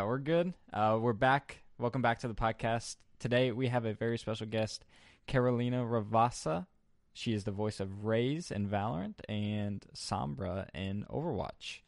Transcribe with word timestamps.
Yeah, 0.00 0.06
we're 0.06 0.18
good. 0.18 0.54
Uh, 0.72 0.98
we're 0.98 1.12
back. 1.12 1.62
Welcome 1.78 2.00
back 2.00 2.20
to 2.20 2.28
the 2.28 2.32
podcast. 2.32 2.96
Today 3.18 3.52
we 3.52 3.68
have 3.68 3.84
a 3.84 3.92
very 3.92 4.16
special 4.16 4.46
guest, 4.46 4.86
Carolina 5.26 5.84
Ravassa. 5.84 6.66
She 7.12 7.34
is 7.34 7.44
the 7.44 7.50
voice 7.50 7.80
of 7.80 8.06
Raze 8.06 8.50
in 8.50 8.66
Valorant 8.66 9.16
and 9.28 9.84
Sombra 9.94 10.68
in 10.74 11.04
Overwatch. 11.10 11.80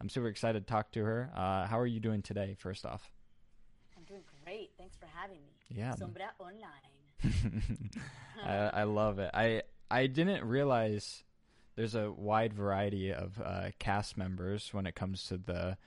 I'm 0.00 0.08
super 0.08 0.28
excited 0.28 0.64
to 0.64 0.72
talk 0.72 0.92
to 0.92 1.02
her. 1.02 1.32
Uh, 1.34 1.66
how 1.66 1.80
are 1.80 1.88
you 1.88 1.98
doing 1.98 2.22
today, 2.22 2.54
first 2.56 2.86
off? 2.86 3.10
I'm 3.98 4.04
doing 4.04 4.22
great. 4.44 4.70
Thanks 4.78 4.96
for 4.96 5.06
having 5.12 5.38
me. 5.38 5.56
Yeah. 5.68 5.94
Sombra 5.94 6.28
Online. 6.38 7.90
I, 8.44 8.82
I 8.82 8.82
love 8.84 9.18
it. 9.18 9.32
I 9.34 9.62
I 9.90 10.06
didn't 10.06 10.44
realize 10.44 11.24
there's 11.74 11.96
a 11.96 12.12
wide 12.12 12.54
variety 12.54 13.12
of 13.12 13.40
uh, 13.44 13.70
cast 13.80 14.16
members 14.16 14.72
when 14.72 14.86
it 14.86 14.94
comes 14.94 15.24
to 15.24 15.36
the 15.36 15.78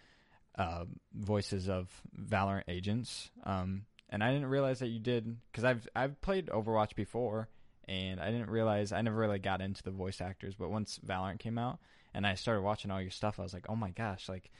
uh, 0.60 0.84
voices 1.14 1.70
of 1.70 1.90
Valorant 2.22 2.66
agents. 2.68 3.32
Um, 3.46 3.86
and 4.10 4.24
I 4.24 4.32
didn't 4.34 4.50
realize 4.50 4.80
that 4.80 4.88
you 4.88 5.00
did 5.00 5.38
because 5.52 5.64
I've 5.64 5.88
I've 5.96 6.20
played 6.22 6.48
Overwatch 6.48 6.96
before, 6.96 7.48
and 7.88 8.20
I 8.20 8.30
didn't 8.32 8.50
realize 8.50 8.92
I 8.92 9.02
never 9.02 9.16
really 9.18 9.40
got 9.40 9.62
into 9.62 9.82
the 9.82 9.92
voice 9.92 10.20
actors. 10.20 10.56
But 10.56 10.70
once 10.70 11.00
Valorant 11.06 11.40
came 11.40 11.58
out 11.58 11.80
and 12.14 12.28
I 12.28 12.34
started 12.36 12.62
watching 12.62 12.92
all 12.92 13.02
your 13.02 13.12
stuff, 13.12 13.40
I 13.40 13.44
was 13.44 13.54
like, 13.54 13.68
oh 13.70 13.76
my 13.76 13.92
gosh, 13.92 14.28
like 14.28 14.52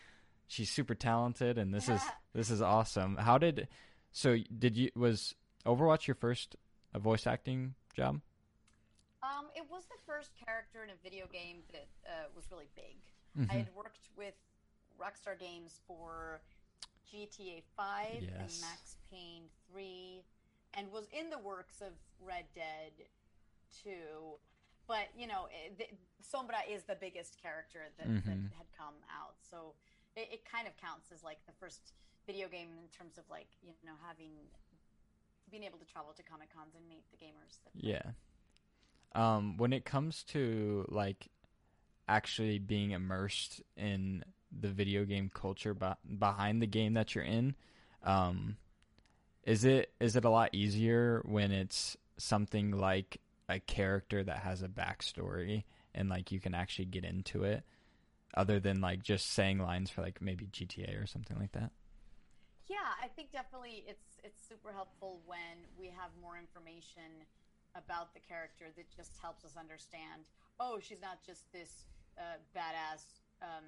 she's 0.48 0.70
super 0.70 0.96
talented, 0.96 1.58
and 1.58 1.74
this 1.74 1.90
is 1.90 2.02
this 2.34 2.50
is 2.50 2.62
awesome. 2.62 3.18
How 3.18 3.38
did 3.38 3.68
so 4.14 4.38
did 4.58 4.78
you 4.78 4.90
was 4.96 5.36
Overwatch 5.66 6.08
your 6.08 6.16
first 6.16 6.56
uh, 6.96 7.00
voice 7.00 7.28
acting 7.28 7.74
job? 7.96 8.22
Um, 9.22 9.48
it 9.54 9.64
was 9.70 9.84
the 9.88 9.98
first 10.06 10.30
character 10.46 10.82
in 10.84 10.92
a 10.92 10.98
video 11.04 11.26
game 11.28 11.58
that 11.74 11.88
uh, 12.06 12.28
was 12.36 12.46
really 12.52 12.70
big. 12.76 12.96
Mhm. 13.38 13.52
I 13.52 13.58
had 13.58 13.70
worked 13.76 14.08
with 14.16 14.34
Rockstar 15.00 15.40
Games 15.40 15.80
for 15.88 16.42
GTA 17.12 17.64
5 17.76 18.06
and 18.22 18.52
Max 18.62 18.98
Payne 19.12 19.44
3, 19.72 20.24
and 20.76 20.92
was 20.92 21.08
in 21.12 21.30
the 21.30 21.40
works 21.40 21.82
of 21.82 21.94
Red 22.20 22.46
Dead 22.54 22.92
2. 23.84 23.92
But, 24.88 25.08
you 25.16 25.28
know, 25.28 25.48
it, 25.52 25.78
the, 25.78 25.86
Sombra 26.24 26.60
is 26.70 26.84
the 26.84 26.96
biggest 26.96 27.38
character 27.42 27.90
that, 27.98 28.08
Mhm. 28.08 28.26
that 28.26 28.56
had 28.58 28.68
come 28.78 28.96
out. 29.10 29.36
So 29.42 29.76
it, 30.16 30.30
it 30.32 30.46
kind 30.46 30.68
of 30.68 30.76
counts 30.78 31.12
as 31.12 31.24
like 31.24 31.46
the 31.46 31.52
first 31.54 31.94
video 32.26 32.48
game 32.48 32.70
in 32.78 32.88
terms 32.90 33.18
of 33.18 33.24
like, 33.30 33.48
you 33.62 33.74
know, 33.84 33.96
having 34.06 34.32
being 35.50 35.64
able 35.64 35.80
to 35.80 35.86
travel 35.86 36.14
to 36.14 36.22
Comic 36.22 36.54
Cons 36.54 36.76
and 36.76 36.88
meet 36.88 37.04
the 37.10 37.18
gamers. 37.18 37.58
That 37.64 37.72
Yeah. 37.76 38.12
Um, 39.16 39.58
when 39.58 39.74
it 39.74 39.84
comes 39.86 40.24
to 40.26 40.86
like 40.90 41.30
actually 42.08 42.60
being 42.60 42.92
immersed 42.92 43.62
in 43.76 44.24
the 44.58 44.70
video 44.70 45.06
game 45.06 45.30
culture 45.34 45.74
be- 45.74 46.16
behind 46.18 46.62
the 46.62 46.68
game 46.68 46.94
that 46.94 47.16
you're 47.16 47.24
in, 47.24 47.56
um, 48.04 48.58
is 49.44 49.66
it 49.66 49.92
is 50.00 50.16
it 50.16 50.26
a 50.26 50.30
lot 50.30 50.50
easier 50.54 51.22
when 51.26 51.52
it's 51.52 51.98
something 52.18 52.72
like 52.72 53.22
a 53.48 53.60
character 53.60 54.24
that 54.24 54.40
has 54.40 54.62
a 54.62 54.68
backstory 54.68 55.64
and 55.96 56.10
like 56.10 56.32
you 56.32 56.40
can 56.40 56.54
actually 56.54 56.86
get 56.86 57.04
into 57.04 57.44
it, 57.44 57.64
other 58.36 58.60
than 58.60 58.82
like 58.82 59.04
just 59.04 59.32
saying 59.32 59.60
lines 59.60 59.90
for 59.90 60.02
like 60.02 60.22
maybe 60.22 60.48
GTA 60.48 61.02
or 61.02 61.08
something 61.08 61.38
like 61.40 61.52
that? 61.54 61.72
Yeah, 62.68 62.94
I 63.02 63.08
think 63.08 63.32
definitely 63.32 63.84
it's 63.88 64.22
it's 64.24 64.46
super 64.48 64.72
helpful 64.72 65.22
when 65.26 65.66
we 65.78 65.88
have 65.88 66.12
more 66.22 66.38
information 66.38 67.26
about 67.76 68.14
the 68.14 68.20
character 68.20 68.66
that 68.76 68.86
just 68.96 69.18
helps 69.22 69.44
us 69.44 69.58
understand. 69.58 70.30
Oh, 70.60 70.80
she's 70.82 71.02
not 71.02 71.24
just 71.26 71.52
this 71.52 71.86
uh, 72.18 72.38
badass, 72.56 73.26
um, 73.42 73.66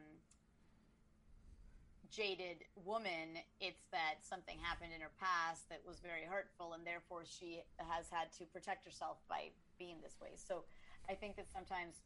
jaded 2.12 2.66
woman. 2.76 3.40
It's 3.60 3.88
that 3.92 4.22
something 4.22 4.60
happened 4.60 4.92
in 4.94 5.02
her 5.02 5.12
past 5.20 5.70
that 5.70 5.82
was 5.88 6.00
very 6.00 6.24
hurtful, 6.28 6.74
and 6.74 6.86
therefore 6.86 7.24
she 7.26 7.64
has 7.80 8.10
had 8.12 8.32
to 8.38 8.46
protect 8.46 8.86
herself 8.86 9.18
by 9.30 9.50
being 9.80 9.98
this 10.04 10.20
way. 10.22 10.36
So, 10.36 10.66
I 11.10 11.16
think 11.16 11.36
that 11.38 11.50
sometimes 11.52 12.04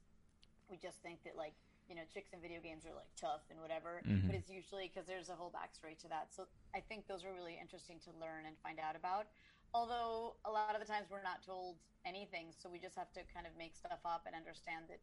we 0.69 0.77
just 0.77 0.97
think 1.03 1.21
that 1.25 1.35
like 1.37 1.53
you 1.87 1.93
know 1.93 2.01
chicks 2.09 2.33
in 2.33 2.41
video 2.41 2.57
games 2.61 2.85
are 2.85 2.95
like 2.97 3.11
tough 3.13 3.45
and 3.51 3.61
whatever 3.61 4.01
Mhm. 4.01 4.25
but 4.25 4.33
it's 4.33 4.49
usually 4.49 4.87
because 4.89 5.05
there's 5.05 5.29
a 5.29 5.35
whole 5.35 5.51
backstory 5.53 5.93
to 6.01 6.07
that 6.09 6.33
so 6.33 6.47
i 6.73 6.79
think 6.81 7.05
those 7.05 7.23
are 7.23 7.31
really 7.33 7.53
interesting 7.61 7.99
to 7.99 8.11
learn 8.17 8.47
and 8.47 8.57
find 8.65 8.79
out 8.79 8.95
about 8.95 9.27
although 9.73 10.35
a 10.45 10.49
lot 10.51 10.73
of 10.73 10.79
the 10.81 10.87
times 10.87 11.05
we're 11.11 11.21
not 11.21 11.43
told 11.45 11.77
anything 12.03 12.49
so 12.51 12.69
we 12.69 12.79
just 12.79 12.95
have 12.95 13.11
to 13.13 13.21
kind 13.31 13.45
of 13.45 13.53
make 13.55 13.75
stuff 13.75 14.01
up 14.03 14.25
and 14.25 14.33
understand 14.35 14.89
that 14.89 14.97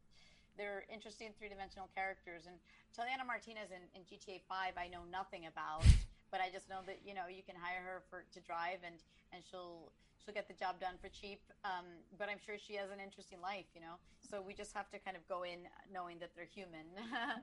they're 0.56 0.84
interesting 0.92 1.30
three-dimensional 1.38 1.88
characters. 1.94 2.44
And 2.46 2.56
Taliana 2.92 3.26
Martinez 3.26 3.72
in, 3.72 3.82
in 3.96 4.04
GTA 4.04 4.42
5 4.48 4.74
I 4.76 4.88
know 4.88 5.02
nothing 5.10 5.46
about 5.46 5.84
but 6.32 6.40
I 6.40 6.48
just 6.50 6.68
know 6.68 6.80
that 6.86 7.04
you 7.04 7.14
know 7.14 7.28
you 7.28 7.44
can 7.46 7.54
hire 7.54 7.84
her 7.84 8.02
for 8.10 8.24
to 8.32 8.40
drive 8.40 8.80
and 8.84 8.96
and 9.32 9.44
she'll 9.48 9.92
she'll 10.24 10.34
get 10.34 10.48
the 10.48 10.54
job 10.54 10.80
done 10.80 10.94
for 11.00 11.08
cheap. 11.08 11.40
Um, 11.64 11.84
but 12.18 12.28
I'm 12.28 12.38
sure 12.44 12.56
she 12.58 12.74
has 12.76 12.90
an 12.90 12.98
interesting 12.98 13.40
life 13.40 13.66
you 13.76 13.80
know? 13.80 14.00
So 14.28 14.40
we 14.40 14.54
just 14.54 14.74
have 14.74 14.90
to 14.90 14.98
kind 14.98 15.16
of 15.16 15.28
go 15.28 15.44
in 15.44 15.68
knowing 15.92 16.18
that 16.18 16.30
they're 16.34 16.48
human. 16.48 16.88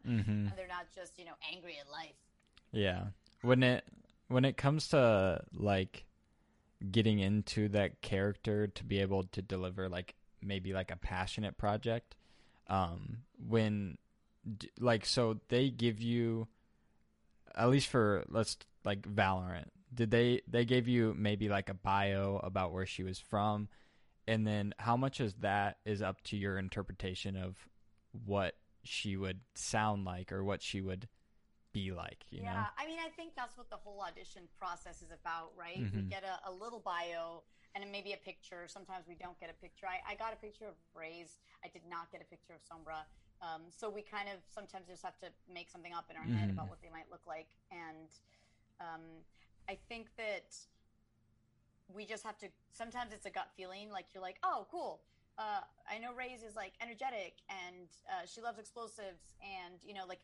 Mm-hmm. 0.07 0.49
and 0.49 0.53
they're 0.57 0.67
not 0.67 0.87
just 0.93 1.19
you 1.19 1.25
know 1.25 1.37
angry 1.53 1.77
at 1.79 1.89
life. 1.91 2.17
Yeah. 2.71 3.13
When 3.41 3.61
it 3.63 3.85
when 4.27 4.43
it 4.43 4.57
comes 4.57 4.87
to 4.89 5.41
like 5.53 6.05
getting 6.91 7.19
into 7.19 7.67
that 7.69 8.01
character 8.01 8.67
to 8.67 8.83
be 8.83 8.99
able 8.99 9.23
to 9.23 9.41
deliver 9.41 9.87
like 9.87 10.15
maybe 10.41 10.73
like 10.73 10.89
a 10.89 10.95
passionate 10.95 11.57
project 11.57 12.15
um 12.69 13.19
when 13.47 13.97
like 14.80 15.06
so 15.06 15.40
they 15.50 15.69
give 15.69 16.02
you 16.02 16.47
at 17.56 17.69
least 17.69 17.88
for 17.88 18.24
let's 18.30 18.57
like 18.85 19.02
Valorant 19.02 19.69
did 19.94 20.12
they 20.12 20.41
they 20.47 20.66
gave 20.66 20.88
you 20.88 21.16
maybe 21.18 21.50
like 21.50 21.69
a 21.69 21.74
bio 21.74 22.40
about 22.44 22.72
where 22.72 22.85
she 22.85 23.03
was 23.03 23.19
from? 23.19 23.68
And 24.28 24.46
then 24.46 24.74
how 24.78 24.96
much 24.96 25.19
is 25.19 25.34
that 25.35 25.78
is 25.85 26.02
up 26.02 26.22
to 26.25 26.38
your 26.38 26.57
interpretation 26.57 27.35
of 27.35 27.56
what 28.25 28.56
she 28.84 29.18
would 29.18 29.40
sound 29.56 30.06
like 30.06 30.31
or 30.31 30.44
what 30.44 30.62
she 30.62 30.81
would 30.81 31.07
be 31.74 31.91
like 31.91 32.25
you 32.31 32.41
yeah 32.41 32.53
know 32.53 32.66
i 32.78 32.85
mean 32.88 32.97
i 33.00 33.09
think 33.09 33.34
that's 33.35 33.57
what 33.57 33.69
the 33.69 33.75
whole 33.78 34.02
audition 34.02 34.44
process 34.57 35.02
is 35.02 35.12
about 35.12 35.52
right? 35.57 35.88
We 35.94 36.02
Mhm. 36.02 36.09
get 36.09 36.24
a, 36.24 36.50
a 36.50 36.52
little 36.52 36.80
bio 36.80 37.44
and 37.75 37.85
maybe 37.91 38.13
a 38.13 38.18
picture. 38.18 38.66
Sometimes 38.68 39.06
we 39.07 39.13
don't 39.13 39.40
get 39.40 39.50
a 39.50 39.53
picture. 39.53 39.85
I, 39.85 40.02
I 40.12 40.16
got 40.16 40.34
a 40.34 40.38
picture 40.38 40.66
of 40.66 40.74
Raze 40.96 41.38
i 41.63 41.68
did 41.68 41.84
not 41.88 42.12
get 42.12 42.22
a 42.22 42.25
picture 42.25 42.53
of 42.53 42.62
sombra. 42.66 43.06
Um, 43.46 43.69
so 43.69 43.90
we 43.90 44.02
kind 44.02 44.28
of 44.28 44.41
sometimes 44.50 44.88
just 44.88 45.03
have 45.03 45.18
to 45.19 45.28
make 45.52 45.69
something 45.69 45.94
up 45.94 46.09
in 46.09 46.18
our 46.18 46.25
head 46.25 46.50
Mhm. 46.50 46.53
about 46.53 46.69
what 46.69 46.81
they 46.81 46.90
might 46.90 47.09
look 47.12 47.22
like. 47.28 47.50
And 47.72 48.09
um, 48.81 49.03
i 49.69 49.78
think 49.88 50.07
that 50.18 50.56
we 51.88 52.06
just 52.06 52.24
have 52.24 52.38
to 52.40 52.47
sometimes 52.72 53.12
it's 53.13 53.25
a 53.25 53.30
gut 53.30 53.50
feeling 53.56 53.90
like 53.91 54.06
you're 54.13 54.24
like 54.24 54.38
oh 54.44 54.68
cool. 54.72 55.01
Uh, 55.38 55.62
i 55.90 55.97
know 55.97 56.13
Raze 56.13 56.44
is 56.44 56.56
like 56.56 56.74
energetic 56.81 57.34
and 57.50 57.88
uh, 58.12 58.25
she 58.25 58.41
loves 58.41 58.59
explosives 58.59 59.34
and 59.41 59.80
you 59.84 59.94
know 59.94 60.06
like 60.07 60.19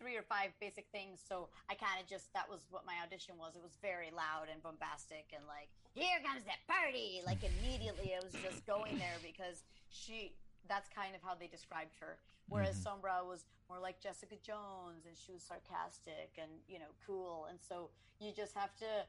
three 0.00 0.16
or 0.16 0.24
five 0.24 0.48
basic 0.64 0.86
things 0.90 1.20
so 1.20 1.50
i 1.68 1.74
kind 1.76 2.00
of 2.00 2.08
just 2.08 2.32
that 2.32 2.48
was 2.48 2.64
what 2.72 2.86
my 2.88 2.96
audition 3.04 3.36
was. 3.36 3.52
It 3.54 3.62
was 3.62 3.76
very 3.84 4.08
loud 4.10 4.48
and 4.50 4.62
bombastic 4.64 5.28
and 5.36 5.44
like 5.46 5.68
here 5.92 6.18
comes 6.24 6.42
that 6.48 6.64
party! 6.66 7.20
Like 7.26 7.44
immediately 7.44 8.16
i 8.16 8.20
was 8.24 8.32
just 8.40 8.64
going 8.66 8.96
there 8.96 9.20
because 9.22 9.62
she 9.92 10.32
that's 10.68 10.88
kind 10.88 11.14
of 11.14 11.20
how 11.22 11.34
they 11.34 11.46
described 11.48 11.94
her. 12.00 12.16
Whereas 12.48 12.76
Mhm. 12.80 12.84
sombra 12.88 13.24
was 13.26 13.44
more 13.68 13.78
like 13.78 14.00
jessica 14.00 14.36
jones 14.40 15.04
and 15.06 15.16
she 15.16 15.32
was 15.32 15.42
sarcastic 15.44 16.32
and 16.40 16.50
you 16.66 16.78
know 16.78 16.92
cool. 17.06 17.44
And 17.50 17.60
so 17.60 17.90
you 18.18 18.32
just 18.32 18.54
have 18.56 18.72
to 18.80 19.04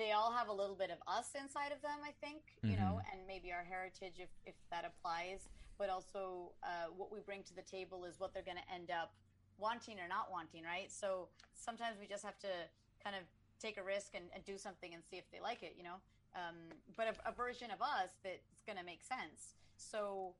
they 0.00 0.12
all 0.12 0.32
have 0.32 0.48
a 0.48 0.52
little 0.52 0.74
bit 0.76 0.90
of 0.90 0.96
us 1.06 1.34
inside 1.34 1.70
of 1.70 1.82
them 1.82 1.98
i 2.02 2.12
think 2.24 2.40
you 2.62 2.76
know 2.80 3.00
and 3.12 3.20
maybe 3.26 3.52
our 3.52 3.62
heritage 3.64 4.16
if, 4.18 4.30
if 4.46 4.54
that 4.70 4.84
applies. 4.88 5.48
But 5.76 5.90
also 5.90 6.52
uh, 6.62 6.86
what 6.96 7.10
we 7.12 7.18
bring 7.18 7.42
to 7.50 7.54
the 7.54 7.66
table 7.76 8.04
is 8.04 8.20
what 8.20 8.32
they're 8.32 8.44
going 8.46 8.62
to 8.64 8.72
end 8.72 8.90
up 8.92 9.10
wanting 9.58 9.98
or 10.00 10.08
not 10.08 10.30
wanting 10.30 10.62
right? 10.64 10.90
So 10.90 11.28
sometimes 11.54 11.96
we 12.00 12.06
just 12.06 12.24
have 12.24 12.38
to 12.40 12.52
kind 13.02 13.16
of 13.16 13.22
take 13.60 13.78
a 13.78 13.82
risk 13.82 14.14
and, 14.14 14.24
and 14.34 14.44
do 14.44 14.58
something 14.58 14.94
and 14.94 15.02
see 15.02 15.16
if 15.16 15.30
they 15.30 15.40
like 15.40 15.62
it 15.62 15.74
you 15.76 15.84
know? 15.84 15.98
Um, 16.34 16.56
but 16.96 17.06
a, 17.06 17.30
a 17.30 17.32
version 17.32 17.70
of 17.70 17.80
us 17.80 18.10
that's 18.24 18.62
going 18.66 18.78
to 18.78 18.84
make 18.84 19.02
sense. 19.02 19.54
So 19.76 20.34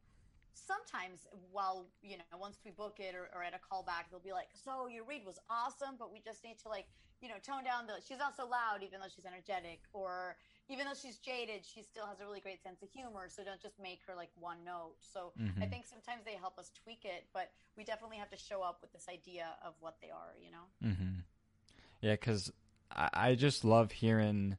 sometimes 0.55 1.27
while 1.51 1.87
you 2.03 2.17
know 2.17 2.39
once 2.39 2.59
we 2.65 2.71
book 2.71 2.99
it 2.99 3.15
or, 3.15 3.29
or 3.35 3.43
at 3.43 3.53
a 3.53 3.59
callback 3.59 4.07
they'll 4.11 4.23
be 4.23 4.33
like 4.33 4.49
so 4.55 4.87
your 4.87 5.05
read 5.05 5.27
was 5.27 5.39
awesome 5.51 5.99
but 5.99 6.13
we 6.13 6.23
just 6.25 6.45
need 6.45 6.57
to 6.63 6.69
like 6.69 6.87
you 7.21 7.29
know 7.29 7.35
tone 7.43 7.65
down 7.67 7.87
the 7.87 7.95
she's 8.07 8.19
not 8.19 8.37
so 8.37 8.47
loud 8.47 8.79
even 8.81 9.01
though 9.01 9.11
she's 9.11 9.27
energetic 9.27 9.83
or 9.93 10.37
even 10.69 10.87
though 10.87 10.95
she's 10.95 11.19
jaded 11.19 11.65
she 11.65 11.83
still 11.83 12.07
has 12.07 12.21
a 12.21 12.25
really 12.25 12.41
great 12.41 12.63
sense 12.63 12.83
of 12.83 12.91
humor 12.91 13.29
so 13.29 13.45
don't 13.45 13.61
just 13.61 13.79
make 13.81 14.01
her 14.07 14.15
like 14.15 14.31
one 14.41 14.59
note 14.65 14.95
so 15.01 15.33
i 15.39 15.41
Mhm. 15.67 15.71
think 15.71 15.85
sometimes 15.87 16.25
they 16.25 16.35
help 16.35 16.59
us 16.59 16.71
tweak 16.83 17.05
it 17.05 17.27
but 17.33 17.53
we 17.77 17.85
definitely 17.85 18.17
have 18.17 18.31
to 18.31 18.37
show 18.37 18.63
up 18.63 18.79
with 18.81 18.93
this 18.93 19.07
idea 19.09 19.57
of 19.63 19.75
what 19.81 19.97
they 20.01 20.11
are 20.11 20.35
you 20.41 20.51
know 20.51 20.65
Mm-hmm. 20.83 21.21
Yeah, 22.01 22.13
because 22.13 22.53
I, 22.91 23.09
I 23.13 23.35
just 23.35 23.65
love 23.65 23.93
hearing 23.93 24.57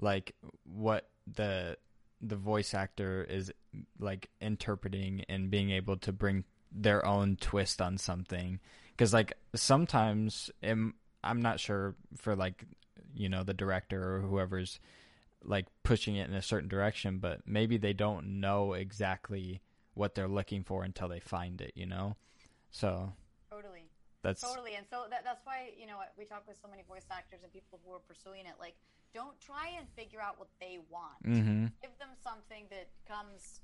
like 0.00 0.34
what 0.64 1.08
the 1.26 1.76
the 2.20 2.36
voice 2.36 2.74
actor 2.74 3.24
is 3.28 3.52
like 3.98 4.28
interpreting 4.40 5.24
and 5.28 5.50
being 5.50 5.70
able 5.70 5.96
to 5.98 6.12
bring 6.12 6.44
their 6.72 7.04
own 7.06 7.36
twist 7.36 7.80
on 7.80 7.96
something. 7.96 8.58
Because 8.90 9.12
like 9.14 9.32
sometimes, 9.54 10.50
it, 10.62 10.76
I'm 11.22 11.40
not 11.40 11.60
sure 11.60 11.94
for 12.16 12.34
like 12.34 12.64
you 13.14 13.28
know 13.28 13.44
the 13.44 13.54
director 13.54 14.16
or 14.16 14.20
whoever's 14.20 14.80
like 15.42 15.66
pushing 15.82 16.16
it 16.16 16.28
in 16.28 16.34
a 16.34 16.42
certain 16.42 16.68
direction, 16.68 17.18
but 17.18 17.40
maybe 17.46 17.76
they 17.76 17.92
don't 17.92 18.40
know 18.40 18.74
exactly 18.74 19.60
what 19.94 20.14
they're 20.14 20.28
looking 20.28 20.62
for 20.64 20.84
until 20.84 21.08
they 21.08 21.20
find 21.20 21.60
it, 21.60 21.72
you 21.74 21.86
know? 21.86 22.16
So 22.70 23.12
totally. 23.50 23.90
That's 24.22 24.42
totally. 24.42 24.74
And 24.74 24.86
so 24.90 25.04
that, 25.10 25.24
that's 25.24 25.44
why, 25.44 25.70
you 25.78 25.86
know, 25.86 25.96
we 26.18 26.24
talk 26.24 26.44
with 26.46 26.56
so 26.60 26.68
many 26.68 26.82
voice 26.88 27.06
actors 27.10 27.40
and 27.42 27.52
people 27.52 27.80
who 27.84 27.94
are 27.94 28.00
pursuing 28.00 28.46
it 28.46 28.54
like 28.60 28.74
don't 29.14 29.40
try 29.40 29.72
and 29.76 29.88
figure 29.96 30.20
out 30.20 30.38
what 30.38 30.48
they 30.60 30.78
want. 30.88 31.18
Mm-hmm. 31.26 31.66
Give 31.82 31.96
them 31.98 32.14
something 32.22 32.66
that 32.70 32.88
comes 33.08 33.60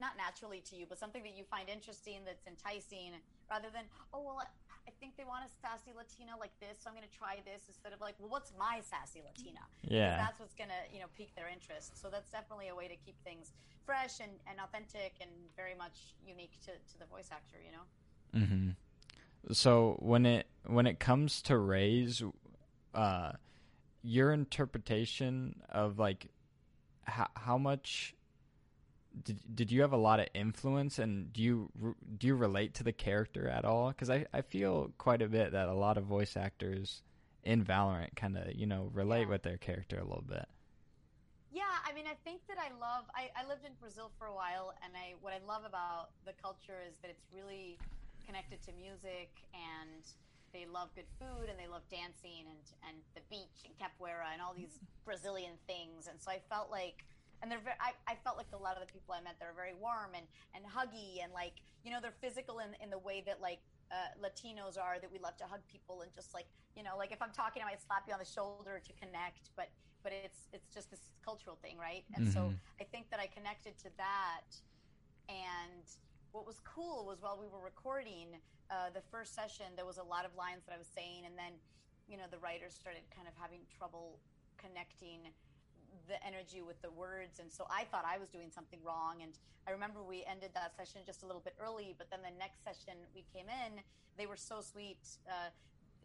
not 0.00 0.16
naturally 0.16 0.62
to 0.70 0.76
you, 0.76 0.86
but 0.88 0.98
something 0.98 1.22
that 1.22 1.36
you 1.36 1.44
find 1.44 1.68
interesting 1.68 2.24
that's 2.24 2.46
enticing 2.46 3.12
rather 3.50 3.68
than, 3.72 3.84
oh 4.14 4.22
well, 4.24 4.42
I 4.90 4.92
think 4.98 5.14
they 5.16 5.22
want 5.22 5.46
a 5.46 5.50
sassy 5.62 5.94
Latina 5.94 6.34
like 6.34 6.50
this, 6.58 6.82
so 6.82 6.90
I'm 6.90 6.96
going 6.96 7.06
to 7.06 7.14
try 7.14 7.38
this 7.46 7.62
instead 7.70 7.92
of 7.94 8.00
like, 8.00 8.18
well, 8.18 8.28
what's 8.28 8.50
my 8.58 8.82
sassy 8.82 9.22
Latina? 9.22 9.62
Yeah. 9.86 10.16
that's 10.16 10.40
what's 10.40 10.54
going 10.54 10.70
to, 10.70 10.82
you 10.90 10.98
know, 10.98 11.06
pique 11.16 11.30
their 11.36 11.46
interest. 11.46 11.94
So 11.94 12.10
that's 12.10 12.30
definitely 12.30 12.68
a 12.68 12.74
way 12.74 12.88
to 12.88 12.96
keep 12.98 13.14
things 13.22 13.54
fresh 13.86 14.18
and, 14.18 14.32
and 14.50 14.58
authentic 14.58 15.14
and 15.22 15.30
very 15.54 15.78
much 15.78 16.18
unique 16.26 16.58
to, 16.66 16.74
to 16.74 16.98
the 16.98 17.06
voice 17.06 17.30
actor, 17.30 17.58
you 17.62 17.70
know? 17.70 17.86
Mm-hmm. 18.34 18.70
So 19.54 19.96
when 20.00 20.26
it 20.26 20.46
when 20.66 20.86
it 20.86 20.98
comes 20.98 21.40
to 21.42 21.56
Raze, 21.56 22.22
uh, 22.94 23.32
your 24.02 24.32
interpretation 24.32 25.62
of 25.70 25.98
like 25.98 26.28
how 27.04 27.28
how 27.34 27.58
much 27.58 28.14
did 29.24 29.38
did 29.54 29.72
you 29.72 29.82
have 29.82 29.92
a 29.92 29.96
lot 29.98 30.20
of 30.20 30.26
influence 30.34 30.98
and 30.98 31.32
do 31.32 31.42
you 31.42 31.70
do 32.18 32.26
you 32.26 32.34
relate 32.34 32.74
to 32.74 32.84
the 32.84 32.92
character 32.92 33.48
at 33.48 33.64
all? 33.64 33.88
Because 33.88 34.10
I 34.10 34.26
I 34.32 34.42
feel 34.42 34.92
quite 34.98 35.22
a 35.22 35.28
bit 35.28 35.52
that 35.52 35.68
a 35.68 35.74
lot 35.74 35.96
of 35.98 36.04
voice 36.04 36.36
actors 36.36 37.02
in 37.42 37.64
Valorant 37.64 38.14
kind 38.16 38.36
of 38.36 38.54
you 38.54 38.66
know 38.66 38.90
relate 38.92 39.22
Yeah. 39.22 39.28
with 39.28 39.42
their 39.42 39.56
character 39.58 39.98
a 39.98 40.04
little 40.04 40.24
bit. 40.26 40.46
Yeah, 41.52 41.66
I 41.84 41.92
mean, 41.92 42.06
I 42.06 42.14
think 42.22 42.46
that 42.46 42.58
I 42.62 42.70
love. 42.78 43.04
I, 43.14 43.26
I 43.34 43.42
lived 43.48 43.66
in 43.66 43.72
Brazil 43.80 44.12
for 44.18 44.26
a 44.26 44.34
while, 44.34 44.72
and 44.84 44.92
I 44.94 45.14
what 45.20 45.32
I 45.34 45.40
love 45.46 45.64
about 45.66 46.10
the 46.24 46.32
culture 46.40 46.78
is 46.86 46.94
that 47.02 47.10
it's 47.10 47.26
really 47.34 47.76
connected 48.24 48.62
to 48.62 48.72
music, 48.78 49.34
and 49.52 50.06
they 50.54 50.66
love 50.70 50.94
good 50.94 51.10
food, 51.18 51.50
and 51.50 51.58
they 51.58 51.66
love 51.66 51.82
dancing, 51.90 52.46
and 52.46 52.62
and 52.86 52.96
the 53.18 53.22
beach, 53.28 53.66
and 53.66 53.74
capoeira, 53.82 54.30
and 54.32 54.38
all 54.40 54.54
these 54.54 54.78
Brazilian 55.04 55.58
things. 55.66 56.06
And 56.06 56.22
so 56.22 56.30
I 56.30 56.38
felt 56.48 56.70
like, 56.70 57.02
and 57.42 57.50
they're 57.50 57.60
very, 57.64 57.76
I, 57.80 57.92
I 58.12 58.14
felt 58.24 58.36
like 58.36 58.46
a 58.52 58.56
lot 58.62 58.76
of 58.76 58.86
the 58.86 58.92
people 58.92 59.14
I 59.14 59.20
met, 59.20 59.36
they're 59.40 59.56
very 59.56 59.74
warm 59.74 60.12
and 60.14 60.26
and 60.54 60.64
huggy, 60.64 61.22
and 61.22 61.32
like 61.32 61.60
you 61.84 61.90
know, 61.90 62.00
they're 62.00 62.16
physical 62.20 62.58
in 62.60 62.76
in 62.82 62.90
the 62.90 62.98
way 62.98 63.22
that 63.26 63.40
like 63.40 63.60
uh, 63.90 64.12
Latinos 64.22 64.78
are 64.78 64.98
that 65.00 65.10
we 65.10 65.18
love 65.18 65.36
to 65.38 65.44
hug 65.44 65.60
people 65.66 66.02
and 66.02 66.12
just 66.14 66.32
like 66.34 66.46
you 66.76 66.82
know 66.82 66.96
like 66.96 67.10
if 67.10 67.20
I'm 67.20 67.32
talking 67.32 67.62
I 67.62 67.66
might 67.66 67.82
slap 67.82 68.04
you 68.06 68.12
on 68.12 68.20
the 68.20 68.24
shoulder 68.24 68.80
to 68.86 68.92
connect 68.94 69.50
but 69.56 69.68
but 70.04 70.12
it's 70.12 70.46
it's 70.52 70.68
just 70.72 70.90
this 70.90 71.10
cultural 71.24 71.56
thing 71.60 71.76
right 71.76 72.04
and 72.14 72.28
so 72.32 72.40
Mhm. 72.54 72.58
I 72.80 72.84
think 72.84 73.10
that 73.10 73.18
I 73.18 73.26
connected 73.26 73.76
to 73.78 73.90
that 73.98 74.46
and 75.28 75.82
what 76.32 76.46
was 76.46 76.60
cool 76.60 77.04
was 77.06 77.20
while 77.20 77.36
we 77.38 77.48
were 77.48 77.58
recording 77.60 78.38
uh, 78.70 78.90
the 78.94 79.02
first 79.10 79.34
session 79.34 79.66
there 79.74 79.84
was 79.86 79.98
a 79.98 80.02
lot 80.06 80.24
of 80.24 80.30
lines 80.36 80.62
that 80.66 80.74
I 80.74 80.78
was 80.78 80.86
saying 80.86 81.26
and 81.26 81.36
then 81.36 81.58
you 82.06 82.16
know 82.16 82.28
the 82.30 82.38
writers 82.38 82.74
started 82.74 83.02
kind 83.10 83.26
of 83.26 83.34
having 83.34 83.60
trouble 83.76 84.20
connecting 84.56 85.20
the 86.08 86.18
energy 86.26 86.62
with 86.62 86.80
the 86.82 86.90
words. 86.90 87.38
And 87.40 87.50
so 87.50 87.66
i 87.70 87.84
thought 87.84 88.04
i 88.04 88.18
was 88.18 88.28
doing 88.28 88.50
something 88.50 88.78
wrong. 88.84 89.22
And 89.22 89.32
i 89.66 89.70
remember 89.70 90.02
we 90.02 90.24
ended 90.28 90.50
that 90.54 90.76
session 90.76 91.02
just 91.04 91.22
a 91.22 91.26
little 91.26 91.42
bit 91.42 91.54
early 91.60 91.94
but 91.96 92.10
then 92.10 92.20
the 92.22 92.34
next 92.38 92.64
session 92.64 92.94
we 93.14 93.24
came 93.34 93.46
in 93.48 93.80
they 94.18 94.26
were 94.26 94.36
so 94.36 94.60
sweet. 94.60 95.00
Uh, 95.28 95.50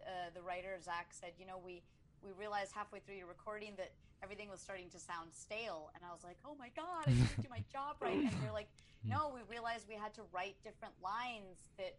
uh, 0.05 0.29
the 0.35 0.41
writer 0.41 0.77
zach 0.81 1.07
said 1.09 1.31
you 1.39 1.45
know 1.45 1.57
we 1.63 1.81
we 2.23 2.31
realized 2.39 2.71
halfway 2.73 2.99
through 2.99 3.15
your 3.15 3.27
recording 3.27 3.73
that 3.77 3.91
everything 4.23 4.49
was 4.49 4.59
starting 4.59 4.89
to 4.89 4.99
sound 4.99 5.33
stale. 5.33 5.91
And 5.95 6.03
i 6.03 6.11
was 6.11 6.23
like 6.23 6.37
oh 6.45 6.55
my 6.57 6.69
god 6.75 7.07
i 7.07 7.11
didn't 7.11 7.41
do 7.41 7.49
my 7.49 7.63
job 7.75 7.97
right. 8.01 8.17
And 8.17 8.35
they're 8.43 8.53
like 8.55 8.69
no 9.03 9.31
we 9.33 9.41
realized 9.49 9.85
we 9.87 9.95
had 9.95 10.13
to 10.15 10.23
write 10.33 10.55
different 10.63 10.93
lines 11.03 11.69
that 11.77 11.95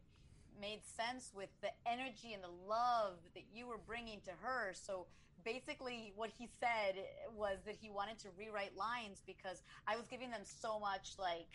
made 0.61 0.81
sense 0.85 1.33
with 1.35 1.51
the 1.61 1.71
energy 1.87 2.33
and 2.33 2.43
the 2.43 2.55
love 2.69 3.19
that 3.35 3.45
you 3.53 3.67
were 3.67 3.79
bringing 3.79 4.21
to 4.25 4.33
her. 4.43 4.73
So 4.73 5.07
basically 5.47 6.13
what 6.17 6.29
he 6.37 6.49
said 6.59 6.99
was 7.39 7.59
that 7.65 7.77
he 7.81 7.89
wanted 7.89 8.19
to 8.19 8.29
rewrite 8.37 8.77
lines 8.77 9.23
because 9.27 9.63
I 9.87 9.97
was 9.97 10.07
giving 10.09 10.31
them 10.31 10.43
so 10.43 10.81
much 10.81 11.15
like 11.19 11.47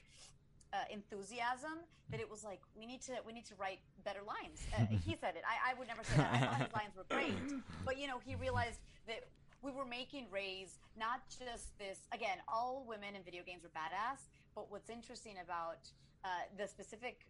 uh, 0.72 0.88
enthusiasm 0.90 1.84
that 2.10 2.22
it 2.22 2.32
was 2.32 2.46
like 2.46 2.62
we 2.74 2.86
need 2.86 3.02
to 3.04 3.12
we 3.28 3.34
need 3.34 3.46
to 3.52 3.56
write 3.60 3.80
better 4.06 4.24
lines. 4.24 4.64
Uh, 4.72 4.88
he 5.06 5.18
said 5.20 5.36
it. 5.36 5.44
I, 5.44 5.72
I 5.72 5.74
would 5.78 5.90
never 5.90 6.04
say 6.04 6.16
that. 6.18 6.32
I 6.32 6.40
thought 6.40 6.62
his 6.64 6.74
lines 6.74 6.96
were 6.96 7.08
great, 7.12 7.36
but 7.86 8.00
you 8.00 8.08
know 8.08 8.20
he 8.26 8.36
realized 8.36 8.80
that 9.08 9.28
we 9.62 9.72
were 9.72 9.86
making 9.86 10.26
Raze 10.32 10.80
not 10.98 11.22
just 11.28 11.78
this. 11.78 12.00
Again, 12.14 12.40
all 12.48 12.86
women 12.88 13.16
in 13.16 13.24
video 13.24 13.44
games 13.44 13.68
are 13.68 13.76
badass, 13.76 14.24
but 14.56 14.72
what's 14.72 14.90
interesting 14.90 15.36
about 15.44 15.84
uh, 16.24 16.48
the 16.58 16.68
specific, 16.68 17.28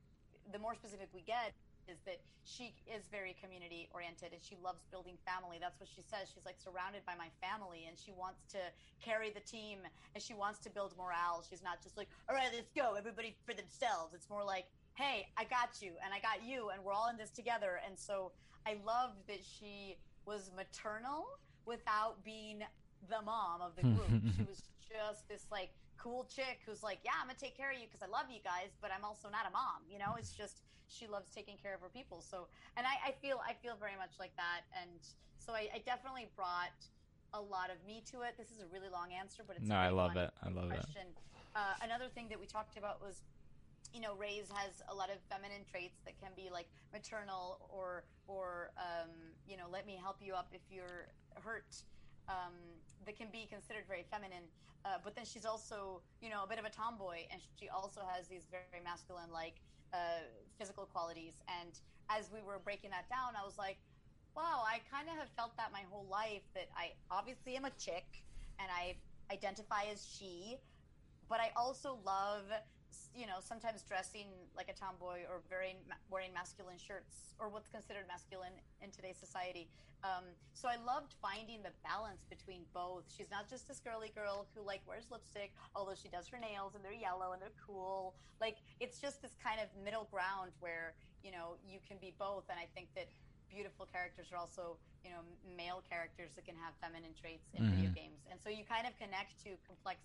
the 0.54 0.60
more 0.60 0.76
specific 0.76 1.10
we 1.14 1.22
get, 1.22 1.54
is 1.88 2.00
that 2.06 2.20
she 2.44 2.74
is 2.90 3.06
very 3.12 3.36
community 3.42 3.90
oriented 3.94 4.34
and 4.34 4.42
she 4.42 4.58
loves 4.62 4.82
building 4.92 5.18
family. 5.26 5.58
That's 5.62 5.80
what 5.80 5.90
she 5.90 6.02
says. 6.02 6.30
She's 6.34 6.46
like 6.46 6.58
surrounded 6.58 7.06
by 7.06 7.14
my 7.16 7.30
family 7.40 7.86
and 7.88 7.98
she 7.98 8.12
wants 8.12 8.44
to 8.54 8.62
carry 9.04 9.30
the 9.30 9.42
team 9.42 9.80
and 10.14 10.20
she 10.24 10.34
wants 10.34 10.60
to 10.66 10.70
build 10.70 10.94
morale. 10.98 11.44
She's 11.48 11.64
not 11.64 11.82
just 11.82 11.98
like, 11.98 12.10
all 12.30 12.36
right, 12.36 12.50
let's 12.54 12.72
go, 12.76 12.96
everybody 12.98 13.36
for 13.46 13.54
themselves. 13.54 14.14
It's 14.14 14.30
more 14.30 14.44
like, 14.44 14.66
hey, 14.96 15.28
I 15.38 15.46
got 15.46 15.82
you 15.82 15.94
and 16.04 16.14
I 16.14 16.20
got 16.20 16.44
you 16.46 16.70
and 16.70 16.84
we're 16.84 16.94
all 16.94 17.10
in 17.10 17.18
this 17.18 17.32
together. 17.32 17.80
And 17.86 17.98
so 17.98 18.32
I 18.66 18.78
loved 18.86 19.28
that 19.28 19.42
she 19.42 19.98
was 20.26 20.52
maternal 20.56 21.26
without 21.66 22.24
being 22.24 22.62
the 23.10 23.22
mom 23.26 23.62
of 23.62 23.76
the 23.76 23.84
group. 23.84 24.22
she 24.38 24.44
was 24.44 24.62
just 24.90 25.28
this 25.28 25.46
like 25.52 25.70
cool 26.02 26.26
chick 26.26 26.66
who's 26.66 26.82
like, 26.82 27.00
yeah, 27.06 27.14
I'm 27.22 27.28
gonna 27.30 27.38
take 27.38 27.56
care 27.56 27.70
of 27.70 27.78
you 27.78 27.86
because 27.86 28.02
I 28.02 28.10
love 28.10 28.26
you 28.34 28.42
guys, 28.42 28.74
but 28.82 28.90
I'm 28.90 29.06
also 29.06 29.30
not 29.30 29.46
a 29.46 29.54
mom. 29.54 29.86
You 29.86 30.02
know, 30.02 30.18
it's 30.18 30.34
just 30.34 30.66
she 30.90 31.06
loves 31.06 31.30
taking 31.30 31.56
care 31.62 31.78
of 31.78 31.82
her 31.82 31.94
people. 31.94 32.22
So, 32.26 32.50
and 32.76 32.86
I, 32.90 33.10
I 33.10 33.12
feel 33.22 33.40
I 33.46 33.54
feel 33.54 33.78
very 33.78 33.96
much 33.96 34.18
like 34.18 34.34
that, 34.36 34.66
and 34.74 34.98
so 35.38 35.54
I, 35.54 35.70
I 35.70 35.80
definitely 35.86 36.28
brought 36.36 36.74
a 37.34 37.40
lot 37.40 37.70
of 37.70 37.78
me 37.86 38.04
to 38.12 38.26
it. 38.26 38.36
This 38.36 38.52
is 38.52 38.60
a 38.60 38.68
really 38.74 38.90
long 38.90 39.14
answer, 39.14 39.44
but 39.46 39.56
it's 39.56 39.70
No, 39.70 39.76
a 39.78 39.88
I 39.88 39.90
love 39.90 40.18
it. 40.18 40.32
I 40.44 40.50
love 40.50 40.74
it. 40.74 40.82
question. 40.82 41.08
Uh, 41.56 41.78
another 41.84 42.10
thing 42.10 42.28
that 42.30 42.40
we 42.40 42.46
talked 42.46 42.78
about 42.78 43.02
was 43.02 43.22
you 43.94 44.00
know, 44.00 44.16
Raze 44.16 44.48
has 44.54 44.82
a 44.88 44.96
lot 44.96 45.10
of 45.12 45.18
feminine 45.30 45.68
traits 45.70 46.00
that 46.06 46.16
can 46.20 46.32
be 46.36 46.50
like 46.52 46.68
maternal 46.94 47.60
or 47.70 48.04
or 48.28 48.72
um, 48.78 49.10
you 49.48 49.58
know, 49.58 49.68
let 49.70 49.86
me 49.86 50.00
help 50.02 50.18
you 50.22 50.34
up 50.34 50.48
if 50.54 50.62
you're 50.72 51.12
hurt. 51.44 51.68
Um, 52.32 52.56
that 53.06 53.18
can 53.18 53.28
be 53.32 53.44
considered 53.50 53.84
very 53.88 54.06
feminine, 54.10 54.46
uh, 54.86 55.02
but 55.04 55.16
then 55.16 55.26
she's 55.26 55.46
also 55.46 56.02
you 56.22 56.30
know 56.30 56.44
a 56.46 56.48
bit 56.48 56.60
of 56.60 56.66
a 56.66 56.70
tomboy, 56.70 57.28
and 57.32 57.42
she 57.60 57.68
also 57.68 58.02
has 58.08 58.28
these 58.28 58.48
very 58.48 58.80
masculine 58.84 59.32
like 59.34 59.60
uh, 59.94 60.24
physical 60.58 60.86
qualities. 60.86 61.34
And 61.60 61.74
as 62.10 62.32
we 62.32 62.40
were 62.42 62.60
breaking 62.64 62.92
that 62.92 63.10
down, 63.10 63.36
I 63.36 63.44
was 63.44 63.58
like, 63.58 63.78
wow, 64.36 64.64
I 64.64 64.80
kind 64.88 65.10
of 65.10 65.16
have 65.20 65.30
felt 65.36 65.58
that 65.58 65.72
my 65.74 65.84
whole 65.92 66.08
life. 66.10 66.46
That 66.56 66.70
I 66.78 66.94
obviously 67.10 67.58
am 67.58 67.66
a 67.66 67.74
chick, 67.78 68.08
and 68.60 68.70
I 68.72 68.96
identify 69.34 69.92
as 69.92 70.08
she, 70.08 70.58
but 71.28 71.40
I 71.40 71.52
also 71.56 72.00
love 72.06 72.46
you 73.14 73.26
know 73.26 73.40
sometimes 73.40 73.84
dressing 73.84 74.28
like 74.56 74.70
a 74.70 74.74
tomboy 74.74 75.24
or 75.30 75.42
wearing 75.50 75.78
wearing 76.10 76.34
masculine 76.34 76.78
shirts 76.78 77.36
or 77.40 77.50
what's 77.50 77.70
considered 77.70 78.06
masculine 78.08 78.54
in 78.82 78.92
today's 78.92 79.18
society. 79.18 79.68
Um, 80.04 80.26
so 80.54 80.68
i 80.68 80.78
loved 80.82 81.14
finding 81.22 81.62
the 81.62 81.70
balance 81.86 82.26
between 82.30 82.66
both. 82.74 83.06
She's 83.16 83.30
not 83.30 83.48
just 83.50 83.68
this 83.68 83.80
girly 83.80 84.10
girl 84.16 84.48
who 84.56 84.62
like 84.66 84.82
wears 84.88 85.06
lipstick 85.12 85.54
although 85.76 85.94
she 85.96 86.10
does 86.10 86.28
her 86.30 86.40
nails 86.40 86.74
and 86.76 86.84
they're 86.84 86.92
yellow 86.94 87.34
and 87.34 87.42
they're 87.42 87.58
cool. 87.66 88.16
Like 88.40 88.58
it's 88.80 89.00
just 89.00 89.22
this 89.22 89.36
kind 89.44 89.60
of 89.62 89.68
middle 89.84 90.08
ground 90.12 90.52
where 90.60 90.94
you 91.24 91.32
know 91.32 91.58
you 91.64 91.80
can 91.88 91.98
be 92.02 92.14
both. 92.18 92.46
And 92.50 92.58
i 92.60 92.66
think 92.74 92.90
that 92.96 93.10
beautiful 93.50 93.86
characters 93.86 94.32
are 94.32 94.38
also 94.40 94.78
you 95.04 95.12
know 95.12 95.22
male 95.58 95.84
characters 95.90 96.32
that 96.36 96.46
can 96.46 96.56
have 96.56 96.74
feminine 96.82 97.14
traits 97.14 97.50
in 97.54 97.64
video 97.70 97.90
Mhm. 97.90 97.96
games. 97.96 98.22
And 98.32 98.40
so 98.42 98.50
you 98.50 98.64
kind 98.66 98.88
of 98.88 98.98
connect 98.98 99.38
to 99.44 99.58
complex 99.68 100.00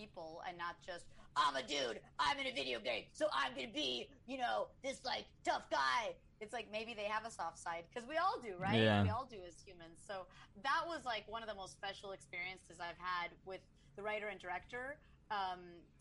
people 0.00 0.42
and 0.48 0.56
not 0.56 0.76
just 0.86 1.04
I'm 1.36 1.56
a 1.56 1.62
dude, 1.62 2.00
I'm 2.18 2.38
in 2.38 2.46
a 2.46 2.52
video 2.52 2.80
game, 2.80 3.04
so 3.12 3.26
I'm 3.32 3.54
gonna 3.54 3.68
be, 3.72 4.08
you 4.26 4.38
know, 4.38 4.66
this 4.82 5.00
like 5.04 5.24
tough 5.44 5.62
guy. 5.70 6.14
It's 6.40 6.52
like 6.52 6.68
maybe 6.72 6.94
they 6.94 7.04
have 7.04 7.24
a 7.26 7.30
soft 7.30 7.58
side 7.58 7.84
because 7.92 8.08
we 8.08 8.16
all 8.16 8.40
do, 8.42 8.54
right? 8.58 8.80
Yeah. 8.80 9.02
We 9.02 9.10
all 9.10 9.28
do 9.30 9.36
as 9.46 9.54
humans. 9.64 9.98
So 10.06 10.26
that 10.62 10.82
was 10.86 11.04
like 11.04 11.24
one 11.28 11.42
of 11.42 11.48
the 11.48 11.54
most 11.54 11.72
special 11.72 12.12
experiences 12.12 12.78
I've 12.80 12.98
had 12.98 13.30
with 13.44 13.60
the 13.96 14.02
writer 14.02 14.28
and 14.28 14.40
director. 14.40 14.96
Um, 15.30 15.60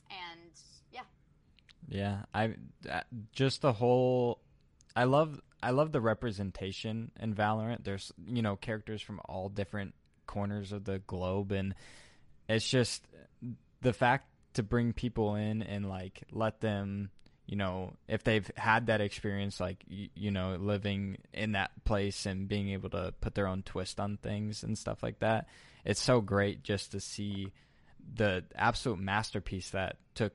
and 0.10 0.51
yeah, 0.91 1.01
Yeah, 1.88 2.20
I 2.34 2.56
uh, 2.89 3.01
just 3.32 3.62
the 3.62 3.74
whole. 3.74 4.39
I 4.96 5.03
love 5.03 5.39
I 5.62 5.72
love 5.72 5.91
the 5.91 6.01
representation 6.01 7.12
in 7.20 7.36
Valorant. 7.36 7.84
There's 7.84 8.12
you 8.25 8.41
know 8.41 8.56
characters 8.56 9.01
from 9.01 9.20
all 9.25 9.50
different 9.50 9.94
corners 10.25 10.72
of 10.72 10.86
the 10.86 11.00
globe, 11.00 11.51
and 11.51 11.75
it's 12.48 12.68
just 12.68 13.03
the 13.81 13.93
fact 13.93 14.27
to 14.53 14.63
bring 14.63 14.93
people 14.93 15.36
in 15.36 15.62
and 15.62 15.88
like 15.88 16.24
let 16.31 16.59
them 16.62 17.12
you 17.50 17.55
know, 17.55 17.93
if 18.07 18.24
they've 18.24 18.50
had 18.55 18.86
that 18.88 19.01
experience, 19.01 19.59
like 19.59 19.83
you, 19.88 20.09
you 20.13 20.29
know, 20.29 20.55
living 20.59 21.17
in 21.33 21.53
that 21.53 21.71
place 21.83 22.27
and 22.27 22.48
being 22.48 22.69
able 22.69 22.91
to 22.91 23.12
put 23.21 23.33
their 23.33 23.48
own 23.48 23.63
twist 23.63 24.00
on 24.00 24.17
things 24.17 24.62
and 24.62 24.77
stuff 24.77 25.01
like 25.01 25.17
that, 25.21 25.48
it's 25.83 26.00
so 26.00 26.21
great 26.21 26.62
just 26.62 26.91
to 26.91 27.00
see 27.00 27.51
the 28.13 28.43
absolute 28.55 29.00
masterpiece 29.00 29.71
that 29.71 29.98
took, 30.13 30.33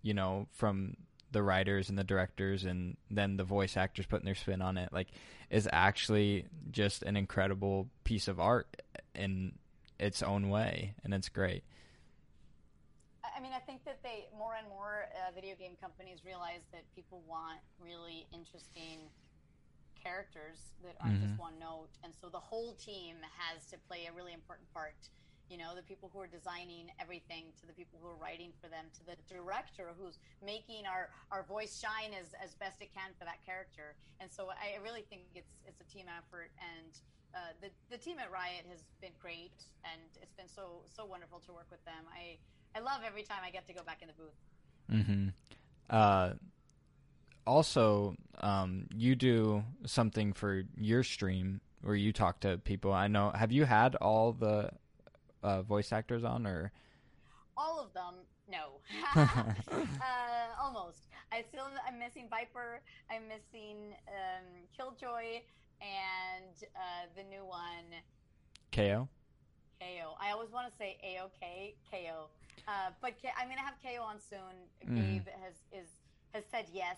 you 0.00 0.14
know, 0.14 0.46
from 0.52 0.96
the 1.32 1.42
writers 1.42 1.90
and 1.90 1.98
the 1.98 2.04
directors 2.04 2.64
and 2.64 2.96
then 3.10 3.36
the 3.36 3.44
voice 3.44 3.76
actors 3.76 4.06
putting 4.06 4.24
their 4.24 4.34
spin 4.34 4.62
on 4.62 4.76
it 4.76 4.90
like 4.92 5.08
is 5.50 5.68
actually 5.72 6.44
just 6.70 7.02
an 7.02 7.16
incredible 7.16 7.88
piece 8.04 8.28
of 8.28 8.38
art 8.38 8.82
in 9.14 9.52
its 9.98 10.22
own 10.22 10.50
way 10.50 10.94
and 11.04 11.14
it's 11.14 11.30
great 11.30 11.64
mean, 13.42 13.52
I 13.52 13.58
think 13.58 13.82
that 13.84 13.98
they 14.06 14.30
more 14.30 14.54
and 14.54 14.68
more 14.70 15.10
uh, 15.18 15.34
video 15.34 15.58
game 15.58 15.74
companies 15.82 16.22
realize 16.22 16.62
that 16.70 16.86
people 16.94 17.26
want 17.26 17.58
really 17.82 18.30
interesting 18.30 19.10
characters 19.98 20.78
that 20.86 20.94
aren't 21.02 21.18
mm-hmm. 21.18 21.34
just 21.34 21.38
one 21.38 21.58
note, 21.58 21.90
and 22.06 22.14
so 22.14 22.30
the 22.30 22.40
whole 22.40 22.78
team 22.78 23.18
has 23.34 23.66
to 23.70 23.76
play 23.90 24.06
a 24.06 24.12
really 24.14 24.32
important 24.32 24.70
part. 24.70 24.98
You 25.50 25.58
know 25.58 25.74
the 25.76 25.84
people 25.84 26.08
who 26.08 26.22
are 26.22 26.30
designing 26.30 26.88
everything 26.96 27.52
to 27.60 27.66
the 27.66 27.76
people 27.76 28.00
who 28.00 28.08
are 28.08 28.16
writing 28.16 28.56
for 28.56 28.72
them 28.72 28.88
to 28.96 29.02
the 29.04 29.18
director 29.28 29.92
who's 29.98 30.16
making 30.40 30.88
our 30.88 31.12
our 31.28 31.42
voice 31.44 31.76
shine 31.76 32.16
as 32.16 32.32
as 32.40 32.56
best 32.56 32.80
it 32.80 32.88
can 32.94 33.12
for 33.18 33.26
that 33.28 33.44
character. 33.44 33.92
And 34.22 34.32
so 34.32 34.48
i 34.48 34.80
really 34.80 35.04
think 35.10 35.28
it's 35.34 35.60
it's 35.68 35.82
a 35.82 35.88
team 35.92 36.06
effort. 36.08 36.48
And 36.56 36.96
uh, 37.36 37.52
the 37.60 37.68
the 37.92 38.00
team 38.00 38.16
at 38.16 38.32
riot 38.32 38.64
has 38.72 38.80
been 39.04 39.12
great. 39.20 39.52
And 39.84 40.00
it's 40.24 40.32
been 40.32 40.48
so 40.48 40.88
so 40.88 41.04
wonderful 41.04 41.44
to 41.44 41.52
work 41.52 41.68
with 41.68 41.84
them. 41.84 42.08
I 42.08 42.40
i 42.74 42.80
love 42.80 43.00
every 43.06 43.22
time 43.22 43.38
i 43.44 43.50
get 43.50 43.66
to 43.66 43.72
go 43.72 43.82
back 43.82 44.02
in 44.02 44.08
the 44.08 44.14
booth 44.14 45.06
mm-hmm 45.06 45.28
uh 45.90 46.32
also 47.46 48.14
um 48.40 48.86
you 48.94 49.14
do 49.14 49.62
something 49.84 50.32
for 50.32 50.62
your 50.76 51.02
stream 51.02 51.60
where 51.82 51.96
you 51.96 52.12
talk 52.12 52.40
to 52.40 52.58
people 52.58 52.92
i 52.92 53.08
know 53.08 53.30
have 53.30 53.50
you 53.50 53.64
had 53.64 53.96
all 53.96 54.32
the 54.32 54.70
uh, 55.42 55.62
voice 55.62 55.92
actors 55.92 56.24
on, 56.24 56.46
or 56.46 56.72
all 57.56 57.80
of 57.80 57.92
them? 57.92 58.14
No, 58.50 58.80
uh, 59.16 60.62
almost. 60.62 61.08
I 61.30 61.42
still 61.48 61.64
I'm 61.86 61.98
missing 61.98 62.26
Viper. 62.28 62.80
I'm 63.10 63.22
missing 63.28 63.94
um, 64.08 64.44
Killjoy 64.76 65.40
and 65.80 66.68
uh, 66.76 67.06
the 67.16 67.22
new 67.24 67.44
one. 67.44 67.88
KO. 68.72 69.08
KO. 69.80 70.14
I 70.20 70.30
always 70.30 70.50
want 70.50 70.70
to 70.70 70.76
say 70.78 70.98
AOK 71.04 71.74
KO, 71.90 72.28
uh, 72.68 72.90
but 73.00 73.20
K- 73.20 73.34
I'm 73.38 73.48
gonna 73.48 73.64
have 73.64 73.78
KO 73.82 74.02
on 74.02 74.18
soon. 74.18 74.54
Mm. 74.84 74.96
Gabe 74.96 75.28
has 75.42 75.56
is 75.72 75.88
has 76.32 76.44
said 76.50 76.66
yes. 76.72 76.96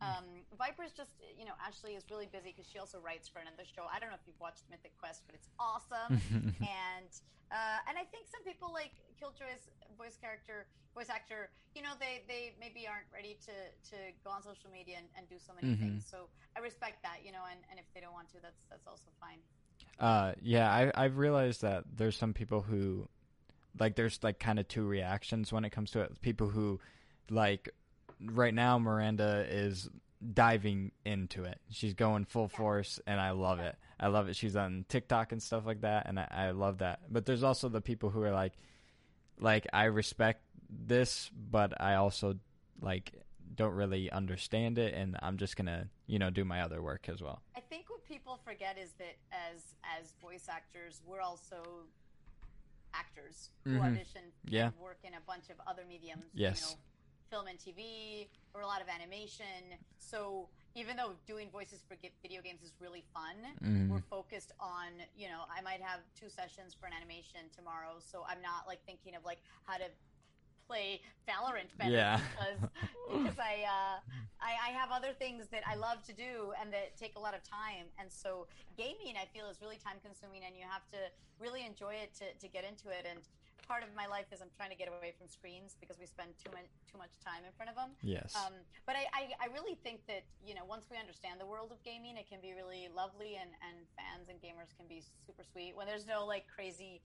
Um, 0.00 0.24
Viper's 0.56 0.90
just, 0.90 1.14
you 1.38 1.44
know, 1.44 1.52
Ashley 1.60 1.94
is 1.94 2.06
really 2.10 2.26
busy 2.30 2.54
because 2.54 2.66
she 2.70 2.78
also 2.78 2.98
writes 2.98 3.28
for 3.28 3.38
another 3.38 3.66
show. 3.66 3.86
I 3.90 3.98
don't 3.98 4.08
know 4.08 4.18
if 4.18 4.24
you've 4.26 4.40
watched 4.40 4.64
Mythic 4.70 4.96
Quest, 4.98 5.22
but 5.26 5.34
it's 5.34 5.50
awesome. 5.58 6.22
and 6.62 7.10
uh, 7.52 7.84
and 7.86 7.94
I 8.00 8.08
think 8.08 8.26
some 8.32 8.42
people 8.42 8.72
like 8.72 8.96
Killjoy's 9.20 9.68
voice 9.98 10.16
character, 10.16 10.66
voice 10.96 11.12
actor, 11.12 11.50
you 11.76 11.82
know, 11.82 11.92
they, 12.00 12.24
they 12.26 12.56
maybe 12.58 12.88
aren't 12.88 13.06
ready 13.12 13.36
to, 13.44 13.54
to 13.92 13.96
go 14.24 14.30
on 14.30 14.42
social 14.42 14.72
media 14.72 14.96
and, 14.98 15.06
and 15.16 15.28
do 15.28 15.36
so 15.36 15.52
many 15.52 15.74
mm-hmm. 15.74 16.00
things. 16.00 16.06
So 16.08 16.32
I 16.56 16.60
respect 16.60 17.02
that, 17.04 17.20
you 17.24 17.30
know, 17.30 17.44
and, 17.50 17.60
and 17.70 17.78
if 17.78 17.84
they 17.94 18.00
don't 18.00 18.16
want 18.16 18.32
to, 18.32 18.40
that's 18.40 18.64
that's 18.70 18.86
also 18.86 19.12
fine. 19.20 19.38
Uh, 20.00 20.32
yeah, 20.40 20.72
I, 20.72 20.90
I've 20.96 21.18
realized 21.18 21.62
that 21.62 21.84
there's 21.94 22.16
some 22.16 22.32
people 22.32 22.62
who, 22.62 23.08
like, 23.78 23.96
there's 23.96 24.18
like 24.22 24.38
kind 24.38 24.58
of 24.58 24.68
two 24.68 24.84
reactions 24.84 25.52
when 25.52 25.64
it 25.64 25.70
comes 25.70 25.90
to 25.92 26.00
it. 26.00 26.20
People 26.20 26.48
who, 26.48 26.80
like, 27.30 27.68
right 28.20 28.54
now 28.54 28.78
Miranda 28.78 29.46
is 29.48 29.88
diving 30.34 30.92
into 31.04 31.44
it. 31.44 31.60
She's 31.70 31.94
going 31.94 32.24
full 32.24 32.48
force, 32.48 33.00
and 33.06 33.20
I 33.20 33.30
love 33.30 33.60
it. 33.60 33.76
I 33.98 34.08
love 34.08 34.28
it. 34.28 34.36
She's 34.36 34.56
on 34.56 34.84
TikTok 34.88 35.32
and 35.32 35.42
stuff 35.42 35.66
like 35.66 35.80
that, 35.82 36.06
and 36.08 36.18
I, 36.18 36.28
I 36.30 36.50
love 36.50 36.78
that. 36.78 37.00
But 37.10 37.26
there's 37.26 37.42
also 37.42 37.68
the 37.68 37.80
people 37.80 38.10
who 38.10 38.22
are 38.22 38.32
like, 38.32 38.52
like 39.38 39.66
I 39.72 39.84
respect 39.84 40.42
this, 40.70 41.30
but 41.50 41.80
I 41.80 41.94
also 41.96 42.36
like 42.80 43.12
don't 43.54 43.74
really 43.74 44.10
understand 44.10 44.78
it, 44.78 44.94
and 44.94 45.16
I'm 45.22 45.36
just 45.36 45.56
gonna 45.56 45.88
you 46.06 46.18
know 46.18 46.30
do 46.30 46.44
my 46.44 46.62
other 46.62 46.82
work 46.82 47.08
as 47.08 47.22
well. 47.22 47.42
I 47.56 47.60
think 47.60 47.90
what 47.90 48.04
people 48.04 48.38
forget 48.44 48.78
is 48.78 48.92
that 48.98 49.16
as 49.32 49.74
as 50.00 50.12
voice 50.20 50.46
actors, 50.48 51.02
we're 51.06 51.20
also 51.20 51.62
actors 52.94 53.50
who 53.64 53.70
mm-hmm. 53.70 53.84
audition 53.84 54.22
yeah. 54.44 54.66
and 54.66 54.78
work 54.80 54.98
in 55.04 55.14
a 55.14 55.22
bunch 55.26 55.50
of 55.50 55.56
other 55.66 55.82
mediums. 55.88 56.24
Yes. 56.34 56.60
You 56.60 56.66
know, 56.66 56.80
film 57.32 57.46
and 57.48 57.58
TV 57.58 58.28
or 58.52 58.60
a 58.60 58.66
lot 58.66 58.82
of 58.82 58.88
animation. 58.92 59.72
So 59.96 60.48
even 60.74 60.96
though 60.96 61.12
doing 61.26 61.48
voices 61.50 61.80
for 61.88 61.96
video 62.20 62.42
games 62.42 62.60
is 62.62 62.72
really 62.80 63.04
fun, 63.12 63.36
mm-hmm. 63.64 63.88
we're 63.88 64.04
focused 64.10 64.52
on, 64.60 64.92
you 65.16 65.28
know, 65.28 65.48
I 65.48 65.62
might 65.62 65.80
have 65.80 66.00
two 66.12 66.28
sessions 66.28 66.76
for 66.78 66.86
an 66.86 66.92
animation 66.92 67.48
tomorrow. 67.56 67.96
So 68.04 68.24
I'm 68.28 68.42
not 68.44 68.68
like 68.68 68.84
thinking 68.84 69.16
of 69.16 69.24
like 69.24 69.40
how 69.64 69.78
to 69.78 69.88
play 70.72 71.00
Valorant 71.28 71.68
better 71.76 71.92
yeah. 71.92 72.18
because 72.32 72.60
because 73.12 73.38
I, 73.38 73.68
uh, 73.68 73.96
I, 74.40 74.52
I 74.58 74.70
have 74.72 74.88
other 74.90 75.12
things 75.12 75.46
that 75.52 75.62
I 75.68 75.76
love 75.76 76.02
to 76.08 76.14
do 76.16 76.56
and 76.56 76.72
that 76.72 76.96
take 76.96 77.14
a 77.14 77.20
lot 77.20 77.36
of 77.36 77.44
time. 77.44 77.92
And 78.00 78.08
so 78.10 78.48
gaming, 78.74 79.20
I 79.20 79.28
feel, 79.30 79.46
is 79.52 79.60
really 79.60 79.76
time 79.76 80.00
consuming, 80.00 80.42
and 80.48 80.56
you 80.56 80.64
have 80.64 80.82
to 80.96 81.00
really 81.38 81.62
enjoy 81.62 82.00
it 82.00 82.16
to, 82.18 82.32
to 82.40 82.48
get 82.48 82.64
into 82.64 82.88
it. 82.88 83.04
And 83.04 83.20
part 83.68 83.84
of 83.84 83.92
my 83.94 84.10
life 84.10 84.26
is 84.34 84.42
I'm 84.42 84.50
trying 84.56 84.74
to 84.74 84.80
get 84.80 84.90
away 84.90 85.14
from 85.14 85.30
screens 85.30 85.78
because 85.78 86.00
we 86.00 86.08
spend 86.08 86.34
too 86.40 86.50
much 86.50 86.66
too 86.90 86.98
much 86.98 87.14
time 87.22 87.46
in 87.46 87.52
front 87.54 87.70
of 87.70 87.76
them. 87.76 87.94
Yes. 88.02 88.34
Um, 88.34 88.56
but 88.88 88.96
I, 88.96 89.06
I, 89.14 89.22
I 89.44 89.46
really 89.54 89.78
think 89.84 90.02
that 90.08 90.24
you 90.42 90.56
know 90.56 90.66
once 90.66 90.88
we 90.90 90.96
understand 90.98 91.38
the 91.38 91.46
world 91.46 91.70
of 91.70 91.78
gaming, 91.86 92.16
it 92.16 92.26
can 92.26 92.42
be 92.42 92.56
really 92.56 92.90
lovely, 92.90 93.38
and 93.38 93.52
and 93.62 93.78
fans 93.94 94.26
and 94.26 94.40
gamers 94.42 94.74
can 94.74 94.90
be 94.90 95.04
super 95.22 95.46
sweet 95.46 95.76
when 95.78 95.86
there's 95.86 96.08
no 96.08 96.26
like 96.26 96.50
crazy 96.50 96.98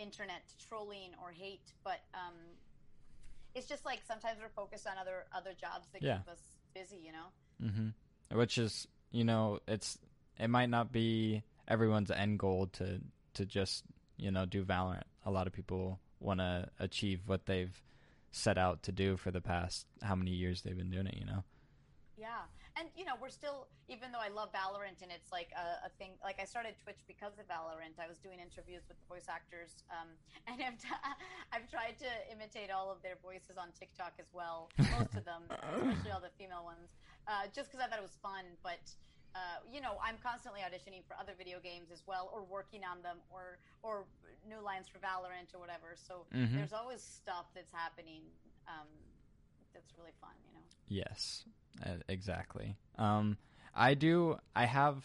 internet 0.00 0.48
trolling 0.56 1.12
or 1.20 1.28
hate. 1.28 1.76
But 1.84 2.00
um, 2.16 2.38
it's 3.54 3.66
just 3.66 3.84
like 3.84 4.00
sometimes 4.06 4.38
we're 4.40 4.48
focused 4.48 4.86
on 4.86 4.94
other 4.98 5.24
other 5.34 5.50
jobs 5.58 5.88
that 5.92 6.02
yeah. 6.02 6.18
keep 6.18 6.28
us 6.28 6.42
busy. 6.74 7.00
You 7.04 7.12
know. 7.12 7.68
Mm-hmm. 7.68 8.38
Which 8.38 8.58
is 8.58 8.86
you 9.10 9.24
know 9.24 9.60
it's 9.66 9.98
it 10.38 10.48
might 10.48 10.70
not 10.70 10.92
be 10.92 11.42
everyone's 11.68 12.10
end 12.10 12.38
goal 12.38 12.68
to 12.74 13.00
to 13.34 13.46
just 13.46 13.84
you 14.16 14.30
know 14.30 14.46
do 14.46 14.64
Valorant 14.64 15.02
a 15.24 15.30
lot 15.30 15.46
of 15.46 15.52
people 15.52 15.98
want 16.20 16.40
to 16.40 16.68
achieve 16.78 17.20
what 17.26 17.46
they've 17.46 17.82
set 18.32 18.58
out 18.58 18.82
to 18.84 18.92
do 18.92 19.16
for 19.16 19.30
the 19.30 19.40
past 19.40 19.86
how 20.02 20.14
many 20.14 20.30
years 20.30 20.62
they've 20.62 20.76
been 20.76 20.90
doing 20.90 21.06
it, 21.06 21.16
you 21.16 21.24
know? 21.24 21.42
Yeah. 22.16 22.42
And, 22.78 22.86
you 22.94 23.04
know, 23.04 23.18
we're 23.18 23.34
still, 23.34 23.66
even 23.90 24.14
though 24.14 24.22
I 24.22 24.30
love 24.30 24.54
Valorant 24.54 25.02
and 25.02 25.10
it's 25.10 25.32
like 25.34 25.50
a, 25.58 25.86
a 25.86 25.90
thing, 25.98 26.14
like 26.22 26.38
I 26.38 26.46
started 26.46 26.78
Twitch 26.78 27.02
because 27.10 27.34
of 27.38 27.50
Valorant. 27.50 27.98
I 27.98 28.06
was 28.06 28.22
doing 28.22 28.38
interviews 28.38 28.86
with 28.86 28.98
the 28.98 29.08
voice 29.10 29.26
actors. 29.26 29.82
Um, 29.90 30.14
and 30.48 30.62
I've, 30.62 30.78
t- 30.78 31.02
I've 31.54 31.66
tried 31.66 31.98
to 31.98 32.10
imitate 32.30 32.70
all 32.70 32.90
of 32.90 33.02
their 33.02 33.18
voices 33.18 33.58
on 33.58 33.74
TikTok 33.74 34.14
as 34.22 34.30
well, 34.30 34.70
most 34.78 35.18
of 35.18 35.26
them, 35.26 35.44
especially 35.50 36.14
all 36.14 36.22
the 36.22 36.34
female 36.38 36.62
ones, 36.62 36.94
uh, 37.26 37.50
just 37.50 37.70
because 37.70 37.82
I 37.82 37.90
thought 37.90 37.98
it 37.98 38.06
was 38.06 38.18
fun. 38.22 38.46
But, 38.62 38.82
uh, 39.34 39.62
you 39.66 39.82
know, 39.82 39.98
I'm 40.02 40.18
constantly 40.22 40.62
auditioning 40.62 41.02
for 41.06 41.14
other 41.18 41.34
video 41.38 41.58
games 41.58 41.90
as 41.90 42.02
well, 42.06 42.30
or 42.34 42.42
working 42.42 42.82
on 42.82 43.02
them, 43.02 43.18
or 43.30 43.58
or 43.82 44.06
new 44.48 44.58
lines 44.58 44.86
for 44.90 44.98
Valorant 44.98 45.54
or 45.54 45.60
whatever. 45.60 45.94
So 45.94 46.26
mm-hmm. 46.34 46.56
there's 46.56 46.72
always 46.72 47.02
stuff 47.02 47.46
that's 47.54 47.70
happening 47.70 48.26
um, 48.66 48.90
that's 49.74 49.92
really 49.98 50.14
fun, 50.20 50.34
you 50.46 50.54
know. 50.54 50.66
Yes, 50.88 51.44
exactly. 52.08 52.76
Um, 52.98 53.36
I 53.74 53.94
do. 53.94 54.38
I 54.54 54.66
have 54.66 55.04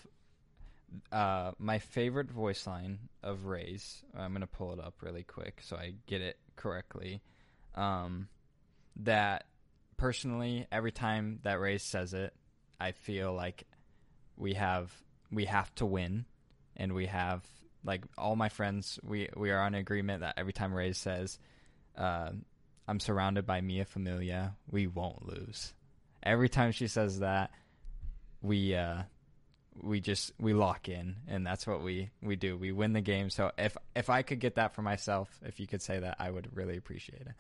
uh, 1.12 1.52
my 1.58 1.80
favorite 1.80 2.32
voice 2.32 2.66
line 2.68 3.00
of 3.24 3.46
Raze. 3.46 4.04
I'm 4.18 4.34
gonna 4.34 4.48
pull 4.48 4.74
it 4.74 4.80
up 4.80 4.96
really 5.02 5.24
quick 5.24 5.62
so 5.64 5.76
I 5.76 5.94
get 6.08 6.22
it 6.22 6.38
correctly. 6.56 7.22
Um, 7.76 8.30
that 8.98 9.46
personally, 9.98 10.68
every 10.72 10.92
time 10.92 11.40
that 11.44 11.60
Ray 11.60 11.78
says 11.78 12.14
it, 12.14 12.34
I 12.80 12.92
feel 12.92 13.34
like 13.34 13.66
we 14.38 14.54
have 14.54 14.92
we 15.32 15.46
have 15.46 15.74
to 15.76 15.86
win, 15.86 16.26
and 16.76 16.94
we 16.94 17.08
have 17.08 17.44
like 17.84 18.04
all 18.18 18.36
my 18.36 18.50
friends, 18.50 19.00
we 19.04 19.30
we 19.36 19.52
are 19.52 19.62
on 19.62 19.76
agreement 19.76 20.22
that 20.22 20.36
every 20.38 20.54
time 20.54 20.74
Ray 20.74 20.94
says, 20.94 21.40
uh, 21.98 22.32
"I'm 22.88 23.00
surrounded 23.00 23.46
by 23.46 23.62
Mia 23.62 23.86
Familia," 23.86 24.56
we 24.70 24.88
won't 24.88 25.26
lose. 25.28 25.74
Every 26.26 26.50
time 26.50 26.72
she 26.72 26.88
says 26.88 27.20
that, 27.20 27.52
we 28.42 28.76
uh, 28.76 29.04
we 29.82 30.00
just 30.00 30.32
we 30.40 30.54
lock 30.54 30.90
in, 30.90 31.16
and 31.28 31.46
that's 31.46 31.68
what 31.68 31.82
we 31.84 32.10
we 32.22 32.36
do. 32.36 32.58
We 32.58 32.72
win 32.72 32.94
the 32.94 33.02
game. 33.02 33.30
So 33.30 33.52
if 33.58 33.78
if 33.96 34.10
I 34.10 34.22
could 34.22 34.40
get 34.40 34.56
that 34.56 34.74
for 34.74 34.82
myself, 34.82 35.30
if 35.44 35.60
you 35.60 35.68
could 35.68 35.82
say 35.82 36.00
that, 36.00 36.18
I 36.20 36.30
would 36.30 36.50
really 36.56 36.78
appreciate 36.78 37.22
it. 37.22 37.34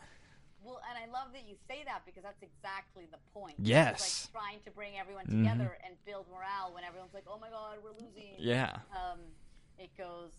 Well, 0.63 0.81
and 0.89 0.97
I 0.97 1.11
love 1.15 1.31
that 1.33 1.47
you 1.47 1.55
say 1.67 1.83
that 1.85 2.01
because 2.05 2.23
that's 2.23 2.41
exactly 2.41 3.05
the 3.11 3.19
point. 3.33 3.55
Yes. 3.59 3.93
It's 3.93 4.29
like 4.33 4.43
trying 4.43 4.59
to 4.65 4.71
bring 4.71 4.97
everyone 4.99 5.25
mm-hmm. 5.25 5.43
together 5.43 5.77
mm-hmm. 5.77 5.85
and 5.85 5.95
build 6.05 6.25
morale 6.33 6.73
when 6.73 6.83
everyone's 6.83 7.13
like, 7.13 7.25
"Oh 7.27 7.37
my 7.39 7.49
God, 7.49 7.77
we're 7.83 7.91
losing." 7.91 8.33
Yeah. 8.37 8.77
Um, 8.91 9.19
it 9.77 9.91
goes, 9.97 10.31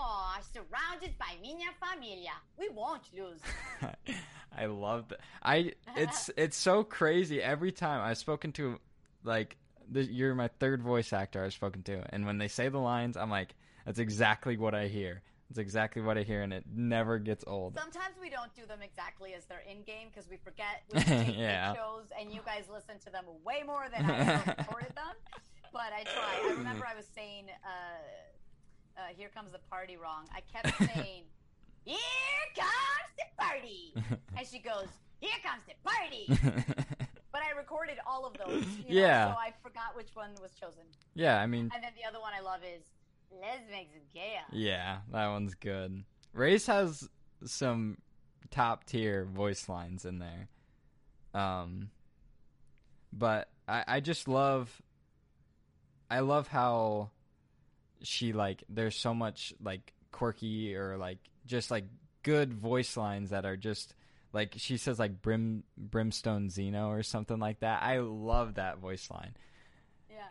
Oh, 0.00 0.36
surrounded 0.52 1.18
by 1.18 1.34
minha 1.42 1.70
familia. 1.80 2.30
We 2.56 2.68
won't 2.68 3.02
lose. 3.12 3.40
I 4.56 4.66
love 4.66 5.08
that. 5.08 5.18
I 5.42 5.72
it's 5.96 6.30
it's 6.36 6.56
so 6.56 6.84
crazy 6.84 7.42
every 7.42 7.72
time 7.72 8.00
I've 8.00 8.18
spoken 8.18 8.52
to 8.52 8.78
like 9.24 9.56
the, 9.90 10.04
you're 10.04 10.36
my 10.36 10.48
third 10.60 10.82
voice 10.82 11.12
actor 11.12 11.44
I've 11.44 11.52
spoken 11.52 11.82
to, 11.84 12.04
and 12.10 12.26
when 12.26 12.38
they 12.38 12.46
say 12.46 12.68
the 12.68 12.78
lines, 12.78 13.16
I'm 13.16 13.30
like, 13.30 13.54
that's 13.84 13.98
exactly 13.98 14.56
what 14.56 14.74
I 14.74 14.86
hear. 14.86 15.22
It's 15.50 15.58
exactly 15.58 16.02
what 16.02 16.16
I 16.16 16.22
hear, 16.22 16.42
and 16.42 16.52
it 16.52 16.64
never 16.72 17.18
gets 17.18 17.42
old. 17.46 17.74
Sometimes 17.74 18.14
we 18.20 18.30
don't 18.30 18.54
do 18.54 18.66
them 18.66 18.80
exactly 18.82 19.32
as 19.34 19.46
they're 19.46 19.64
in 19.68 19.82
game 19.82 20.08
because 20.14 20.28
we 20.30 20.36
forget 20.36 20.82
we 20.92 21.00
take 21.24 21.36
yeah. 21.36 21.74
shows, 21.74 22.04
and 22.20 22.30
you 22.30 22.40
guys 22.44 22.64
listen 22.72 23.00
to 23.04 23.10
them 23.10 23.24
way 23.44 23.62
more 23.66 23.86
than 23.90 24.08
I 24.08 24.34
recorded 24.46 24.94
them. 24.94 25.16
But 25.72 25.92
I 25.92 26.04
try. 26.04 26.50
I 26.50 26.52
remember 26.52 26.86
I 26.86 26.94
was 26.94 27.06
saying, 27.14 27.46
uh, 27.64 27.68
uh, 28.98 29.14
"Here 29.16 29.30
comes 29.34 29.52
the 29.52 29.58
party" 29.70 29.96
wrong. 29.96 30.26
I 30.34 30.40
kept 30.40 30.76
saying, 30.94 31.24
"Here 31.84 31.98
comes 32.56 33.12
the 33.16 33.42
party," 33.42 33.94
and 34.36 34.46
she 34.46 34.58
goes, 34.58 34.88
"Here 35.20 35.38
comes 35.42 35.62
the 35.66 35.74
party." 35.88 36.26
but 37.32 37.42
I 37.42 37.56
recorded 37.56 37.98
all 38.06 38.26
of 38.26 38.34
those. 38.34 38.66
You 38.86 38.94
know, 38.94 39.00
yeah. 39.00 39.32
So 39.32 39.38
I 39.38 39.52
forgot 39.62 39.94
which 39.94 40.10
one 40.14 40.30
was 40.42 40.52
chosen. 40.52 40.84
Yeah, 41.14 41.40
I 41.40 41.46
mean. 41.46 41.70
And 41.74 41.82
then 41.82 41.92
the 42.00 42.06
other 42.08 42.20
one 42.20 42.32
I 42.34 42.40
love 42.40 42.60
is 42.62 42.82
Les 43.30 43.60
Gaya. 44.14 44.44
Yeah, 44.52 44.98
that 45.12 45.28
one's 45.28 45.54
good. 45.54 46.04
Raze 46.32 46.66
has 46.66 47.08
some 47.44 47.98
top 48.50 48.84
tier 48.84 49.24
voice 49.24 49.68
lines 49.68 50.04
in 50.04 50.18
there. 50.18 50.48
Um, 51.34 51.90
but 53.12 53.48
I, 53.66 53.84
I 53.86 54.00
just 54.00 54.28
love, 54.28 54.82
I 56.10 56.20
love 56.20 56.48
how 56.48 57.10
she 58.02 58.32
like. 58.32 58.64
There's 58.68 58.96
so 58.96 59.14
much 59.14 59.54
like 59.62 59.92
quirky 60.12 60.74
or 60.74 60.96
like 60.96 61.18
just 61.46 61.70
like 61.70 61.84
good 62.22 62.52
voice 62.52 62.96
lines 62.96 63.30
that 63.30 63.44
are 63.44 63.56
just 63.56 63.94
like 64.32 64.54
she 64.56 64.76
says 64.76 64.98
like 64.98 65.22
brim 65.22 65.62
brimstone 65.76 66.50
Zeno 66.50 66.88
or 66.88 67.02
something 67.02 67.38
like 67.38 67.60
that. 67.60 67.82
I 67.82 67.98
love 67.98 68.54
that 68.54 68.78
voice 68.78 69.10
line. 69.10 69.34
Yeah. 70.10 70.28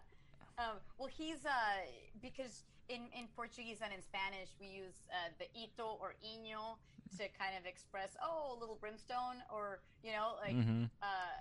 Um, 0.58 0.78
well, 0.98 1.10
he's 1.16 1.46
uh 1.46 1.86
because 2.22 2.64
in, 2.90 3.02
in 3.18 3.28
Portuguese 3.36 3.80
and 3.84 3.92
in 3.94 4.02
Spanish, 4.02 4.50
we 4.60 4.68
use 4.68 4.96
uh, 5.12 5.30
the 5.40 5.48
ito 5.52 5.98
or 6.00 6.16
iño 6.24 6.80
to 7.18 7.24
kind 7.40 7.56
of 7.60 7.66
express, 7.66 8.16
oh, 8.24 8.56
a 8.56 8.60
little 8.60 8.78
brimstone, 8.80 9.44
or, 9.54 9.80
you 10.04 10.12
know, 10.12 10.36
like, 10.42 10.56
mm-hmm. 10.56 10.86
uh, 11.02 11.36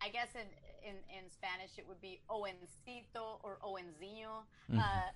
I 0.00 0.08
guess 0.08 0.28
in, 0.34 0.48
in, 0.84 0.96
in 1.12 1.30
Spanish 1.30 1.76
it 1.78 1.86
would 1.88 2.00
be 2.00 2.20
oencito 2.30 3.40
or 3.42 3.58
oenzinho. 3.64 4.44
Mm-hmm. 4.70 4.78
Uh, 4.78 5.12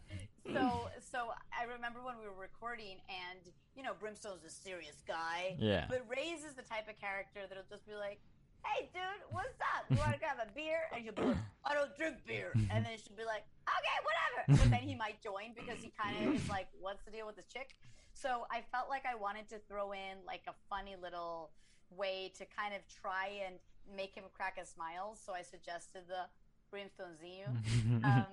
so 0.46 0.88
so 1.12 1.32
I 1.52 1.64
remember 1.64 2.00
when 2.00 2.16
we 2.18 2.26
were 2.26 2.40
recording, 2.40 2.96
and 3.08 3.40
you 3.76 3.82
know, 3.82 3.92
Brimstone's 3.98 4.44
a 4.44 4.50
serious 4.50 5.02
guy. 5.06 5.56
Yeah. 5.58 5.86
But 5.88 6.06
Raze 6.08 6.44
is 6.44 6.54
the 6.54 6.66
type 6.66 6.88
of 6.88 6.98
character 7.00 7.40
that'll 7.48 7.68
just 7.70 7.86
be 7.86 7.94
like, 7.94 8.20
hey, 8.64 8.90
dude, 8.92 9.24
what's 9.30 9.56
up? 9.60 9.88
You 9.88 9.96
want 9.96 10.12
to 10.12 10.18
grab 10.18 10.36
a 10.36 10.48
beer? 10.52 10.88
And 10.94 11.04
you'll 11.04 11.14
be 11.14 11.22
like, 11.22 11.44
I 11.64 11.74
don't 11.74 11.96
drink 11.96 12.16
beer. 12.26 12.52
And 12.54 12.84
then 12.84 12.94
she'll 13.00 13.16
be 13.16 13.24
like, 13.24 13.44
okay, 13.64 13.98
whatever. 14.04 14.60
But 14.60 14.70
then 14.70 14.84
he 14.84 14.94
might 14.94 15.22
join 15.22 15.56
because 15.56 15.80
he 15.80 15.92
kind 15.96 16.16
of 16.20 16.34
is 16.34 16.48
like, 16.48 16.68
what's 16.80 17.02
the 17.04 17.10
deal 17.10 17.26
with 17.26 17.36
this 17.36 17.48
chick? 17.48 17.76
So 18.12 18.44
I 18.50 18.62
felt 18.72 18.88
like 18.88 19.04
I 19.08 19.14
wanted 19.14 19.48
to 19.50 19.58
throw 19.68 19.92
in 19.92 20.20
like 20.26 20.42
a 20.48 20.54
funny 20.68 20.96
little 21.00 21.50
way 21.88 22.32
to 22.36 22.44
kind 22.44 22.74
of 22.74 22.82
try 22.86 23.40
and 23.46 23.56
make 23.88 24.14
him 24.14 24.24
crack 24.34 24.58
a 24.60 24.66
smile. 24.66 25.16
So 25.16 25.32
I 25.32 25.42
suggested 25.42 26.04
the 26.06 26.28
brimstonezinho. 26.72 27.48
um, 28.04 28.26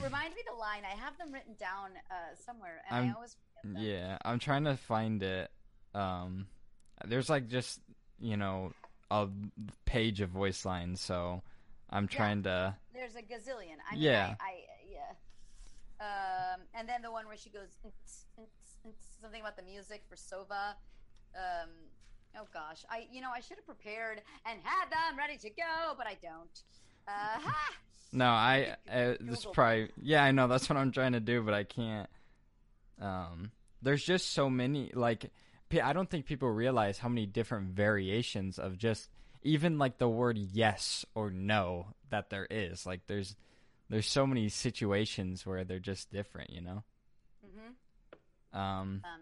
remind 0.00 0.34
me 0.34 0.42
the 0.50 0.58
line. 0.58 0.82
I 0.84 0.96
have 0.96 1.16
them 1.18 1.32
written 1.32 1.54
down 1.58 1.90
uh, 2.10 2.14
somewhere, 2.44 2.82
and 2.88 2.98
I'm, 2.98 3.10
I 3.10 3.14
always 3.14 3.36
Yeah, 3.76 4.18
I'm 4.24 4.38
trying 4.38 4.64
to 4.64 4.76
find 4.76 5.22
it. 5.22 5.50
Um, 5.94 6.46
there's 7.04 7.28
like 7.28 7.48
just 7.48 7.80
you 8.20 8.36
know 8.36 8.72
a 9.10 9.28
page 9.84 10.20
of 10.20 10.30
voice 10.30 10.64
lines, 10.64 11.00
so 11.00 11.42
I'm 11.90 12.06
trying 12.06 12.38
yeah. 12.44 12.72
to. 12.72 12.76
There's 12.94 13.16
a 13.16 13.22
gazillion. 13.22 13.78
I 13.90 13.94
mean, 13.94 14.02
yeah. 14.02 14.34
I, 14.40 14.44
I, 14.44 14.54
yeah. 14.90 16.54
Um, 16.54 16.60
and 16.74 16.88
then 16.88 17.02
the 17.02 17.10
one 17.10 17.26
where 17.26 17.36
she 17.36 17.50
goes 17.50 17.68
something 19.20 19.40
about 19.40 19.56
the 19.56 19.62
music 19.62 20.02
for 20.08 20.16
Sova. 20.16 20.74
Um, 21.34 21.70
oh 22.38 22.46
gosh, 22.52 22.84
I 22.90 23.06
you 23.12 23.20
know 23.20 23.30
I 23.34 23.40
should 23.40 23.56
have 23.56 23.66
prepared 23.66 24.22
and 24.46 24.58
had 24.62 24.90
them 24.90 25.18
ready 25.18 25.36
to 25.38 25.50
go, 25.50 25.94
but 25.96 26.06
I 26.06 26.16
don't. 26.22 26.62
Uh, 27.10 27.40
ha! 27.40 27.70
No, 28.12 28.26
I 28.26 28.76
uh, 28.90 29.14
this 29.20 29.46
probably 29.52 29.90
yeah 30.02 30.24
I 30.24 30.32
know 30.32 30.48
that's 30.48 30.68
what 30.68 30.76
I'm 30.76 30.92
trying 30.92 31.12
to 31.12 31.20
do, 31.20 31.42
but 31.42 31.54
I 31.54 31.64
can't. 31.64 32.08
Um, 33.00 33.50
there's 33.82 34.04
just 34.04 34.32
so 34.32 34.50
many 34.50 34.90
like 34.94 35.30
I 35.82 35.92
don't 35.92 36.10
think 36.10 36.26
people 36.26 36.48
realize 36.50 36.98
how 36.98 37.08
many 37.08 37.26
different 37.26 37.68
variations 37.68 38.58
of 38.58 38.76
just 38.78 39.08
even 39.42 39.78
like 39.78 39.98
the 39.98 40.08
word 40.08 40.36
yes 40.38 41.04
or 41.14 41.30
no 41.30 41.86
that 42.10 42.30
there 42.30 42.46
is. 42.50 42.84
Like 42.84 43.02
there's 43.06 43.36
there's 43.88 44.08
so 44.08 44.26
many 44.26 44.48
situations 44.48 45.46
where 45.46 45.64
they're 45.64 45.78
just 45.78 46.10
different, 46.12 46.50
you 46.50 46.60
know. 46.62 46.82
Mhm. 47.46 48.58
Um, 48.58 49.02
um. 49.04 49.20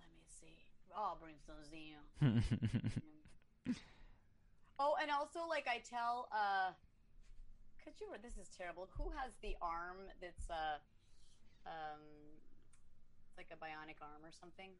Let 0.00 0.08
me 0.10 0.24
see. 0.40 0.56
Oh, 0.96 1.16
Brimstonezinho. 1.22 2.42
oh, 4.78 4.96
and 5.00 5.10
also 5.10 5.40
like 5.48 5.66
I 5.68 5.82
tell. 5.88 6.28
uh 6.32 6.72
Could 7.84 8.00
you? 8.00 8.08
Were, 8.08 8.16
this 8.16 8.40
is 8.40 8.48
terrible. 8.48 8.88
Who 8.96 9.12
has 9.20 9.36
the 9.44 9.52
arm 9.60 10.08
that's 10.24 10.48
uh 10.48 10.80
um 11.68 12.00
like 13.36 13.52
a 13.52 13.58
bionic 13.60 14.00
arm 14.00 14.24
or 14.24 14.32
something? 14.32 14.72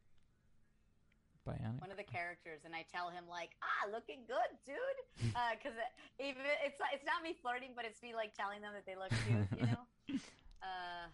Bionic. 1.45 1.77
One 1.77 1.93
of 1.93 2.01
the 2.01 2.09
characters, 2.09 2.65
and 2.65 2.73
I 2.73 2.81
tell 2.89 3.13
him 3.13 3.29
like, 3.29 3.53
"Ah, 3.61 3.85
looking 3.93 4.25
good, 4.25 4.51
dude," 4.65 4.99
Uh, 5.37 5.53
because 5.53 5.77
uh, 5.77 5.85
even 6.17 6.41
it's 6.65 6.81
it's 6.89 7.05
not 7.05 7.21
me 7.21 7.37
flirting, 7.37 7.77
but 7.77 7.85
it's 7.85 8.01
me 8.01 8.17
like 8.17 8.33
telling 8.33 8.65
them 8.65 8.73
that 8.73 8.89
they 8.89 8.97
look 8.97 9.13
cute, 9.29 9.45
you 9.53 9.65
know. 9.69 9.85
uh, 10.65 11.05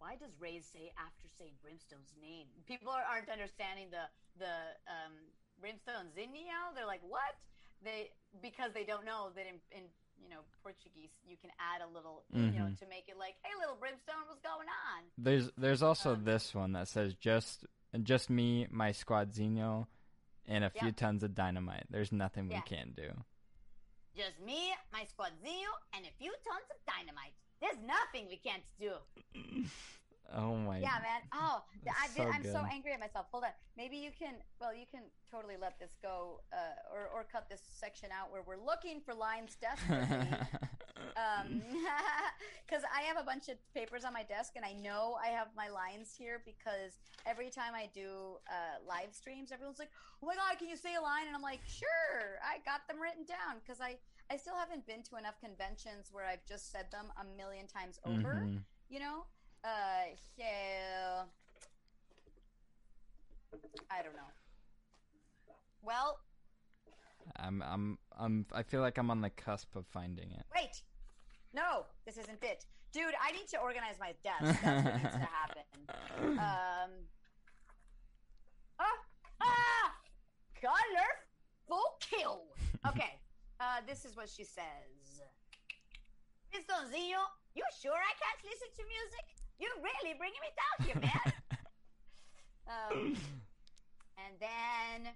why 0.00 0.16
does 0.16 0.32
Raze 0.40 0.64
say 0.64 0.88
after 0.96 1.28
saying 1.36 1.52
Brimstone's 1.60 2.16
name? 2.16 2.48
People 2.64 2.88
are, 2.88 3.04
not 3.04 3.28
understanding 3.28 3.92
the 3.92 4.08
the 4.40 4.54
um, 4.88 5.12
Brimstone 5.60 6.08
Zinnial. 6.16 6.72
They're 6.72 6.88
like, 6.88 7.04
what? 7.04 7.36
They 7.84 8.08
because 8.42 8.72
they 8.74 8.84
don't 8.84 9.04
know 9.04 9.30
that 9.34 9.46
in, 9.46 9.60
in 9.76 9.84
you 10.22 10.28
know 10.30 10.40
Portuguese 10.62 11.10
you 11.26 11.36
can 11.40 11.50
add 11.58 11.82
a 11.82 11.88
little 11.94 12.24
mm-hmm. 12.34 12.52
you 12.52 12.58
know 12.58 12.66
mm-hmm. 12.66 12.84
to 12.84 12.90
make 12.90 13.08
it 13.08 13.18
like, 13.18 13.34
hey, 13.42 13.50
little 13.60 13.76
Brimstone, 13.76 14.24
what's 14.26 14.40
going 14.40 14.68
on? 14.68 15.04
There's 15.18 15.50
there's 15.56 15.82
also 15.82 16.14
um, 16.14 16.24
this 16.24 16.54
one 16.54 16.72
that 16.72 16.88
says 16.88 17.14
just 17.14 17.66
just 18.02 18.30
me, 18.30 18.66
my 18.70 18.90
squadzinho, 18.90 19.86
and 20.46 20.64
a 20.64 20.70
few 20.70 20.92
tons 20.92 21.22
of 21.22 21.34
dynamite. 21.34 21.84
There's 21.90 22.12
nothing 22.12 22.50
yeah. 22.50 22.60
we 22.64 22.76
can't 22.76 22.96
do. 22.96 23.10
Just 24.16 24.40
me, 24.44 24.72
my 24.92 25.00
squadzinho, 25.00 25.70
and 25.94 26.04
a 26.06 26.12
few 26.18 26.30
tons 26.30 26.66
of 26.70 26.76
dynamite. 26.86 27.34
There's 27.60 27.78
nothing 27.84 28.28
we 28.28 28.36
can't 28.36 28.62
do. 28.78 28.92
Oh 30.32 30.56
my. 30.56 30.78
Yeah, 30.78 30.98
man. 31.02 31.20
Oh, 31.32 31.62
I 31.86 32.06
did, 32.08 32.16
so 32.16 32.22
I'm 32.22 32.42
good. 32.42 32.52
so 32.52 32.64
angry 32.70 32.92
at 32.92 33.00
myself. 33.00 33.26
Hold 33.30 33.44
on. 33.44 33.50
Maybe 33.76 33.96
you 33.96 34.10
can. 34.16 34.34
Well, 34.60 34.74
you 34.74 34.86
can 34.90 35.02
totally 35.30 35.54
let 35.60 35.78
this 35.78 35.92
go, 36.02 36.40
uh, 36.52 36.56
or 36.92 37.08
or 37.12 37.26
cut 37.30 37.48
this 37.48 37.60
section 37.62 38.08
out 38.10 38.32
where 38.32 38.42
we're 38.46 38.62
looking 38.62 39.00
for 39.00 39.14
lines 39.14 39.56
desperately. 39.60 40.32
um, 41.16 41.62
because 42.66 42.82
I 42.90 43.02
have 43.02 43.18
a 43.18 43.22
bunch 43.22 43.48
of 43.48 43.56
papers 43.74 44.04
on 44.04 44.12
my 44.12 44.22
desk, 44.22 44.54
and 44.56 44.64
I 44.64 44.72
know 44.72 45.16
I 45.22 45.28
have 45.28 45.48
my 45.56 45.68
lines 45.68 46.14
here 46.16 46.42
because 46.44 46.98
every 47.26 47.50
time 47.50 47.74
I 47.74 47.88
do 47.94 48.38
uh, 48.48 48.82
live 48.88 49.12
streams, 49.12 49.52
everyone's 49.52 49.78
like, 49.78 49.92
"Oh 50.22 50.26
my 50.26 50.34
god, 50.34 50.58
can 50.58 50.68
you 50.68 50.76
say 50.76 50.94
a 50.94 51.02
line?" 51.02 51.26
And 51.26 51.36
I'm 51.36 51.42
like, 51.42 51.60
"Sure, 51.66 52.40
I 52.42 52.58
got 52.64 52.88
them 52.88 53.00
written 53.00 53.24
down." 53.24 53.60
Because 53.60 53.80
I 53.80 53.98
I 54.30 54.36
still 54.36 54.56
haven't 54.56 54.86
been 54.86 55.02
to 55.10 55.16
enough 55.16 55.38
conventions 55.38 56.08
where 56.10 56.24
I've 56.24 56.44
just 56.48 56.72
said 56.72 56.86
them 56.90 57.12
a 57.20 57.24
million 57.36 57.66
times 57.66 58.00
over. 58.04 58.42
Mm-hmm. 58.42 58.64
You 58.88 59.00
know. 59.00 59.26
Uh, 59.64 60.12
so 60.36 60.44
I 63.90 64.02
don't 64.02 64.14
know. 64.14 64.30
Well, 65.82 66.18
I'm 67.36 67.62
I'm 67.62 67.98
I'm 68.18 68.46
I 68.52 68.62
feel 68.62 68.80
like 68.82 68.98
I'm 68.98 69.10
on 69.10 69.20
the 69.22 69.30
cusp 69.30 69.74
of 69.76 69.86
finding 69.86 70.30
it. 70.32 70.44
Wait. 70.54 70.82
No, 71.54 71.86
this 72.04 72.18
isn't 72.18 72.42
it. 72.42 72.64
Dude, 72.92 73.14
I 73.22 73.32
need 73.32 73.48
to 73.48 73.58
organize 73.58 73.96
my 73.98 74.12
desk. 74.22 74.60
That's 74.62 74.84
what 74.84 75.02
needs 75.02 75.14
to 75.14 75.28
happen. 75.40 75.62
Um 76.38 76.90
Ah! 78.78 78.98
Ah! 79.40 79.94
Colorful 80.60 81.84
kill. 82.00 82.42
Okay. 82.86 83.20
Uh 83.60 83.80
this 83.86 84.04
is 84.04 84.16
what 84.16 84.28
she 84.28 84.44
says. 84.44 85.22
Mr. 86.54 86.74
Zio, 86.90 87.18
you 87.54 87.64
sure 87.80 87.96
I 87.98 88.14
can't 88.22 88.40
listen 88.44 88.68
to 88.76 88.82
music? 88.86 89.43
You're 89.58 89.78
really 89.82 90.14
bringing 90.18 90.42
me 90.42 90.50
down 90.58 90.76
here, 90.86 90.98
man. 91.00 91.32
um, 92.74 93.16
and 94.18 94.34
then 94.40 95.14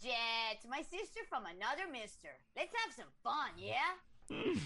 Jett, 0.00 0.60
my 0.68 0.82
sister 0.82 1.20
from 1.28 1.44
another 1.46 1.86
mister. 1.90 2.28
Let's 2.56 2.74
have 2.84 2.92
some 2.94 3.10
fun, 3.22 3.54
yeah? 3.56 3.96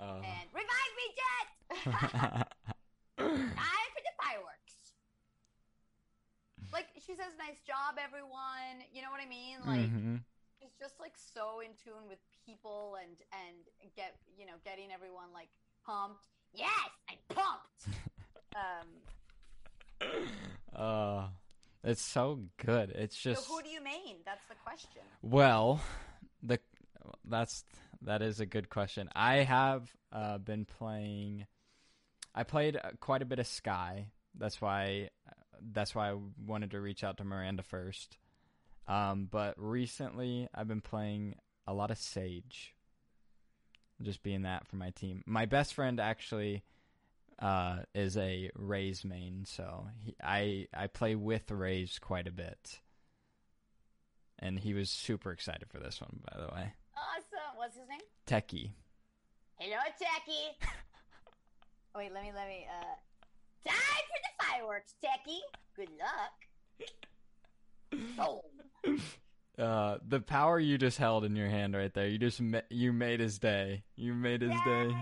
Uh. 0.00 0.16
And 0.24 0.48
revive 0.56 0.94
me, 0.96 1.06
Jett! 1.12 1.48
Time 3.20 3.90
for 3.92 4.00
the 4.00 4.14
fireworks. 4.16 4.96
Like, 6.72 6.88
she 6.96 7.12
says, 7.12 7.36
"Nice 7.36 7.60
job, 7.68 8.00
everyone." 8.00 8.80
You 8.96 9.02
know 9.02 9.12
what 9.12 9.20
I 9.20 9.28
mean? 9.28 9.60
Like, 9.60 9.92
mm-hmm. 9.92 10.24
she's 10.56 10.72
just 10.80 10.96
like 11.04 11.12
so 11.20 11.60
in 11.60 11.76
tune 11.76 12.08
with 12.08 12.16
people 12.46 12.96
and 12.96 13.12
and 13.44 13.92
get 13.92 14.16
you 14.40 14.46
know 14.46 14.56
getting 14.64 14.88
everyone 14.88 15.36
like 15.36 15.52
pumped. 15.84 16.24
Yes, 16.54 16.88
I'm 17.04 17.20
pumped. 17.28 17.92
Um. 18.56 20.10
Uh, 20.74 21.24
it's 21.82 22.02
so 22.02 22.40
good. 22.64 22.90
It's 22.90 23.16
just. 23.16 23.46
So 23.46 23.54
who 23.54 23.62
do 23.62 23.68
you 23.68 23.82
mean? 23.82 24.16
That's 24.24 24.44
the 24.48 24.54
question. 24.62 25.02
Well, 25.22 25.80
the 26.42 26.58
that's 27.24 27.64
that 28.02 28.22
is 28.22 28.40
a 28.40 28.46
good 28.46 28.68
question. 28.68 29.08
I 29.14 29.36
have 29.36 29.90
uh, 30.12 30.38
been 30.38 30.64
playing. 30.64 31.46
I 32.34 32.44
played 32.44 32.76
uh, 32.76 32.90
quite 33.00 33.22
a 33.22 33.26
bit 33.26 33.38
of 33.38 33.46
Skye. 33.46 34.06
That's 34.38 34.60
why. 34.60 35.10
That's 35.72 35.94
why 35.94 36.10
I 36.10 36.16
wanted 36.46 36.70
to 36.70 36.80
reach 36.80 37.04
out 37.04 37.18
to 37.18 37.24
Miranda 37.24 37.62
first. 37.62 38.16
Um, 38.88 39.28
but 39.30 39.54
recently, 39.56 40.48
I've 40.54 40.68
been 40.68 40.80
playing 40.80 41.34
a 41.66 41.74
lot 41.74 41.90
of 41.90 41.98
Sage. 41.98 42.74
Just 44.02 44.22
being 44.22 44.42
that 44.42 44.66
for 44.66 44.76
my 44.76 44.90
team. 44.90 45.22
My 45.26 45.44
best 45.44 45.74
friend 45.74 46.00
actually 46.00 46.62
uh, 47.40 47.78
is 47.94 48.16
a 48.16 48.50
Raze 48.54 49.04
main, 49.04 49.44
so 49.46 49.86
he, 50.04 50.14
I 50.22 50.66
I 50.74 50.86
play 50.88 51.14
with 51.14 51.50
Raze 51.50 51.98
quite 51.98 52.26
a 52.28 52.32
bit, 52.32 52.80
and 54.38 54.58
he 54.58 54.74
was 54.74 54.90
super 54.90 55.30
excited 55.30 55.68
for 55.68 55.78
this 55.78 56.00
one. 56.00 56.20
By 56.30 56.38
the 56.40 56.52
way, 56.54 56.72
awesome. 56.96 57.56
What's 57.56 57.76
his 57.76 57.88
name? 57.88 58.00
Techie. 58.26 58.72
Hello, 59.58 59.76
Techie. 60.00 60.66
Wait, 61.96 62.12
let 62.12 62.22
me 62.22 62.30
let 62.34 62.46
me. 62.46 62.66
Uh, 62.68 63.68
time 63.68 63.74
for 63.74 64.20
the 64.22 64.44
fireworks, 64.44 64.94
Techie. 65.02 65.40
Good 65.76 65.90
luck. 65.98 66.32
Oh. 68.18 68.42
Uh, 69.58 69.98
the 70.08 70.20
power 70.20 70.58
you 70.58 70.78
just 70.78 70.96
held 70.96 71.22
in 71.22 71.36
your 71.36 71.48
hand 71.48 71.76
right 71.76 71.92
there, 71.92 72.08
you 72.08 72.16
just 72.16 72.40
ma- 72.40 72.60
you 72.70 72.94
made 72.94 73.20
his 73.20 73.38
day. 73.38 73.82
You 73.94 74.14
made 74.14 74.40
his 74.40 74.52
Yay! 74.52 74.88
day. 74.88 74.94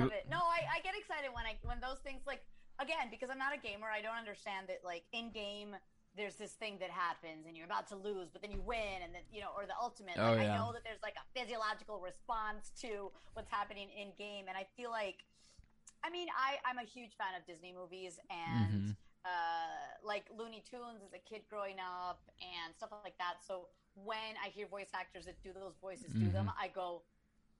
Love 0.00 0.12
it. 0.12 0.26
No, 0.30 0.40
I, 0.40 0.64
I 0.68 0.80
get 0.80 0.94
excited 0.96 1.28
when 1.34 1.44
I 1.44 1.60
when 1.62 1.80
those 1.80 2.00
things 2.00 2.22
like 2.26 2.40
again 2.80 3.12
because 3.12 3.28
I'm 3.28 3.38
not 3.38 3.52
a 3.52 3.60
gamer. 3.60 3.86
I 3.92 4.00
don't 4.00 4.16
understand 4.16 4.68
that 4.68 4.80
like 4.84 5.04
in 5.12 5.30
game 5.30 5.76
there's 6.16 6.36
this 6.36 6.52
thing 6.52 6.76
that 6.76 6.92
happens 6.92 7.48
and 7.48 7.56
you're 7.56 7.64
about 7.64 7.88
to 7.88 7.96
lose, 7.96 8.28
but 8.28 8.44
then 8.44 8.52
you 8.52 8.60
win, 8.60 9.00
and 9.00 9.16
then 9.16 9.24
you 9.32 9.40
know, 9.40 9.48
or 9.56 9.64
the 9.64 9.76
ultimate. 9.80 10.20
Oh, 10.20 10.36
like, 10.36 10.44
yeah. 10.44 10.54
I 10.54 10.58
know 10.60 10.72
that 10.72 10.84
there's 10.84 11.00
like 11.00 11.16
a 11.16 11.24
physiological 11.32 12.00
response 12.00 12.72
to 12.84 13.08
what's 13.32 13.48
happening 13.48 13.88
in 13.96 14.12
game, 14.20 14.44
and 14.48 14.56
I 14.56 14.68
feel 14.76 14.92
like, 14.92 15.24
I 16.04 16.10
mean, 16.12 16.28
I 16.36 16.60
I'm 16.68 16.76
a 16.76 16.88
huge 16.88 17.16
fan 17.16 17.32
of 17.36 17.44
Disney 17.44 17.72
movies 17.72 18.16
and. 18.30 18.72
Mm-hmm 18.72 18.90
uh, 19.24 20.02
like 20.02 20.26
Looney 20.34 20.62
Tunes 20.66 21.02
as 21.06 21.14
a 21.14 21.22
kid 21.22 21.42
growing 21.48 21.78
up 21.78 22.20
and 22.42 22.74
stuff 22.74 22.90
like 23.04 23.16
that. 23.18 23.38
So 23.46 23.68
when 23.94 24.34
I 24.42 24.50
hear 24.50 24.66
voice 24.66 24.90
actors 24.94 25.26
that 25.26 25.38
do 25.42 25.52
those 25.54 25.78
voices 25.80 26.10
mm-hmm. 26.10 26.26
do 26.26 26.32
them, 26.32 26.46
mm-hmm. 26.50 26.64
I 26.64 26.68
go, 26.74 27.02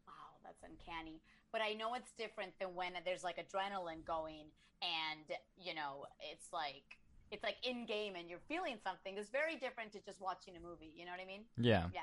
wow, 0.07 0.43
that's 0.43 0.63
uncanny. 0.67 1.23
But 1.53 1.61
I 1.61 1.75
know 1.75 1.95
it's 1.95 2.11
different 2.19 2.53
than 2.59 2.75
when 2.75 2.93
there's 3.05 3.23
like 3.23 3.37
adrenaline 3.37 4.05
going 4.07 4.47
and, 4.81 5.39
you 5.57 5.75
know, 5.75 6.07
it's 6.33 6.47
like, 6.53 6.99
it's 7.31 7.43
like 7.43 7.57
in 7.63 7.87
game 7.87 8.15
and 8.17 8.29
you're 8.29 8.41
feeling 8.49 8.77
something. 8.83 9.17
It's 9.17 9.31
very 9.31 9.57
different 9.57 9.93
to 9.93 10.01
just 10.01 10.21
watching 10.21 10.55
a 10.57 10.61
movie. 10.61 10.93
You 10.97 11.05
know 11.05 11.13
what 11.13 11.21
I 11.21 11.27
mean? 11.27 11.43
Yeah. 11.59 11.85
Yeah. 11.95 12.01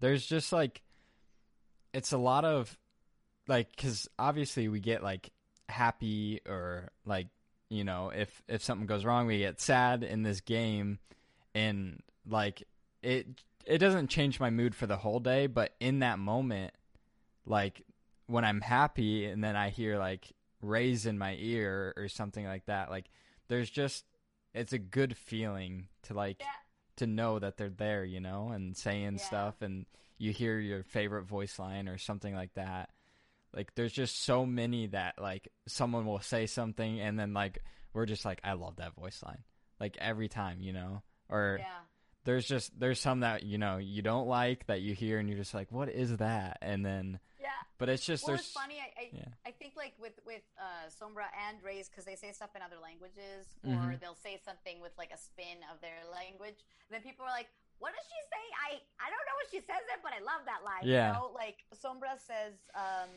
There's 0.00 0.26
just 0.26 0.52
like, 0.52 0.82
it's 1.92 2.12
a 2.12 2.18
lot 2.18 2.44
of 2.44 2.76
like, 3.46 3.76
cause 3.76 4.08
obviously 4.18 4.68
we 4.68 4.80
get 4.80 5.02
like 5.02 5.30
happy 5.68 6.40
or 6.46 6.90
like 7.04 7.28
you 7.70 7.84
know, 7.84 8.10
if 8.14 8.42
if 8.48 8.62
something 8.62 8.86
goes 8.86 9.04
wrong, 9.04 9.26
we 9.26 9.38
get 9.38 9.60
sad 9.60 10.02
in 10.02 10.22
this 10.22 10.40
game, 10.40 10.98
and 11.54 12.02
like 12.26 12.62
it 13.02 13.26
it 13.66 13.78
doesn't 13.78 14.08
change 14.08 14.40
my 14.40 14.50
mood 14.50 14.74
for 14.74 14.86
the 14.86 14.96
whole 14.96 15.20
day, 15.20 15.46
but 15.46 15.74
in 15.80 15.98
that 15.98 16.18
moment, 16.18 16.72
like 17.44 17.82
when 18.28 18.44
I'm 18.44 18.60
happy 18.60 19.24
and 19.24 19.42
then 19.42 19.56
I 19.56 19.70
hear 19.70 19.98
like 19.98 20.32
Raze 20.62 21.06
in 21.06 21.18
my 21.18 21.34
ear 21.38 21.92
or 21.96 22.08
something 22.08 22.46
like 22.46 22.66
that, 22.66 22.90
like 22.90 23.10
there's 23.48 23.70
just 23.70 24.04
it's 24.54 24.72
a 24.72 24.78
good 24.78 25.16
feeling 25.16 25.88
to 26.04 26.14
like 26.14 26.36
yeah. 26.40 26.46
to 26.96 27.06
know 27.06 27.38
that 27.38 27.56
they're 27.56 27.68
there, 27.68 28.04
you 28.04 28.20
know, 28.20 28.50
and 28.50 28.76
saying 28.76 29.16
yeah. 29.18 29.24
stuff 29.24 29.62
and 29.62 29.86
you 30.18 30.32
hear 30.32 30.58
your 30.58 30.82
favorite 30.82 31.24
voice 31.24 31.58
line 31.58 31.88
or 31.88 31.98
something 31.98 32.34
like 32.34 32.52
that. 32.54 32.90
Like 33.54 33.74
there's 33.74 33.92
just 33.92 34.22
so 34.24 34.44
many 34.44 34.88
that 34.88 35.14
like 35.20 35.48
someone 35.66 36.06
will 36.06 36.20
say 36.20 36.46
something 36.46 37.00
and 37.00 37.18
then 37.18 37.32
like 37.32 37.58
we're 37.94 38.06
just 38.06 38.24
like 38.24 38.40
I 38.44 38.52
love 38.52 38.76
that 38.76 38.94
voice 38.94 39.22
line. 39.24 39.42
Like 39.80 39.96
every 40.00 40.28
time, 40.28 40.60
you 40.60 40.72
know. 40.72 41.02
Or 41.30 41.58
yeah. 41.60 41.66
there's 42.24 42.46
just 42.46 42.78
there's 42.78 43.00
some 43.00 43.20
that 43.20 43.42
you 43.42 43.58
know 43.58 43.78
you 43.78 44.02
don't 44.02 44.26
like 44.26 44.66
that 44.66 44.80
you 44.80 44.94
hear 44.94 45.18
and 45.18 45.28
you're 45.28 45.38
just 45.38 45.54
like 45.54 45.70
what 45.72 45.88
is 45.88 46.16
that? 46.18 46.58
And 46.60 46.84
then. 46.84 47.20
But 47.78 47.88
it's 47.88 48.04
just 48.04 48.26
well, 48.26 48.34
there's 48.34 48.46
it's 48.46 48.52
funny 48.52 48.82
I 48.82 48.90
I, 48.98 49.04
yeah. 49.14 49.30
I 49.46 49.50
think 49.54 49.74
like 49.78 49.94
with 50.02 50.18
with 50.26 50.42
uh 50.58 50.90
Sombra 50.90 51.30
and 51.46 51.62
Raze 51.62 51.88
cuz 51.88 52.04
they 52.04 52.16
say 52.18 52.32
stuff 52.32 52.50
in 52.58 52.62
other 52.62 52.78
languages 52.82 53.46
or 53.62 53.70
mm-hmm. 53.70 54.02
they'll 54.02 54.18
say 54.18 54.40
something 54.44 54.82
with 54.82 54.92
like 54.98 55.14
a 55.14 55.18
spin 55.18 55.62
of 55.70 55.80
their 55.80 56.02
language. 56.10 56.58
And 56.86 56.98
then 56.98 57.02
people 57.02 57.24
are 57.24 57.30
like 57.30 57.48
what 57.78 57.94
does 57.94 58.06
she 58.10 58.20
say? 58.26 58.44
I 58.66 58.70
I 58.98 59.06
don't 59.06 59.26
know 59.26 59.36
what 59.38 59.48
she 59.54 59.60
says 59.62 59.82
it, 59.94 60.02
but 60.02 60.10
I 60.10 60.20
love 60.22 60.42
that 60.50 60.66
line. 60.66 60.82
Yeah. 60.82 61.14
You 61.14 61.14
know, 61.14 61.30
like 61.30 61.62
Sombra 61.70 62.18
says, 62.18 62.58
um, 62.74 63.10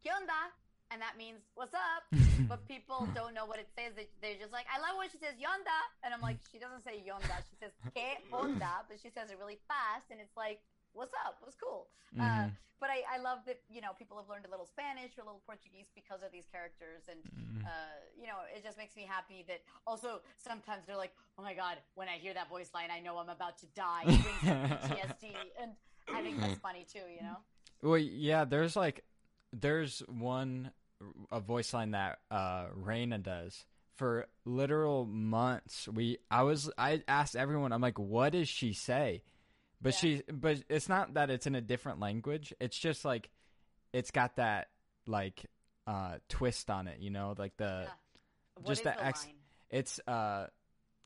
"¿Qué 0.00 0.08
onda?" 0.08 0.48
and 0.90 0.98
that 1.00 1.14
means 1.16 1.44
"What's 1.54 1.76
up?" 1.76 2.08
but 2.50 2.66
people 2.66 3.06
don't 3.14 3.34
know 3.36 3.46
what 3.46 3.60
it 3.60 3.68
says. 3.76 3.94
They're 4.24 4.40
just 4.40 4.52
like, 4.52 4.66
"I 4.72 4.80
love 4.80 4.96
when 4.96 5.08
she 5.12 5.18
says 5.18 5.36
"Yonda," 5.38 5.78
and 6.02 6.12
I'm 6.12 6.20
like, 6.20 6.40
she 6.50 6.58
doesn't 6.58 6.82
say 6.82 7.04
"Yonda," 7.04 7.44
she 7.46 7.56
says 7.60 7.72
"Que 7.94 8.18
onda," 8.32 8.88
but 8.88 8.98
she 8.98 9.12
says 9.12 9.30
it 9.30 9.38
really 9.38 9.60
fast, 9.68 10.10
and 10.10 10.18
it's 10.18 10.36
like, 10.36 10.64
"What's 10.92 11.14
up?" 11.26 11.36
What's 11.40 11.56
cool? 11.56 11.88
Uh, 12.18 12.22
mm-hmm. 12.22 12.46
Uh, 12.46 12.48
but 12.80 12.88
I, 12.88 13.04
I 13.16 13.18
love 13.20 13.40
that 13.46 13.60
you 13.68 13.80
know 13.80 13.92
people 13.98 14.16
have 14.16 14.28
learned 14.28 14.46
a 14.46 14.50
little 14.50 14.66
Spanish 14.66 15.12
or 15.18 15.22
a 15.22 15.26
little 15.26 15.42
Portuguese 15.44 15.92
because 15.94 16.22
of 16.24 16.32
these 16.32 16.46
characters, 16.50 17.04
and 17.08 17.20
mm-hmm. 17.28 17.66
uh, 17.66 18.00
you 18.18 18.26
know 18.26 18.40
it 18.54 18.64
just 18.64 18.78
makes 18.78 18.96
me 18.96 19.04
happy 19.04 19.44
that 19.48 19.60
also 19.86 20.20
sometimes 20.38 20.86
they're 20.86 20.96
like, 20.96 21.12
oh 21.38 21.42
my 21.42 21.54
god, 21.54 21.76
when 21.94 22.08
I 22.08 22.16
hear 22.16 22.34
that 22.34 22.48
voice 22.48 22.70
line, 22.74 22.88
I 22.90 23.00
know 23.00 23.18
I'm 23.18 23.28
about 23.28 23.58
to 23.58 23.66
die. 23.76 24.04
PTSD, 24.06 25.36
and 25.60 25.72
I 26.12 26.22
think 26.22 26.40
that's 26.40 26.58
funny 26.58 26.86
too. 26.90 27.04
You 27.04 27.22
know. 27.22 27.36
Well, 27.82 27.98
yeah, 27.98 28.44
there's 28.44 28.76
like 28.76 29.04
there's 29.52 30.00
one 30.08 30.72
a 31.30 31.40
voice 31.40 31.72
line 31.72 31.92
that 31.92 32.18
uh 32.30 32.66
Reyna 32.74 33.18
does 33.18 33.64
for 34.00 34.26
literal 34.46 35.04
months. 35.04 35.86
We 35.86 36.18
I 36.30 36.42
was 36.42 36.70
I 36.78 37.02
asked 37.06 37.36
everyone, 37.36 37.72
I'm 37.72 37.82
like, 37.82 37.98
what 37.98 38.32
does 38.32 38.48
she 38.48 38.72
say? 38.72 39.22
But 39.82 39.94
yeah. 39.94 39.98
she, 39.98 40.22
but 40.30 40.62
it's 40.68 40.88
not 40.88 41.14
that 41.14 41.30
it's 41.30 41.46
in 41.46 41.54
a 41.54 41.60
different 41.60 42.00
language. 42.00 42.52
It's 42.60 42.78
just 42.78 43.04
like, 43.04 43.30
it's 43.92 44.10
got 44.10 44.36
that 44.36 44.68
like 45.06 45.46
uh 45.86 46.16
twist 46.28 46.70
on 46.70 46.86
it, 46.86 47.00
you 47.00 47.10
know, 47.10 47.34
like 47.36 47.56
the 47.56 47.86
yeah. 47.86 48.66
just 48.66 48.84
the, 48.84 48.90
the 48.90 49.04
ex. 49.04 49.26
It's 49.70 50.00
uh, 50.06 50.46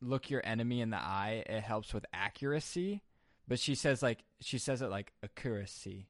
look 0.01 0.31
your 0.31 0.45
enemy 0.45 0.81
in 0.81 0.91
the 0.91 0.99
eye. 0.99 1.45
It 1.47 1.63
helps 1.63 1.93
with 1.95 2.05
accuracy, 2.13 3.03
but 3.47 3.59
she 3.59 3.75
says 3.75 4.03
like 4.03 4.25
she 4.41 4.59
says 4.59 4.83
it 4.83 4.91
like 4.91 5.13
accuracy. 5.23 6.09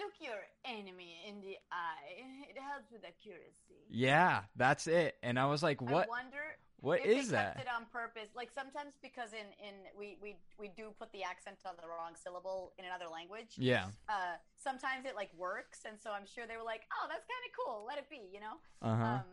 Look 0.00 0.12
your 0.20 0.40
enemy 0.64 1.16
in 1.28 1.40
the 1.40 1.56
eye. 1.70 2.48
It 2.48 2.58
helps 2.60 2.90
with 2.90 3.02
accuracy. 3.04 3.86
Yeah, 3.90 4.42
that's 4.56 4.86
it. 4.86 5.16
And 5.22 5.38
I 5.38 5.46
was 5.46 5.62
like, 5.62 5.80
what? 5.80 6.06
I 6.06 6.08
wonder 6.08 6.42
what 6.84 7.00
if 7.00 7.08
is 7.08 7.28
that? 7.32 7.56
it 7.56 7.64
on 7.64 7.88
purpose. 7.88 8.28
Like 8.36 8.52
sometimes 8.52 9.00
because 9.00 9.32
in 9.32 9.48
in 9.56 9.88
we 9.96 10.20
we 10.20 10.36
we 10.60 10.68
do 10.68 10.92
put 11.00 11.08
the 11.16 11.24
accent 11.24 11.64
on 11.64 11.80
the 11.80 11.88
wrong 11.88 12.12
syllable 12.12 12.76
in 12.76 12.84
another 12.84 13.08
language. 13.08 13.56
Yeah. 13.56 13.88
Uh, 14.04 14.36
sometimes 14.60 15.08
it 15.08 15.16
like 15.16 15.32
works, 15.32 15.88
and 15.88 15.96
so 15.96 16.12
I'm 16.12 16.28
sure 16.28 16.44
they 16.44 16.60
were 16.60 16.68
like, 16.68 16.84
"Oh, 16.92 17.08
that's 17.08 17.24
kind 17.24 17.44
of 17.48 17.50
cool. 17.56 17.88
Let 17.88 17.96
it 17.96 18.12
be," 18.12 18.28
you 18.28 18.44
know. 18.44 18.60
Uh-huh. 18.84 19.24
Um, 19.24 19.32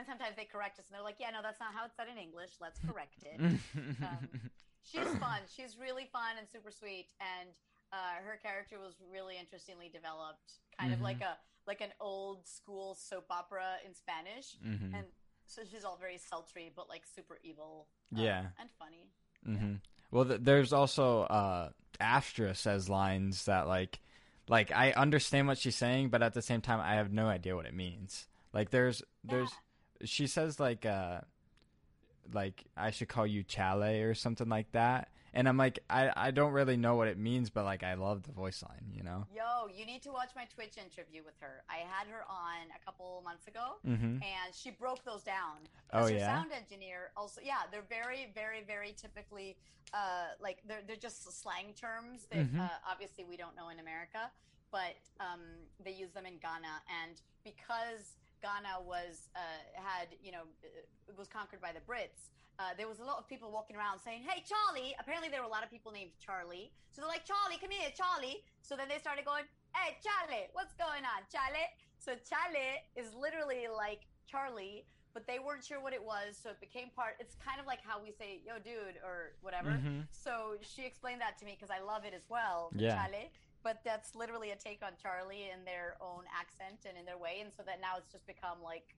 and 0.00 0.08
sometimes 0.08 0.40
they 0.40 0.48
correct 0.48 0.80
us, 0.80 0.88
and 0.88 0.96
they're 0.96 1.04
like, 1.04 1.20
"Yeah, 1.20 1.28
no, 1.28 1.44
that's 1.44 1.60
not 1.60 1.76
how 1.76 1.84
it's 1.84 1.92
said 1.92 2.08
in 2.08 2.16
English. 2.16 2.56
Let's 2.56 2.80
correct 2.80 3.20
it." 3.20 3.36
um, 4.08 4.24
she's 4.80 5.12
fun. 5.20 5.44
She's 5.44 5.76
really 5.76 6.08
fun 6.08 6.40
and 6.40 6.48
super 6.48 6.72
sweet, 6.72 7.12
and 7.20 7.52
uh, 7.92 8.24
her 8.24 8.40
character 8.40 8.80
was 8.80 8.96
really 9.04 9.36
interestingly 9.36 9.92
developed, 9.92 10.64
kind 10.80 10.88
mm-hmm. 10.88 11.04
of 11.04 11.04
like 11.04 11.20
a 11.20 11.36
like 11.68 11.80
an 11.84 11.92
old 12.00 12.48
school 12.48 12.96
soap 12.96 13.28
opera 13.28 13.76
in 13.84 13.92
Spanish, 13.92 14.56
mm-hmm. 14.64 14.96
and 14.96 15.04
so 15.48 15.62
she's 15.70 15.84
all 15.84 15.96
very 16.00 16.18
sultry, 16.18 16.70
but 16.74 16.88
like 16.88 17.02
super 17.14 17.38
evil. 17.42 17.86
Um, 18.14 18.22
yeah, 18.22 18.44
and 18.60 18.68
funny. 18.78 19.08
Mm-hmm. 19.46 19.74
Well, 20.10 20.24
th- 20.24 20.40
there's 20.42 20.72
also 20.72 21.22
uh, 21.22 21.70
Astra 22.00 22.54
says 22.54 22.88
lines 22.88 23.46
that 23.46 23.66
like, 23.66 23.98
like 24.48 24.70
I 24.72 24.92
understand 24.92 25.48
what 25.48 25.58
she's 25.58 25.76
saying, 25.76 26.10
but 26.10 26.22
at 26.22 26.34
the 26.34 26.42
same 26.42 26.60
time, 26.60 26.80
I 26.80 26.94
have 26.94 27.12
no 27.12 27.26
idea 27.26 27.56
what 27.56 27.66
it 27.66 27.74
means. 27.74 28.26
Like 28.52 28.70
there's 28.70 29.02
there's 29.24 29.50
yeah. 30.00 30.06
she 30.06 30.26
says 30.26 30.58
like 30.58 30.86
uh 30.86 31.20
like 32.32 32.64
I 32.76 32.90
should 32.90 33.08
call 33.08 33.26
you 33.26 33.42
Chale 33.42 33.82
or 33.82 34.14
something 34.14 34.48
like 34.48 34.72
that, 34.72 35.08
and 35.34 35.48
I'm 35.48 35.56
like, 35.56 35.78
I 35.90 36.10
I 36.16 36.30
don't 36.30 36.52
really 36.52 36.76
know 36.76 36.96
what 36.96 37.08
it 37.08 37.18
means, 37.18 37.50
but 37.50 37.64
like 37.64 37.82
I 37.82 37.94
love 37.94 38.22
the 38.22 38.32
voice 38.32 38.62
line, 38.62 38.92
you 38.94 39.02
know. 39.02 39.26
Yo, 39.34 39.68
you 39.74 39.84
need 39.86 40.02
to 40.02 40.10
watch 40.12 40.30
my 40.34 40.44
Twitch 40.46 40.76
interview 40.78 41.22
with 41.24 41.34
her. 41.40 41.62
I 41.68 41.78
had 41.78 42.06
her 42.08 42.22
on 42.28 42.66
a 42.74 42.84
couple 42.84 43.20
months 43.24 43.46
ago, 43.46 43.76
Mhm. 43.86 44.22
and 44.22 44.54
she 44.54 44.70
broke 44.70 45.04
those 45.04 45.22
down. 45.22 45.56
Oh, 45.92 46.04
As 46.04 46.10
her 46.10 46.16
yeah? 46.16 46.26
sound 46.26 46.52
engineer, 46.52 47.10
also, 47.16 47.40
yeah, 47.42 47.62
they're 47.70 47.82
very, 47.82 48.30
very, 48.34 48.62
very 48.62 48.92
typically 48.92 49.56
uh, 49.94 50.26
like 50.40 50.58
they're 50.66 50.82
they're 50.86 50.96
just 50.96 51.22
slang 51.32 51.72
terms 51.74 52.26
that 52.26 52.46
Mhm. 52.52 52.60
uh, 52.60 52.68
obviously 52.86 53.24
we 53.24 53.36
don't 53.38 53.56
know 53.56 53.70
in 53.70 53.78
America, 53.80 54.30
but 54.70 54.96
um, 55.18 55.40
they 55.80 55.92
use 55.92 56.12
them 56.12 56.26
in 56.26 56.36
Ghana, 56.38 56.82
and 57.02 57.20
because 57.42 58.16
Ghana 58.42 58.82
was 58.82 59.28
uh, 59.34 59.40
had 59.80 60.08
you 60.22 60.30
know 60.32 60.42
was 61.16 61.26
conquered 61.28 61.60
by 61.62 61.72
the 61.72 61.80
Brits. 61.80 62.28
Uh, 62.58 62.74
there 62.76 62.88
was 62.88 62.98
a 62.98 63.04
lot 63.04 63.18
of 63.18 63.28
people 63.28 63.52
walking 63.52 63.76
around 63.76 64.00
saying, 64.00 64.22
"Hey, 64.26 64.42
Charlie!" 64.42 64.94
Apparently, 64.98 65.28
there 65.28 65.40
were 65.40 65.46
a 65.46 65.50
lot 65.50 65.62
of 65.62 65.70
people 65.70 65.92
named 65.92 66.10
Charlie. 66.18 66.72
So 66.90 67.00
they're 67.00 67.08
like, 67.08 67.24
"Charlie, 67.24 67.56
come 67.60 67.70
here, 67.70 67.90
Charlie." 67.94 68.42
So 68.62 68.74
then 68.76 68.88
they 68.88 68.98
started 68.98 69.24
going, 69.24 69.44
"Hey, 69.74 69.96
Charlie, 70.02 70.48
what's 70.52 70.74
going 70.74 71.04
on, 71.04 71.22
Charlie?" 71.30 71.70
So 71.98 72.16
Charlie 72.16 72.82
is 72.96 73.14
literally 73.14 73.68
like 73.68 74.06
Charlie, 74.26 74.86
but 75.14 75.24
they 75.26 75.38
weren't 75.38 75.64
sure 75.64 75.80
what 75.80 75.92
it 75.92 76.02
was, 76.02 76.36
so 76.36 76.50
it 76.50 76.58
became 76.60 76.90
part. 76.90 77.14
It's 77.20 77.36
kind 77.36 77.60
of 77.60 77.66
like 77.66 77.80
how 77.80 78.02
we 78.02 78.10
say 78.10 78.42
"Yo, 78.44 78.58
dude" 78.58 78.98
or 79.04 79.34
whatever. 79.40 79.70
Mhm. 79.78 80.08
So 80.10 80.58
she 80.60 80.84
explained 80.84 81.20
that 81.20 81.38
to 81.38 81.44
me 81.44 81.52
because 81.54 81.70
I 81.70 81.78
love 81.78 82.04
it 82.04 82.12
as 82.12 82.28
well, 82.28 82.70
Yeah. 82.74 82.96
Charlie. 82.96 83.30
But 83.62 83.84
that's 83.84 84.14
literally 84.16 84.50
a 84.50 84.56
take 84.56 84.82
on 84.82 84.96
Charlie 84.96 85.50
in 85.50 85.64
their 85.64 85.96
own 86.00 86.24
accent 86.32 86.86
and 86.86 86.96
in 86.98 87.04
their 87.04 87.18
way, 87.18 87.40
and 87.40 87.52
so 87.54 87.62
that 87.64 87.78
now 87.80 87.98
it's 87.98 88.10
just 88.10 88.26
become 88.26 88.62
like, 88.62 88.94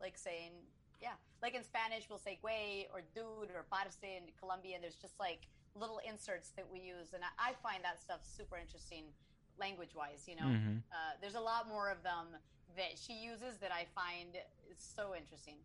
like 0.00 0.16
saying, 0.16 0.52
yeah, 1.02 1.14
like 1.42 1.54
in 1.54 1.64
Spanish 1.64 2.08
we'll 2.08 2.18
say 2.18 2.38
"güey" 2.42 2.86
or 2.94 3.02
"dude" 3.14 3.50
or 3.54 3.66
"parce." 3.70 3.98
In 4.02 4.30
Colombian, 4.38 4.80
there's 4.80 4.96
just 4.96 5.18
like 5.20 5.48
little 5.74 6.00
inserts 6.08 6.50
that 6.56 6.66
we 6.72 6.80
use, 6.80 7.12
and 7.12 7.22
I, 7.24 7.50
I 7.50 7.52
find 7.62 7.82
that 7.84 8.00
stuff 8.00 8.20
super 8.24 8.56
interesting, 8.56 9.04
language-wise. 9.58 10.24
You 10.28 10.36
know, 10.36 10.46
Mhm. 10.46 10.82
uh, 10.92 11.12
there's 11.20 11.34
a 11.34 11.40
lot 11.40 11.66
more 11.68 11.90
of 11.90 12.02
them 12.02 12.36
that 12.76 12.96
she 12.96 13.14
uses 13.14 13.58
that 13.58 13.72
I 13.72 13.86
find 13.94 14.36
so 14.78 15.14
interesting. 15.14 15.56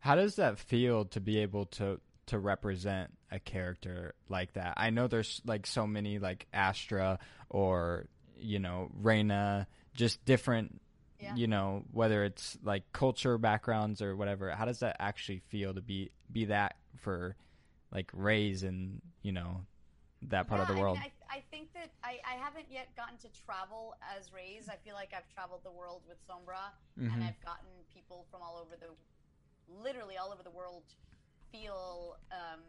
How 0.00 0.14
does 0.16 0.36
that 0.36 0.58
feel 0.58 1.04
to 1.06 1.20
be 1.20 1.38
able 1.38 1.66
to 1.66 2.00
to 2.26 2.38
represent 2.38 3.12
a 3.30 3.38
character 3.38 4.14
like 4.28 4.54
that? 4.54 4.74
I 4.78 4.90
know 4.90 5.06
there's 5.08 5.42
like 5.44 5.66
so 5.66 5.86
many 5.86 6.18
like 6.18 6.46
Astra 6.52 7.18
or 7.50 8.06
you 8.36 8.58
know 8.58 8.90
Reyna, 8.94 9.66
just 9.94 10.24
different. 10.24 10.80
Yeah. 11.24 11.34
You 11.36 11.46
know 11.46 11.84
whether 11.92 12.24
it's 12.24 12.58
like 12.62 12.84
culture 12.92 13.38
backgrounds 13.38 14.02
or 14.02 14.14
whatever. 14.16 14.50
How 14.50 14.64
does 14.66 14.80
that 14.80 14.96
actually 15.00 15.40
feel 15.48 15.74
to 15.74 15.80
be 15.80 16.10
be 16.30 16.46
that 16.46 16.76
for 16.96 17.36
like 17.92 18.10
Raze 18.12 18.62
and 18.62 19.00
you 19.22 19.32
know 19.32 19.62
that 20.22 20.46
part 20.48 20.60
of 20.60 20.68
the 20.68 20.80
world? 20.80 20.98
I, 20.98 21.02
mean, 21.02 21.12
I, 21.30 21.36
I 21.36 21.42
think 21.50 21.72
that 21.74 21.90
I, 22.02 22.18
I 22.26 22.34
haven't 22.34 22.66
yet 22.70 22.94
gotten 22.96 23.16
to 23.18 23.28
travel 23.46 23.94
as 24.16 24.32
Raze. 24.32 24.68
I 24.68 24.76
feel 24.84 24.94
like 24.94 25.12
I've 25.16 25.28
traveled 25.32 25.60
the 25.64 25.72
world 25.72 26.02
with 26.08 26.18
Sombra, 26.28 26.72
Mhm. 26.98 27.12
and 27.12 27.24
I've 27.24 27.40
gotten 27.44 27.68
people 27.92 28.26
from 28.30 28.42
all 28.42 28.58
over 28.60 28.76
the, 28.76 28.90
literally 29.82 30.16
all 30.16 30.32
over 30.32 30.42
the 30.42 30.50
world, 30.50 30.84
feel 31.52 32.16
um, 32.32 32.62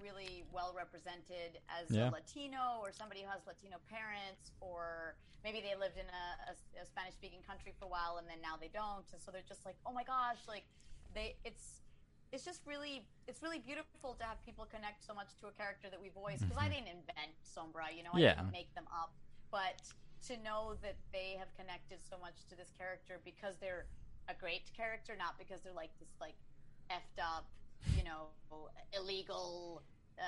really 0.00 0.44
well 0.52 0.72
represented 0.76 1.58
as 1.68 1.92
Yeah. 1.92 2.08
a 2.08 2.12
Latino 2.12 2.78
or 2.80 2.92
somebody 2.92 3.22
who 3.22 3.28
has 3.28 3.46
Latino 3.46 3.78
parents, 3.88 4.52
or 4.60 5.16
maybe 5.44 5.60
they 5.60 5.74
lived 5.78 5.96
in 5.96 6.06
a, 6.06 6.24
a, 6.52 6.82
a 6.82 6.86
Spanish-speaking 6.86 7.42
country 7.46 7.72
for 7.78 7.84
a 7.86 7.88
while 7.88 8.18
and 8.18 8.26
then 8.28 8.40
now 8.42 8.56
they 8.56 8.68
don't, 8.68 9.06
and 9.12 9.20
so 9.22 9.30
they're 9.30 9.46
just 9.46 9.64
like, 9.64 9.76
oh 9.86 9.92
my 9.92 10.04
gosh, 10.04 10.40
like 10.48 10.64
they, 11.14 11.36
it's 11.44 11.80
it's 12.32 12.44
just 12.44 12.66
really 12.66 13.06
it's 13.28 13.40
really 13.40 13.60
beautiful 13.60 14.14
to 14.18 14.24
have 14.26 14.42
people 14.44 14.66
connect 14.66 15.04
so 15.06 15.14
much 15.14 15.36
to 15.40 15.46
a 15.46 15.52
character 15.54 15.86
that 15.88 16.00
we 16.02 16.08
voice 16.10 16.42
because 16.42 16.58
I 16.58 16.66
Mhm. 16.66 16.72
didn't 16.74 16.88
invent 16.88 17.34
Sombra, 17.46 17.94
you 17.94 18.02
know, 18.02 18.10
I 18.12 18.20
Yeah. 18.20 18.34
didn't 18.34 18.50
make 18.52 18.74
them 18.74 18.88
up, 18.90 19.14
but 19.50 19.78
to 20.26 20.36
know 20.38 20.74
that 20.82 20.96
they 21.12 21.36
have 21.38 21.54
connected 21.54 22.02
so 22.04 22.18
much 22.18 22.46
to 22.50 22.56
this 22.56 22.72
character 22.72 23.20
because 23.24 23.58
they're 23.58 23.86
a 24.28 24.34
great 24.34 24.72
character, 24.74 25.14
not 25.14 25.38
because 25.38 25.62
they're 25.62 25.72
like 25.72 25.96
this 26.00 26.10
like 26.20 26.34
effed 26.90 27.22
up, 27.22 27.46
you 27.96 28.04
know, 28.04 28.28
illegal 28.96 29.82
uh, 30.18 30.22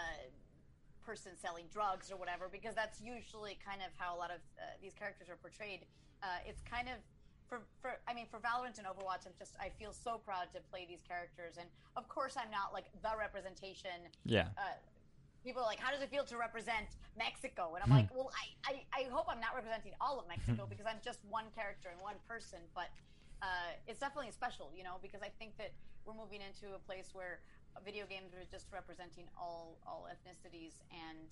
person 1.05 1.33
selling 1.41 1.65
drugs 1.73 2.11
or 2.13 2.17
whatever, 2.17 2.49
because 2.51 2.75
that's 2.75 3.01
usually 3.01 3.57
kind 3.65 3.81
of 3.81 3.91
how 3.97 4.15
a 4.15 4.19
lot 4.19 4.31
of 4.31 4.41
uh, 4.61 4.65
these 4.83 4.93
characters 4.95 5.29
are 5.29 5.37
portrayed. 5.37 5.81
Uh, 6.23 6.27
it's 6.47 6.61
kind 6.63 6.89
of 6.89 6.97
for, 7.49 7.63
for 7.81 7.97
I 8.07 8.13
mean 8.13 8.27
for 8.31 8.39
Valorant 8.39 8.77
and 8.77 8.87
Overwatch, 8.87 9.25
I'm 9.25 9.33
just 9.39 9.57
I 9.59 9.71
feel 9.79 9.93
so 9.93 10.19
proud 10.21 10.53
to 10.53 10.61
play 10.71 10.85
these 10.87 11.01
characters, 11.07 11.57
and 11.59 11.69
of 11.97 12.09
course 12.09 12.37
I'm 12.37 12.51
not 12.51 12.73
like 12.75 12.87
the 13.03 13.17
representation. 13.19 14.05
yeah. 14.25 14.49
Uh, 14.59 14.77
people 15.47 15.63
are 15.63 15.71
like, 15.71 15.79
how 15.81 15.91
does 15.91 16.03
it 16.03 16.11
feel 16.11 16.25
to 16.25 16.37
represent 16.37 16.99
Mexico? 17.17 17.73
And 17.75 17.81
I'm 17.83 17.89
Hmm. 17.89 18.05
like, 18.05 18.11
well, 18.13 18.29
I, 18.35 18.75
I, 18.75 19.01
I 19.01 19.03
hope 19.09 19.27
I'm 19.31 19.41
not 19.41 19.55
representing 19.55 19.93
all 20.01 20.19
of 20.21 20.27
Mexico 20.29 20.67
because 20.69 20.85
I'm 20.85 20.99
just 21.03 21.21
one 21.31 21.47
character 21.55 21.89
and 21.89 21.99
one 22.03 22.17
person, 22.29 22.59
but 22.75 22.91
uh, 23.43 23.73
it's 23.87 24.01
definitely 24.01 24.31
special, 24.33 24.71
you 24.77 24.85
know, 24.85 24.99
because 25.03 25.23
I 25.23 25.31
think 25.39 25.57
that 25.59 25.73
we're 26.05 26.15
moving 26.15 26.41
into 26.41 26.75
a 26.75 26.79
place 26.79 27.11
where 27.13 27.41
video 27.85 28.07
games 28.07 28.35
are 28.35 28.45
just 28.51 28.67
representing 28.73 29.25
all 29.39 29.79
all 29.87 30.09
ethnicities 30.11 30.73
and 30.91 31.29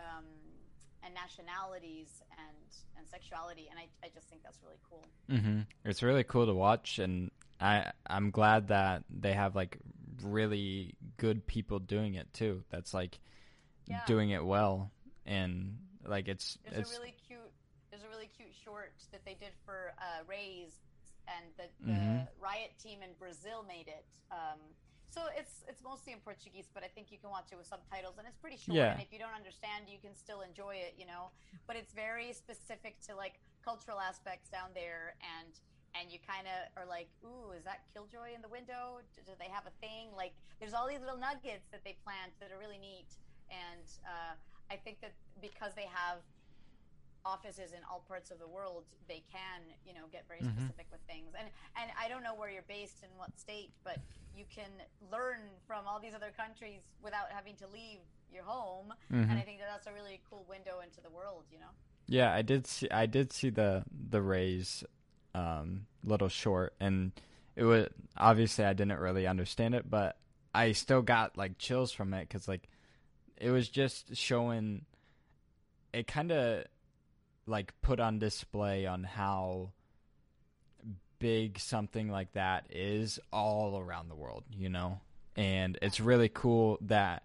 um, 0.00 0.24
and 1.02 1.14
nationalities 1.14 2.22
and 2.38 2.66
and 2.98 3.06
sexuality, 3.08 3.68
and 3.70 3.78
I, 3.78 3.86
I 4.04 4.10
just 4.14 4.28
think 4.28 4.42
that's 4.42 4.58
really 4.62 4.80
cool. 4.88 5.04
hmm 5.28 5.60
It's 5.84 6.02
really 6.02 6.24
cool 6.24 6.46
to 6.46 6.54
watch, 6.54 6.98
and 6.98 7.30
I 7.60 7.92
I'm 8.06 8.30
glad 8.30 8.68
that 8.68 9.04
they 9.10 9.32
have 9.32 9.54
like 9.54 9.78
really 10.24 10.94
good 11.16 11.46
people 11.46 11.78
doing 11.78 12.14
it 12.14 12.32
too. 12.32 12.64
That's 12.70 12.92
like 12.94 13.18
Yeah. 13.86 14.00
doing 14.06 14.30
it 14.30 14.44
well, 14.44 14.90
and 15.26 15.78
like 16.04 16.28
it's 16.28 16.58
There's 16.64 16.78
it's 16.78 16.90
a 16.90 16.98
really 17.00 17.14
cute 17.26 17.52
there's 17.90 18.02
a 18.02 18.08
really 18.08 18.28
cute 18.36 18.52
short 18.64 18.92
that 19.12 19.24
they 19.24 19.34
did 19.34 19.52
for 19.64 19.92
uh, 19.98 20.24
Raze, 20.26 20.74
and 21.28 21.44
the, 21.56 21.66
the 21.84 21.92
Mhm. 21.92 22.28
Riot 22.40 22.78
team 22.78 23.02
in 23.02 23.12
Brazil 23.14 23.62
made 23.66 23.88
it. 23.88 24.06
Um, 24.30 24.60
so 25.10 25.22
it's 25.36 25.64
it's 25.68 25.82
mostly 25.82 26.12
in 26.12 26.20
Portuguese, 26.20 26.68
but 26.74 26.82
I 26.84 26.88
think 26.88 27.10
you 27.10 27.18
can 27.18 27.30
watch 27.30 27.48
it 27.52 27.56
with 27.56 27.66
subtitles, 27.66 28.18
and 28.18 28.26
it's 28.26 28.36
pretty 28.38 28.56
short. 28.58 28.76
Yeah. 28.76 28.92
And 28.92 29.00
if 29.00 29.12
you 29.12 29.18
don't 29.18 29.32
understand, 29.34 29.88
you 29.88 29.98
can 29.98 30.14
still 30.14 30.42
enjoy 30.42 30.76
it, 30.76 30.94
you 30.98 31.06
know. 31.06 31.30
But 31.66 31.76
it's 31.76 31.92
very 31.92 32.32
specific 32.32 33.00
to 33.06 33.14
like 33.16 33.40
cultural 33.64 33.98
aspects 34.00 34.48
down 34.50 34.70
there, 34.74 35.16
and 35.38 35.52
and 35.94 36.12
you 36.12 36.18
kind 36.20 36.46
of 36.46 36.58
are 36.76 36.84
like, 36.84 37.08
ooh, 37.24 37.52
is 37.56 37.64
that 37.64 37.80
Killjoy 37.94 38.34
in 38.34 38.42
the 38.42 38.48
window? 38.52 39.00
Do, 39.14 39.22
do 39.24 39.32
they 39.38 39.48
have 39.48 39.64
a 39.66 39.72
thing? 39.80 40.12
Like, 40.14 40.34
there's 40.60 40.74
all 40.74 40.86
these 40.86 41.00
little 41.00 41.16
nuggets 41.16 41.64
that 41.72 41.82
they 41.84 41.96
plant 42.04 42.32
that 42.38 42.52
are 42.52 42.58
really 42.58 42.76
neat, 42.76 43.08
and 43.48 43.86
uh, 44.04 44.34
I 44.70 44.76
think 44.76 45.00
that 45.00 45.14
because 45.40 45.72
they 45.74 45.86
have 45.88 46.20
offices 47.26 47.72
in 47.72 47.80
all 47.90 48.00
parts 48.06 48.30
of 48.30 48.38
the 48.38 48.46
world, 48.46 48.84
they 49.08 49.22
can, 49.32 49.62
you 49.84 49.92
know, 49.92 50.06
get 50.12 50.26
very 50.28 50.40
Mhm. 50.40 50.52
specific 50.56 50.86
with 50.92 51.00
things. 51.08 51.34
And 51.38 51.48
and 51.76 51.90
I 51.98 52.08
don't 52.08 52.22
know 52.22 52.34
where 52.34 52.50
you're 52.50 52.62
based 52.78 53.02
in 53.02 53.10
what 53.18 53.36
state, 53.38 53.72
but 53.82 53.98
you 54.36 54.44
can 54.48 54.70
learn 55.10 55.40
from 55.66 55.86
all 55.88 55.98
these 55.98 56.14
other 56.14 56.30
countries 56.30 56.82
without 57.02 57.30
having 57.32 57.56
to 57.56 57.66
leave 57.66 58.00
your 58.32 58.44
home. 58.44 58.94
Mhm. 59.10 59.30
And 59.30 59.38
I 59.38 59.42
think 59.42 59.58
that 59.60 59.68
that's 59.72 59.86
a 59.86 59.92
really 59.92 60.20
cool 60.30 60.44
window 60.48 60.80
into 60.80 61.00
the 61.00 61.10
world, 61.10 61.44
you 61.50 61.58
know. 61.58 61.70
yeah. 62.06 62.32
I 62.32 62.42
did 62.42 62.66
see 62.66 62.88
I 62.90 63.06
did 63.06 63.32
see 63.32 63.50
the 63.50 63.84
the 63.90 64.22
Raze 64.22 64.84
um, 65.34 65.86
little 66.04 66.28
short, 66.28 66.74
and 66.80 67.12
it 67.56 67.64
was 67.64 67.88
obviously 68.16 68.64
I 68.64 68.72
didn't 68.72 68.98
really 69.00 69.26
understand 69.26 69.74
it, 69.74 69.90
but 69.90 70.16
I 70.54 70.72
still 70.72 71.02
got 71.02 71.36
like 71.36 71.58
chills 71.58 71.92
from 71.92 72.14
it 72.14 72.28
because 72.28 72.46
like 72.48 72.68
it 73.36 73.50
was 73.50 73.68
just 73.68 74.16
showing 74.16 74.86
it 75.92 76.06
kind 76.06 76.32
of 76.32 76.64
like 77.46 77.72
put 77.80 78.00
on 78.00 78.18
display 78.18 78.86
on 78.86 79.04
how 79.04 79.70
big 81.18 81.58
something 81.58 82.10
like 82.10 82.32
that 82.32 82.66
is 82.70 83.18
all 83.32 83.78
around 83.78 84.08
the 84.08 84.14
world, 84.14 84.44
you 84.50 84.68
know? 84.68 85.00
And 85.36 85.78
it's 85.82 86.00
really 86.00 86.28
cool 86.28 86.78
that 86.82 87.22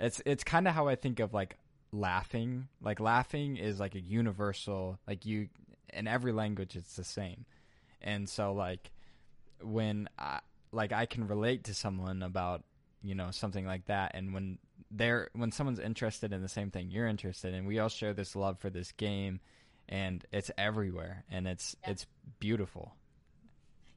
it's 0.00 0.20
it's 0.26 0.44
kind 0.44 0.66
of 0.68 0.74
how 0.74 0.88
I 0.88 0.96
think 0.96 1.20
of 1.20 1.32
like 1.32 1.56
laughing. 1.92 2.68
Like 2.82 3.00
laughing 3.00 3.56
is 3.56 3.80
like 3.80 3.94
a 3.94 4.00
universal 4.00 4.98
like 5.06 5.24
you 5.24 5.48
in 5.92 6.08
every 6.08 6.32
language 6.32 6.76
it's 6.76 6.96
the 6.96 7.04
same. 7.04 7.44
And 8.02 8.28
so 8.28 8.52
like 8.52 8.90
when 9.62 10.08
I 10.18 10.40
like 10.72 10.92
I 10.92 11.06
can 11.06 11.28
relate 11.28 11.64
to 11.64 11.74
someone 11.74 12.22
about, 12.22 12.64
you 13.02 13.14
know, 13.14 13.30
something 13.30 13.64
like 13.66 13.86
that 13.86 14.12
and 14.14 14.34
when 14.34 14.58
they're 14.96 15.28
when 15.34 15.50
someone's 15.50 15.78
interested 15.80 16.32
in 16.32 16.40
the 16.42 16.48
same 16.48 16.70
thing 16.70 16.90
you're 16.90 17.06
interested 17.08 17.52
in, 17.54 17.64
we 17.66 17.78
all 17.78 17.88
share 17.88 18.12
this 18.14 18.36
love 18.36 18.58
for 18.60 18.70
this 18.70 18.92
game 18.92 19.40
and 19.88 20.24
it's 20.32 20.50
everywhere 20.56 21.24
and 21.30 21.46
it's 21.48 21.74
Yeah. 21.82 21.90
it's 21.90 22.06
beautiful. 22.38 22.94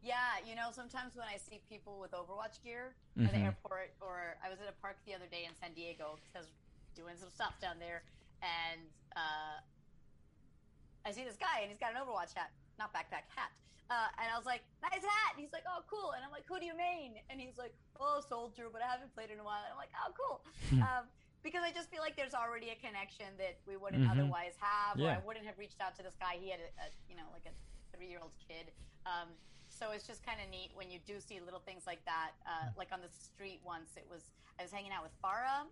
Yeah, 0.02 0.40
you 0.46 0.56
know, 0.56 0.70
sometimes 0.72 1.16
when 1.16 1.28
I 1.28 1.38
see 1.38 1.60
people 1.70 2.00
with 2.00 2.12
Overwatch 2.12 2.62
gear 2.64 2.96
at 3.20 3.32
the 3.32 3.38
Mhm. 3.38 3.46
airport, 3.46 3.94
or 4.00 4.38
I 4.42 4.50
was 4.50 4.60
at 4.62 4.68
a 4.70 4.72
park 4.74 4.96
the 5.06 5.14
other 5.14 5.28
day 5.28 5.44
in 5.46 5.54
San 5.56 5.74
Diego 5.74 6.16
because 6.16 6.36
I 6.36 6.40
was 6.40 6.50
doing 6.96 7.18
some 7.18 7.30
stuff 7.30 7.60
down 7.60 7.78
there, 7.80 8.04
and 8.42 8.82
uh, 9.18 9.60
I 11.06 11.12
see 11.12 11.24
this 11.26 11.36
guy 11.38 11.60
and 11.62 11.70
he's 11.70 11.80
got 11.80 11.92
an 11.94 11.98
Overwatch 12.02 12.34
hat, 12.34 12.52
not 12.80 12.94
backpack 12.94 13.28
hat. 13.36 13.52
Uh, 13.88 14.12
and 14.20 14.28
I 14.28 14.36
was 14.36 14.46
like, 14.46 14.68
nice 14.84 15.00
hat. 15.04 15.32
And 15.36 15.40
he's 15.40 15.56
like, 15.56 15.64
oh, 15.64 15.84
cool. 15.88 16.12
And 16.12 16.22
I'm 16.24 16.32
like, 16.32 16.44
who 16.44 16.60
do 16.60 16.68
you 16.68 16.76
main? 16.76 17.16
And 17.32 17.40
he's 17.40 17.56
like, 17.56 17.72
oh, 18.00 18.20
Soldier, 18.20 18.68
but 18.68 18.84
I 18.84 18.88
haven't 18.92 19.16
played 19.16 19.32
in 19.32 19.40
a 19.40 19.46
while. 19.48 19.64
And 19.64 19.72
I'm 19.72 19.80
like, 19.80 19.96
oh, 19.96 20.12
cool. 20.12 20.38
um, 20.84 21.08
because 21.48 21.64
I 21.64 21.72
just 21.72 21.88
feel 21.88 22.04
like 22.04 22.20
there's 22.20 22.36
already 22.36 22.76
a 22.76 22.78
connection 22.84 23.32
that 23.40 23.64
we 23.64 23.80
wouldn't 23.80 24.04
mm-hmm. 24.04 24.20
otherwise 24.20 24.60
have, 24.60 25.00
yeah. 25.00 25.08
or 25.08 25.12
I 25.16 25.20
wouldn't 25.24 25.48
have 25.48 25.56
reached 25.56 25.80
out 25.80 25.96
to 25.96 26.04
this 26.04 26.20
guy. 26.20 26.36
He 26.36 26.52
had 26.52 26.60
a, 26.60 26.70
a 26.84 26.88
you 27.08 27.16
know 27.16 27.24
like 27.32 27.48
a 27.48 27.54
three 27.96 28.12
year 28.12 28.20
old 28.20 28.36
kid. 28.44 28.76
Um, 29.08 29.32
so 29.72 29.96
it's 29.96 30.04
just 30.04 30.26
kind 30.26 30.44
of 30.44 30.50
neat 30.50 30.76
when 30.76 30.92
you 30.92 31.00
do 31.06 31.22
see 31.24 31.40
little 31.40 31.64
things 31.64 31.88
like 31.88 32.04
that. 32.04 32.36
Uh, 32.44 32.74
like 32.76 32.92
on 32.92 33.00
the 33.00 33.12
street 33.14 33.62
once, 33.64 33.96
it 33.96 34.04
was 34.12 34.28
I 34.60 34.68
was 34.68 34.76
hanging 34.76 34.92
out 34.92 35.08
with 35.08 35.16
Pharah, 35.24 35.70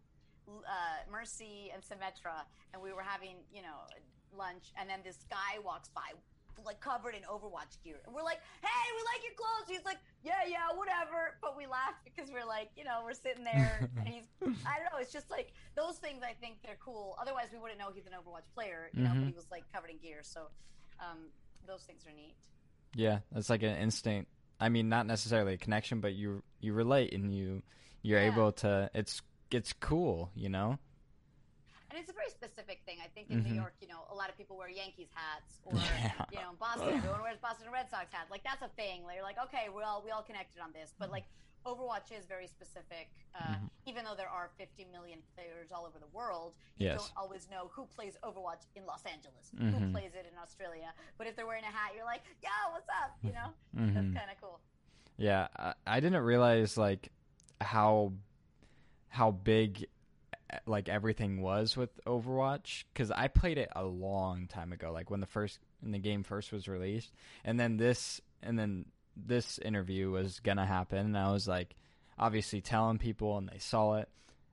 uh, 0.48 1.00
Mercy, 1.12 1.74
and 1.74 1.84
Symmetra, 1.84 2.48
and 2.72 2.80
we 2.80 2.94
were 2.94 3.04
having 3.04 3.44
you 3.52 3.62
know 3.66 3.84
lunch, 4.32 4.72
and 4.80 4.88
then 4.88 5.04
this 5.04 5.28
guy 5.28 5.60
walks 5.60 5.90
by 5.90 6.16
like 6.64 6.80
covered 6.80 7.16
in 7.16 7.22
Overwatch 7.24 7.82
gear. 7.84 8.00
And 8.06 8.14
we're 8.16 8.24
like, 8.24 8.40
hey, 8.62 8.86
we 8.96 9.02
like 9.12 9.22
your 9.26 9.36
clothes. 9.36 9.68
He's 9.68 9.84
like, 9.84 9.98
yeah, 10.24 10.48
yeah, 10.48 10.72
whatever. 10.76 11.36
But 11.42 11.58
we 11.58 11.66
laugh 11.66 11.96
because 12.04 12.32
we're 12.32 12.46
like, 12.46 12.70
you 12.78 12.84
know, 12.84 13.02
we're 13.04 13.18
sitting 13.18 13.44
there 13.44 13.90
and 13.98 14.08
he's, 14.08 14.26
I 14.42 14.80
don't 14.80 14.88
know, 14.94 15.00
it's 15.00 15.12
just 15.12 15.30
like 15.30 15.52
those 15.76 15.98
things 15.98 16.24
I 16.24 16.34
think 16.34 16.64
they're 16.64 16.80
cool. 16.80 17.18
Otherwise, 17.20 17.48
we 17.52 17.60
wouldn't 17.60 17.80
know 17.80 17.90
he's 17.94 18.08
an 18.08 18.14
Overwatch 18.14 18.48
player, 18.54 18.90
you 18.94 19.04
mm-hmm. 19.04 19.14
know, 19.14 19.20
but 19.20 19.28
he 19.28 19.34
was 19.34 19.48
like 19.52 19.64
covered 19.74 19.90
in 19.90 19.98
gear. 19.98 20.20
So 20.22 20.48
um, 21.00 21.28
those 21.68 21.82
things 21.84 22.06
are 22.08 22.16
neat. 22.16 22.36
Yeah, 22.96 23.20
it's 23.36 23.50
like 23.50 23.64
an 23.64 23.76
instinct. 23.76 24.32
I 24.60 24.70
mean, 24.70 24.88
not 24.88 25.06
necessarily 25.06 25.56
a 25.56 25.58
connection, 25.58 26.00
but 26.00 26.14
you 26.14 26.42
you 26.62 26.72
relate 26.72 27.12
and 27.12 27.36
you 27.36 27.62
you're 28.02 28.22
yeah. 28.22 28.32
able 28.32 28.52
to. 28.54 28.90
It's 28.94 29.22
it's 29.52 29.74
cool, 29.74 30.32
you 30.34 30.48
know 30.48 30.80
and 31.96 32.04
it's 32.04 32.12
a 32.12 32.18
very 32.18 32.28
specific 32.28 32.84
thing. 32.84 33.00
I 33.00 33.08
think 33.08 33.32
in 33.32 33.40
mm-hmm. 33.40 33.56
New 33.56 33.56
York, 33.56 33.80
you 33.80 33.88
know, 33.88 34.04
a 34.12 34.16
lot 34.16 34.28
of 34.28 34.36
people 34.36 34.60
wear 34.60 34.68
Yankees 34.68 35.08
hats, 35.16 35.64
or 35.64 35.80
yeah. 35.80 36.28
you 36.28 36.44
know, 36.44 36.52
in 36.52 36.60
Boston, 36.60 36.92
everyone 36.92 37.24
wears 37.24 37.40
Boston 37.40 37.72
Red 37.72 37.88
Sox 37.88 38.12
hats. 38.12 38.28
Like 38.28 38.44
that's 38.44 38.60
a 38.60 38.72
thing. 38.76 39.08
Like, 39.08 39.16
you're 39.16 39.24
like, 39.24 39.40
okay, 39.48 39.72
we 39.72 39.80
all 39.80 40.04
we 40.04 40.12
all 40.12 40.28
connected 40.28 40.60
on 40.60 40.76
this, 40.76 40.92
but 41.00 41.08
like 41.08 41.24
Overwatch 41.64 42.12
is 42.12 42.28
very 42.28 42.52
specific. 42.52 43.16
Uh, 43.32 43.56
mm-hmm. 43.56 43.72
Even 43.88 44.04
though 44.04 44.14
there 44.20 44.28
are 44.28 44.52
50 44.60 44.92
million 44.92 45.24
players 45.40 45.72
all 45.72 45.88
over 45.88 45.96
the 45.96 46.12
world, 46.12 46.52
you 46.78 46.92
yes. 46.92 47.00
don't 47.00 47.16
always 47.16 47.48
know 47.48 47.72
who 47.72 47.88
plays 47.96 48.20
Overwatch 48.28 48.68
in 48.76 48.84
Los 48.86 49.08
Angeles, 49.08 49.56
mm-hmm. 49.56 49.72
who 49.72 49.92
plays 49.96 50.12
it 50.20 50.28
in 50.28 50.36
Australia. 50.36 50.92
But 51.18 51.32
if 51.32 51.40
they're 51.40 51.48
wearing 51.48 51.64
a 51.64 51.72
hat, 51.72 51.96
you're 51.96 52.06
like, 52.06 52.28
yo, 52.44 52.52
what's 52.76 52.92
up? 52.92 53.16
You 53.24 53.32
know, 53.32 53.56
that's 53.72 54.04
mm-hmm. 54.04 54.20
kind 54.20 54.30
of 54.32 54.38
cool. 54.44 54.60
Yeah, 55.16 55.48
I, 55.56 55.74
I 55.88 56.00
didn't 56.00 56.24
realize 56.24 56.78
like 56.78 57.08
how 57.62 58.12
how 59.16 59.32
big 59.32 59.88
like 60.66 60.90
everything 60.90 61.42
was 61.42 61.76
with 61.78 61.90
Overwatch 62.06 62.84
because 62.94 63.12
I 63.12 63.28
played 63.28 63.58
it 63.58 63.70
a 63.76 63.84
long 63.84 64.48
time 64.48 64.72
ago, 64.74 64.92
like 64.92 65.10
when 65.10 65.20
the 65.20 65.26
first 65.26 65.60
when 65.82 65.92
the 65.92 66.00
game 66.00 66.24
first 66.24 66.52
was 66.52 66.68
released, 66.68 67.12
and 67.44 67.60
then 67.60 67.78
this 67.78 68.22
and 68.42 68.58
then 68.58 68.86
this 69.16 69.60
interview 69.60 70.12
was 70.12 70.40
gonna 70.40 70.66
happen, 70.66 71.00
and 71.00 71.18
I 71.18 71.32
was 71.32 71.48
like, 71.48 71.76
obviously 72.18 72.62
telling 72.62 72.98
people, 72.98 73.38
and 73.38 73.50
they 73.50 73.60
saw 73.60 73.96
it, 73.96 74.10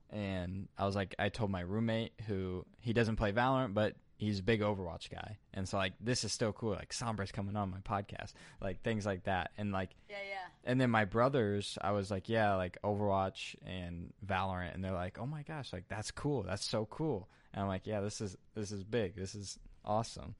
and 0.09 0.67
I 0.77 0.85
was 0.85 0.95
like, 0.95 1.15
I 1.17 1.29
told 1.29 1.49
my 1.49 1.61
roommate 1.61 2.13
who 2.27 2.65
he 2.79 2.93
doesn't 2.93 3.15
play 3.15 3.31
Valorant, 3.31 3.73
but 3.73 3.95
he's 4.23 4.39
a 4.39 4.43
big 4.43 4.61
Overwatch 4.61 5.09
guy, 5.09 5.37
and 5.53 5.67
so 5.67 5.77
like 5.77 5.93
this 5.99 6.23
is 6.23 6.31
still 6.31 6.53
cool. 6.53 6.71
Like 6.71 6.93
Sombra's 6.93 7.31
coming 7.31 7.55
on 7.55 7.71
my 7.71 7.79
podcast, 7.79 8.33
like 8.61 8.81
things 8.81 9.05
like 9.05 9.25
that, 9.25 9.51
and 9.57 9.71
like 9.71 9.91
yeah, 10.09 10.15
yeah. 10.27 10.47
And 10.65 10.79
then 10.79 10.89
my 10.89 11.05
brothers, 11.05 11.77
I 11.81 11.91
was 11.91 12.09
like, 12.09 12.29
yeah, 12.29 12.55
like 12.55 12.77
Overwatch 12.83 13.55
and 13.65 14.13
Valorant, 14.25 14.73
and 14.73 14.83
they're 14.83 14.93
like, 14.93 15.19
oh 15.19 15.25
my 15.25 15.43
gosh, 15.43 15.73
like 15.73 15.87
that's 15.87 16.11
cool, 16.11 16.43
that's 16.43 16.65
so 16.65 16.85
cool, 16.85 17.29
and 17.53 17.63
I'm 17.63 17.67
like, 17.67 17.85
yeah, 17.85 18.01
this 18.01 18.21
is 18.21 18.37
this 18.55 18.71
is 18.71 18.83
big, 18.83 19.15
this 19.15 19.35
is 19.35 19.59
awesome. 19.85 20.35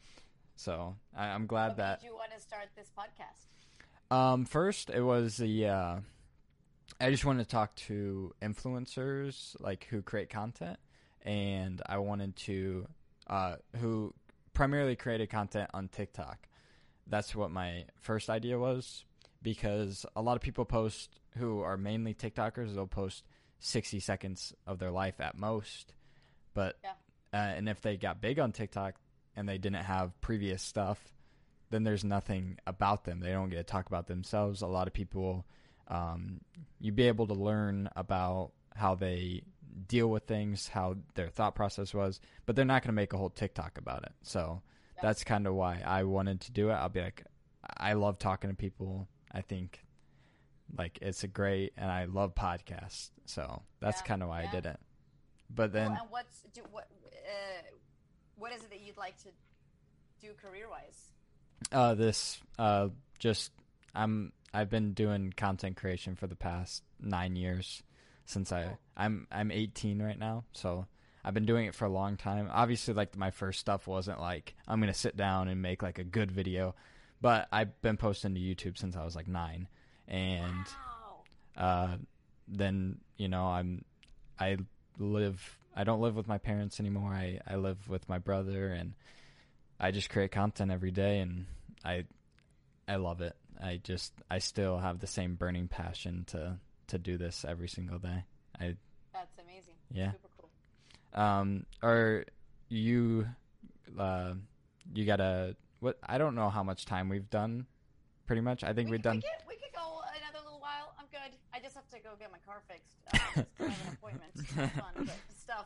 So 0.55 0.95
I, 1.15 1.27
am 1.27 1.47
glad 1.47 1.69
what 1.69 1.77
that. 1.77 2.01
Made 2.01 2.07
you 2.07 2.15
want 2.15 2.31
to 2.35 2.39
start 2.39 2.67
this 2.75 2.91
podcast? 2.97 4.15
Um, 4.15 4.45
first 4.45 4.89
it 4.89 5.01
was 5.01 5.37
the. 5.37 5.67
Uh, 5.67 5.95
I 7.01 7.09
just 7.09 7.25
wanted 7.25 7.43
to 7.43 7.49
talk 7.49 7.75
to 7.75 8.33
influencers 8.41 9.55
like 9.59 9.87
who 9.89 10.01
create 10.01 10.29
content, 10.29 10.77
and 11.23 11.81
I 11.85 11.97
wanted 11.97 12.35
to 12.37 12.87
uh, 13.27 13.55
who 13.79 14.13
primarily 14.53 14.95
created 14.95 15.29
content 15.29 15.69
on 15.73 15.87
TikTok. 15.87 16.47
That's 17.07 17.35
what 17.35 17.51
my 17.51 17.85
first 17.99 18.29
idea 18.29 18.57
was 18.57 19.05
because 19.41 20.05
a 20.15 20.21
lot 20.21 20.35
of 20.35 20.41
people 20.41 20.65
post 20.65 21.19
who 21.37 21.61
are 21.61 21.77
mainly 21.77 22.13
TikTokers. 22.13 22.73
They'll 22.73 22.87
post 22.87 23.23
sixty 23.59 23.99
seconds 23.99 24.53
of 24.67 24.79
their 24.79 24.91
life 24.91 25.19
at 25.19 25.37
most, 25.37 25.93
but 26.53 26.77
yeah. 26.83 26.91
uh, 27.33 27.53
and 27.57 27.67
if 27.67 27.81
they 27.81 27.97
got 27.97 28.21
big 28.21 28.39
on 28.39 28.51
TikTok 28.51 28.95
and 29.35 29.47
they 29.49 29.57
didn't 29.57 29.83
have 29.83 30.19
previous 30.21 30.61
stuff, 30.61 30.99
then 31.71 31.83
there's 31.83 32.03
nothing 32.03 32.57
about 32.67 33.03
them. 33.03 33.19
They 33.19 33.31
don't 33.31 33.49
get 33.49 33.57
to 33.57 33.63
talk 33.63 33.87
about 33.87 34.07
themselves. 34.07 34.61
A 34.61 34.67
lot 34.67 34.87
of 34.87 34.93
people, 34.93 35.45
um, 35.87 36.41
you'd 36.79 36.95
be 36.95 37.07
able 37.07 37.27
to 37.27 37.33
learn 37.33 37.89
about 37.95 38.51
how 38.75 38.95
they 38.95 39.43
deal 39.87 40.07
with 40.07 40.23
things, 40.23 40.67
how 40.67 40.95
their 41.15 41.29
thought 41.29 41.55
process 41.55 41.93
was, 41.93 42.19
but 42.45 42.55
they're 42.55 42.65
not 42.65 42.81
going 42.81 42.89
to 42.89 42.93
make 42.93 43.13
a 43.13 43.17
whole 43.17 43.29
TikTok 43.29 43.77
about 43.77 44.03
it. 44.03 44.11
So 44.21 44.61
yeah. 44.95 45.01
that's 45.01 45.23
kind 45.23 45.47
of 45.47 45.55
why 45.55 45.81
I 45.85 46.03
wanted 46.03 46.41
to 46.41 46.51
do 46.51 46.69
it. 46.69 46.73
I'll 46.73 46.89
be 46.89 47.01
like, 47.01 47.23
I 47.77 47.93
love 47.93 48.19
talking 48.19 48.49
to 48.49 48.55
people. 48.55 49.07
I 49.31 49.41
think 49.41 49.83
like 50.77 50.99
it's 51.01 51.23
a 51.23 51.27
great, 51.27 51.73
and 51.77 51.89
I 51.89 52.05
love 52.05 52.35
podcasts. 52.35 53.11
So 53.25 53.61
that's 53.79 54.01
yeah. 54.01 54.05
kind 54.05 54.23
of 54.23 54.29
why 54.29 54.41
yeah. 54.41 54.49
I 54.49 54.51
did 54.51 54.65
it. 54.65 54.79
But 55.49 55.71
then, 55.71 55.91
well, 55.91 56.01
and 56.01 56.11
what's 56.11 56.41
do, 56.53 56.61
what 56.71 56.87
uh, 57.13 57.61
what 58.37 58.51
is 58.51 58.63
it 58.63 58.69
that 58.71 58.81
you'd 58.81 58.97
like 58.97 59.17
to 59.23 59.29
do 60.21 60.29
career 60.41 60.67
wise? 60.69 61.09
Uh, 61.71 61.93
this 61.95 62.39
uh, 62.57 62.89
just 63.19 63.51
I'm 63.93 64.33
I've 64.53 64.69
been 64.69 64.93
doing 64.93 65.33
content 65.35 65.77
creation 65.77 66.15
for 66.15 66.27
the 66.27 66.35
past 66.35 66.83
nine 66.99 67.35
years 67.35 67.83
since 68.25 68.51
I 68.51 68.77
I'm 68.95 69.27
I'm 69.31 69.51
18 69.51 70.01
right 70.01 70.17
now, 70.17 70.43
so 70.53 70.85
I've 71.23 71.33
been 71.33 71.45
doing 71.45 71.65
it 71.65 71.75
for 71.75 71.85
a 71.85 71.89
long 71.89 72.17
time. 72.17 72.49
Obviously, 72.51 72.93
like 72.93 73.15
my 73.15 73.31
first 73.31 73.59
stuff 73.59 73.87
wasn't 73.87 74.19
like 74.19 74.55
I'm 74.67 74.79
gonna 74.79 74.93
sit 74.93 75.15
down 75.15 75.47
and 75.47 75.61
make 75.61 75.81
like 75.81 75.99
a 75.99 76.03
good 76.03 76.31
video, 76.31 76.75
but 77.21 77.47
I've 77.51 77.81
been 77.81 77.97
posting 77.97 78.35
to 78.35 78.39
YouTube 78.39 78.77
since 78.77 78.95
I 78.95 79.03
was 79.03 79.15
like 79.15 79.27
nine, 79.27 79.67
and 80.07 80.65
wow. 81.57 81.63
uh, 81.63 81.97
then 82.47 82.99
you 83.17 83.29
know 83.29 83.45
I'm 83.45 83.85
I 84.39 84.57
live 84.99 85.57
I 85.75 85.83
don't 85.83 86.01
live 86.01 86.15
with 86.15 86.27
my 86.27 86.37
parents 86.37 86.79
anymore. 86.79 87.11
I 87.11 87.39
I 87.47 87.55
live 87.55 87.89
with 87.89 88.07
my 88.09 88.19
brother, 88.19 88.67
and 88.67 88.93
I 89.79 89.91
just 89.91 90.09
create 90.09 90.31
content 90.31 90.71
every 90.71 90.91
day, 90.91 91.19
and 91.19 91.45
I 91.83 92.05
I 92.87 92.97
love 92.97 93.21
it. 93.21 93.35
I 93.61 93.79
just 93.81 94.13
I 94.29 94.39
still 94.39 94.77
have 94.77 94.99
the 94.99 95.07
same 95.07 95.35
burning 95.35 95.67
passion 95.67 96.25
to 96.27 96.57
to 96.93 96.99
do 96.99 97.17
this 97.17 97.45
every 97.47 97.67
single 97.67 97.99
day. 97.99 98.23
I 98.59 98.75
That's 99.11 99.37
amazing. 99.39 99.75
Yeah. 99.91 100.11
Super 100.11 100.29
cool. 100.37 101.21
Um 101.21 101.65
are 101.81 102.25
you 102.69 103.27
uh 103.97 104.33
you 104.93 105.05
got 105.05 105.19
a 105.19 105.55
what 105.79 105.97
I 106.03 106.17
don't 106.17 106.35
know 106.35 106.49
how 106.49 106.63
much 106.63 106.85
time 106.85 107.09
we've 107.09 107.29
done 107.29 107.65
pretty 108.25 108.41
much. 108.41 108.63
I 108.63 108.73
think 108.73 108.89
we 108.89 108.97
have 108.97 109.03
done 109.03 109.17
we 109.17 109.21
could, 109.21 109.47
we 109.49 109.55
could 109.55 109.73
go 109.75 110.01
another 110.21 110.43
little 110.45 110.59
while. 110.59 110.95
I'm 110.97 111.05
good. 111.11 111.37
I 111.53 111.59
just 111.59 111.75
have 111.75 111.89
to 111.89 111.99
go 111.99 112.11
get 112.19 112.31
my 112.31 112.37
car 112.45 112.61
fixed. 112.67 112.95
Uh, 113.13 113.41
of 113.41 113.67
an 113.67 113.93
appointment. 113.93 114.37
fun, 114.73 115.09
stuff. 115.35 115.65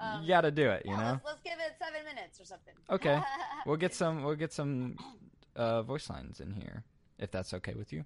Um, 0.00 0.22
you 0.22 0.28
got 0.28 0.42
to 0.42 0.50
do 0.50 0.70
it, 0.70 0.82
you 0.86 0.92
yeah, 0.92 0.96
know. 0.96 1.10
Let's, 1.24 1.24
let's, 1.24 1.42
give 1.42 1.58
it 1.58 1.74
7 1.78 2.04
minutes 2.04 2.40
or 2.40 2.44
something. 2.44 2.74
Okay. 2.90 3.20
we'll 3.66 3.76
get 3.76 3.94
some 3.94 4.22
we'll 4.22 4.34
get 4.34 4.52
some 4.52 4.96
uh, 5.56 5.82
voice 5.82 6.08
lines 6.08 6.40
in 6.40 6.52
here 6.52 6.84
if 7.18 7.30
that's 7.30 7.52
okay 7.54 7.74
with 7.74 7.92
you. 7.92 8.04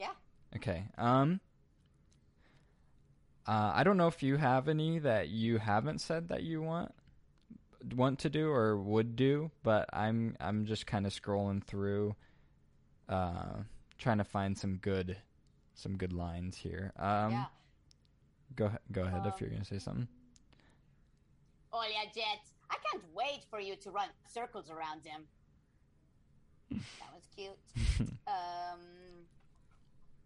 Yeah. 0.00 0.10
Okay. 0.56 0.84
Um 0.98 1.40
uh, 3.48 3.72
I 3.74 3.82
don't 3.82 3.96
know 3.96 4.08
if 4.08 4.22
you 4.22 4.36
have 4.36 4.68
any 4.68 4.98
that 4.98 5.28
you 5.28 5.56
haven't 5.56 6.02
said 6.02 6.28
that 6.28 6.42
you 6.42 6.60
want 6.60 6.92
want 7.94 8.18
to 8.18 8.28
do 8.28 8.50
or 8.50 8.76
would 8.76 9.16
do, 9.16 9.50
but 9.62 9.88
I'm 9.90 10.36
I'm 10.38 10.66
just 10.66 10.86
kind 10.86 11.06
of 11.06 11.14
scrolling 11.14 11.64
through, 11.64 12.14
uh, 13.08 13.54
trying 13.96 14.18
to 14.18 14.24
find 14.24 14.56
some 14.56 14.76
good 14.76 15.16
some 15.72 15.96
good 15.96 16.12
lines 16.12 16.58
here. 16.58 16.92
Um, 16.98 17.30
yeah. 17.32 17.44
Go 18.54 18.70
go 18.92 19.02
ahead 19.04 19.22
um, 19.22 19.32
if 19.34 19.40
you're 19.40 19.48
gonna 19.48 19.64
say 19.64 19.78
something. 19.78 20.08
Oh 21.72 21.84
yeah, 21.90 22.04
Jett's! 22.04 22.52
I 22.70 22.76
can't 22.90 23.02
wait 23.14 23.46
for 23.48 23.60
you 23.60 23.76
to 23.76 23.90
run 23.90 24.08
circles 24.30 24.68
around 24.68 25.06
him. 25.06 25.22
that 27.00 27.14
was 27.14 27.22
cute. 27.34 28.10
um, 28.26 28.80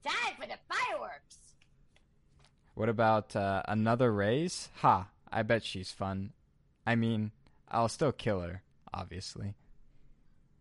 time 0.02 0.34
for 0.36 0.46
the 0.48 0.58
fireworks. 0.68 1.51
What 2.74 2.88
about 2.88 3.36
uh, 3.36 3.62
another 3.68 4.12
Raze? 4.12 4.70
Ha! 4.76 5.08
I 5.30 5.42
bet 5.42 5.64
she's 5.64 5.92
fun. 5.92 6.32
I 6.86 6.94
mean, 6.94 7.30
I'll 7.70 7.88
still 7.88 8.12
kill 8.12 8.40
her, 8.40 8.62
obviously. 8.92 9.54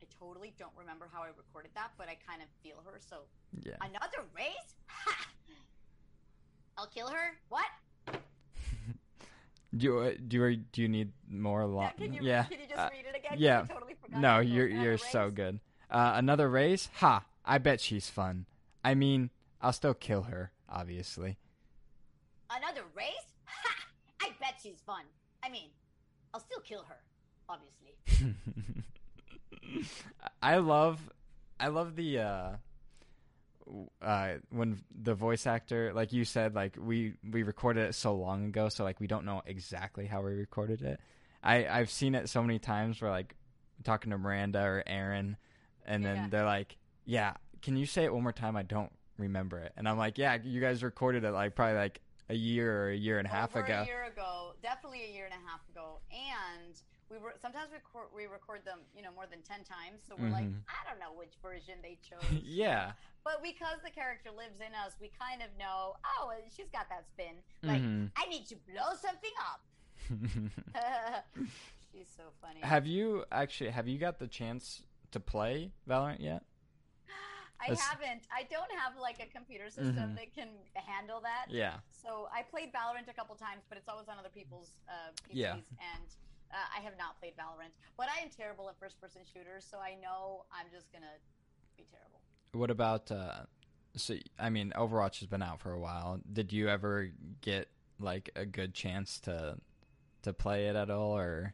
I 0.01 0.05
totally 0.19 0.53
don't 0.57 0.71
remember 0.77 1.07
how 1.11 1.21
I 1.21 1.27
recorded 1.37 1.71
that, 1.75 1.91
but 1.97 2.07
I 2.07 2.17
kind 2.27 2.41
of 2.41 2.47
feel 2.63 2.77
her. 2.85 2.99
So 3.09 3.17
yeah. 3.63 3.75
Another 3.81 4.27
Raze? 4.35 4.75
Ha! 4.87 5.27
I'll 6.77 6.87
kill 6.87 7.07
her. 7.07 7.37
What? 7.49 7.65
do 9.77 9.85
you 9.85 10.17
do 10.27 10.55
do 10.55 10.81
you 10.81 10.87
need 10.87 11.11
more? 11.29 11.65
Lo- 11.65 11.81
yeah, 11.81 11.91
can 11.91 12.13
you, 12.13 12.19
yeah. 12.23 12.43
Can 12.43 12.59
you 12.59 12.67
just 12.67 12.79
uh, 12.79 12.89
read 12.91 13.05
it 13.05 13.17
again? 13.17 13.37
Yeah. 13.37 13.65
Totally 13.69 13.95
no, 14.09 14.39
you're 14.39 14.67
you're 14.67 14.97
so 14.97 15.29
good. 15.29 15.59
Uh, 15.89 16.13
another 16.15 16.49
Raze? 16.49 16.89
Ha! 16.95 17.23
I 17.45 17.57
bet 17.57 17.81
she's 17.81 18.09
fun. 18.09 18.45
I 18.83 18.93
mean, 18.95 19.29
I'll 19.61 19.73
still 19.73 19.93
kill 19.93 20.23
her, 20.23 20.51
obviously. 20.69 21.37
Another 22.55 22.81
Raze? 22.95 23.05
Ha! 23.45 23.75
I 24.21 24.29
bet 24.39 24.55
she's 24.61 24.81
fun. 24.85 25.03
I 25.43 25.49
mean, 25.49 25.69
I'll 26.33 26.39
still 26.41 26.59
kill 26.59 26.83
her, 26.83 26.99
obviously. 27.49 28.35
I 30.43 30.57
love, 30.57 30.99
I 31.59 31.67
love 31.67 31.95
the 31.95 32.19
uh, 32.19 32.49
uh, 34.01 34.33
when 34.49 34.81
the 35.01 35.15
voice 35.15 35.47
actor, 35.47 35.93
like 35.93 36.11
you 36.13 36.25
said, 36.25 36.55
like 36.55 36.75
we 36.79 37.13
we 37.29 37.43
recorded 37.43 37.87
it 37.89 37.93
so 37.95 38.15
long 38.15 38.45
ago, 38.45 38.69
so 38.69 38.83
like 38.83 38.99
we 38.99 39.07
don't 39.07 39.25
know 39.25 39.41
exactly 39.45 40.05
how 40.05 40.21
we 40.21 40.33
recorded 40.33 40.81
it. 40.81 40.99
I 41.43 41.65
I've 41.67 41.89
seen 41.89 42.15
it 42.15 42.29
so 42.29 42.41
many 42.41 42.59
times 42.59 43.01
where 43.01 43.11
like 43.11 43.35
talking 43.83 44.11
to 44.11 44.17
Miranda 44.17 44.61
or 44.61 44.83
Aaron, 44.85 45.37
and 45.85 46.03
then 46.05 46.15
Yeah. 46.17 46.27
they're 46.29 46.45
like, 46.45 46.77
"Yeah, 47.05 47.33
can 47.61 47.77
you 47.77 47.85
say 47.85 48.03
it 48.03 48.13
one 48.13 48.23
more 48.23 48.33
time? 48.33 48.55
I 48.55 48.63
don't 48.63 48.91
remember 49.17 49.59
it." 49.59 49.71
And 49.77 49.87
I'm 49.87 49.97
like, 49.97 50.17
"Yeah, 50.17 50.37
you 50.43 50.59
guys 50.61 50.83
recorded 50.83 51.23
it 51.23 51.31
like 51.31 51.55
probably 51.55 51.77
like 51.77 52.01
a 52.31 52.35
year 52.35 52.85
or 52.85 52.89
a 52.91 52.95
year 52.95 53.19
and 53.19 53.27
a 53.27 53.29
half 53.31 53.51
Over 53.55 53.65
ago." 53.65 53.81
a 53.83 53.85
year 53.85 54.03
ago, 54.05 54.53
definitely 54.63 55.03
a 55.03 55.11
year 55.13 55.25
and 55.25 55.33
a 55.33 55.43
half 55.49 55.61
ago, 55.71 55.99
and 56.11 56.73
we 57.11 57.17
were 57.17 57.33
sometimes 57.41 57.69
we 57.71 57.75
record, 57.77 58.07
we 58.15 58.25
record 58.25 58.63
them, 58.65 58.79
you 58.95 59.01
know, 59.03 59.11
more 59.13 59.27
than 59.29 59.41
ten 59.41 59.63
times. 59.63 59.99
So 60.07 60.15
we're 60.17 60.29
like, 60.29 60.45
Mhm. 60.47 60.61
I 60.69 60.89
don't 60.89 60.99
know 60.99 61.11
which 61.13 61.33
version 61.43 61.75
they 61.83 61.97
chose. 62.09 62.23
yeah. 62.43 62.93
But 63.23 63.43
because 63.43 63.77
the 63.83 63.91
character 63.91 64.31
lives 64.31 64.59
in 64.65 64.73
us, 64.73 64.93
we 64.99 65.11
kind 65.19 65.41
of 65.43 65.49
know. 65.59 65.95
Oh, 66.17 66.31
she's 66.55 66.69
got 66.71 66.87
that 66.89 67.05
spin. 67.13 67.35
Like 67.61 67.81
Mhm. 67.81 68.11
I 68.15 68.25
need 68.27 68.45
to 68.47 68.55
blow 68.55 68.95
something 68.95 69.35
up. 69.51 69.61
she's 71.91 72.07
so 72.15 72.23
funny. 72.41 72.61
have 72.61 72.87
you 72.87 73.25
actually 73.31 73.69
have 73.71 73.87
you 73.87 73.97
got 73.99 74.19
the 74.19 74.27
chance 74.27 74.83
to 75.11 75.19
play 75.19 75.71
Valorant 75.87 76.19
yet? 76.21 76.43
I 77.61 77.69
That's- 77.69 77.87
haven't. 77.87 78.23
I 78.33 78.43
don't 78.43 78.71
have 78.79 78.97
like 78.97 79.19
a 79.21 79.27
computer 79.27 79.69
system 79.69 79.95
Mhm. 79.95 80.15
that 80.15 80.33
can 80.33 80.49
handle 80.73 81.21
that. 81.21 81.45
Yeah. 81.49 81.79
So 81.91 82.27
I 82.33 82.41
played 82.41 82.73
Valorant 82.73 83.07
a 83.07 83.13
couple 83.13 83.35
times, 83.35 83.63
but 83.69 83.77
it's 83.77 83.87
always 83.87 84.07
on 84.07 84.17
other 84.17 84.29
people's 84.29 84.73
uh, 84.89 85.11
PCs, 85.29 85.35
Yeah. 85.35 85.53
and 85.93 86.07
uh, 86.51 86.55
I 86.75 86.81
have 86.81 86.97
not 86.97 87.19
played 87.19 87.35
Valorant. 87.37 87.71
But 87.97 88.09
I 88.09 88.19
am 88.19 88.29
terrible 88.29 88.67
at 88.69 88.77
first-person 88.79 89.21
shooters, 89.31 89.63
so 89.69 89.77
I 89.79 89.93
know 89.95 90.45
I'm 90.51 90.69
just 90.71 90.91
gonna 90.91 91.13
be 91.77 91.85
terrible. 91.85 92.19
What 92.53 92.71
about 92.71 93.11
uh 93.11 93.45
so 93.95 94.15
I 94.39 94.49
mean 94.49 94.71
Overwatch 94.75 95.19
has 95.19 95.27
been 95.27 95.43
out 95.43 95.59
for 95.61 95.71
a 95.71 95.79
while. 95.79 96.19
Did 96.33 96.51
you 96.51 96.67
ever 96.67 97.11
get 97.41 97.69
like 97.99 98.29
a 98.35 98.45
good 98.45 98.73
chance 98.73 99.19
to 99.21 99.59
to 100.23 100.33
play 100.33 100.67
it 100.67 100.75
at 100.75 100.89
all 100.89 101.15
or 101.17 101.53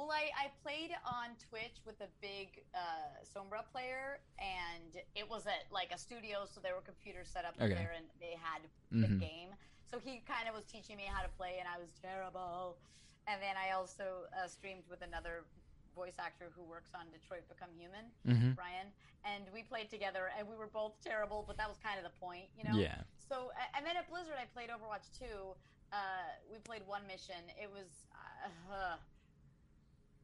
Well, 0.00 0.16
I, 0.16 0.32
I 0.32 0.48
played 0.64 0.96
on 1.04 1.36
Twitch 1.52 1.76
with 1.84 2.00
a 2.00 2.08
big 2.24 2.64
uh, 2.72 3.20
Sombra 3.20 3.60
player, 3.70 4.16
and 4.40 4.96
it 5.14 5.28
was 5.28 5.44
at 5.46 5.68
like 5.70 5.92
a 5.92 5.98
studio, 6.00 6.48
so 6.48 6.56
there 6.64 6.72
were 6.74 6.80
computers 6.80 7.28
set 7.28 7.44
up 7.44 7.52
Okay. 7.60 7.68
there, 7.76 7.92
and 7.94 8.08
they 8.16 8.32
had 8.40 8.64
the 8.90 9.12
Mhm. 9.12 9.20
game. 9.20 9.50
So 9.84 9.98
he 10.00 10.20
kind 10.24 10.48
of 10.48 10.54
was 10.56 10.64
teaching 10.64 10.96
me 10.96 11.04
how 11.04 11.20
to 11.20 11.28
play, 11.36 11.58
and 11.60 11.68
I 11.68 11.76
was 11.76 11.92
terrible. 12.00 12.78
And 13.26 13.42
then 13.42 13.58
I 13.60 13.72
also 13.72 14.24
uh, 14.32 14.48
streamed 14.48 14.88
with 14.88 15.02
another 15.02 15.44
voice 15.94 16.16
actor 16.18 16.48
who 16.56 16.62
works 16.64 16.94
on 16.94 17.10
Detroit 17.12 17.46
Become 17.52 17.74
Human, 17.76 18.10
Mhm. 18.24 18.54
Brian, 18.56 18.94
and 19.24 19.52
we 19.52 19.62
played 19.64 19.90
together, 19.90 20.32
and 20.38 20.48
we 20.48 20.56
were 20.56 20.68
both 20.72 20.98
terrible, 21.02 21.42
but 21.46 21.58
that 21.58 21.68
was 21.68 21.76
kind 21.76 21.98
of 21.98 22.04
the 22.04 22.16
point, 22.18 22.48
you 22.56 22.64
know. 22.64 22.78
Yeah. 22.78 23.02
So, 23.18 23.52
and 23.76 23.84
then 23.84 23.98
at 23.98 24.08
Blizzard, 24.08 24.38
I 24.40 24.46
played 24.46 24.70
Overwatch 24.70 25.12
2. 25.18 25.54
Uh, 25.92 26.24
we 26.50 26.56
played 26.60 26.86
one 26.86 27.06
mission. 27.06 27.50
It 27.60 27.70
was, 27.70 28.06
uh, 28.72 28.96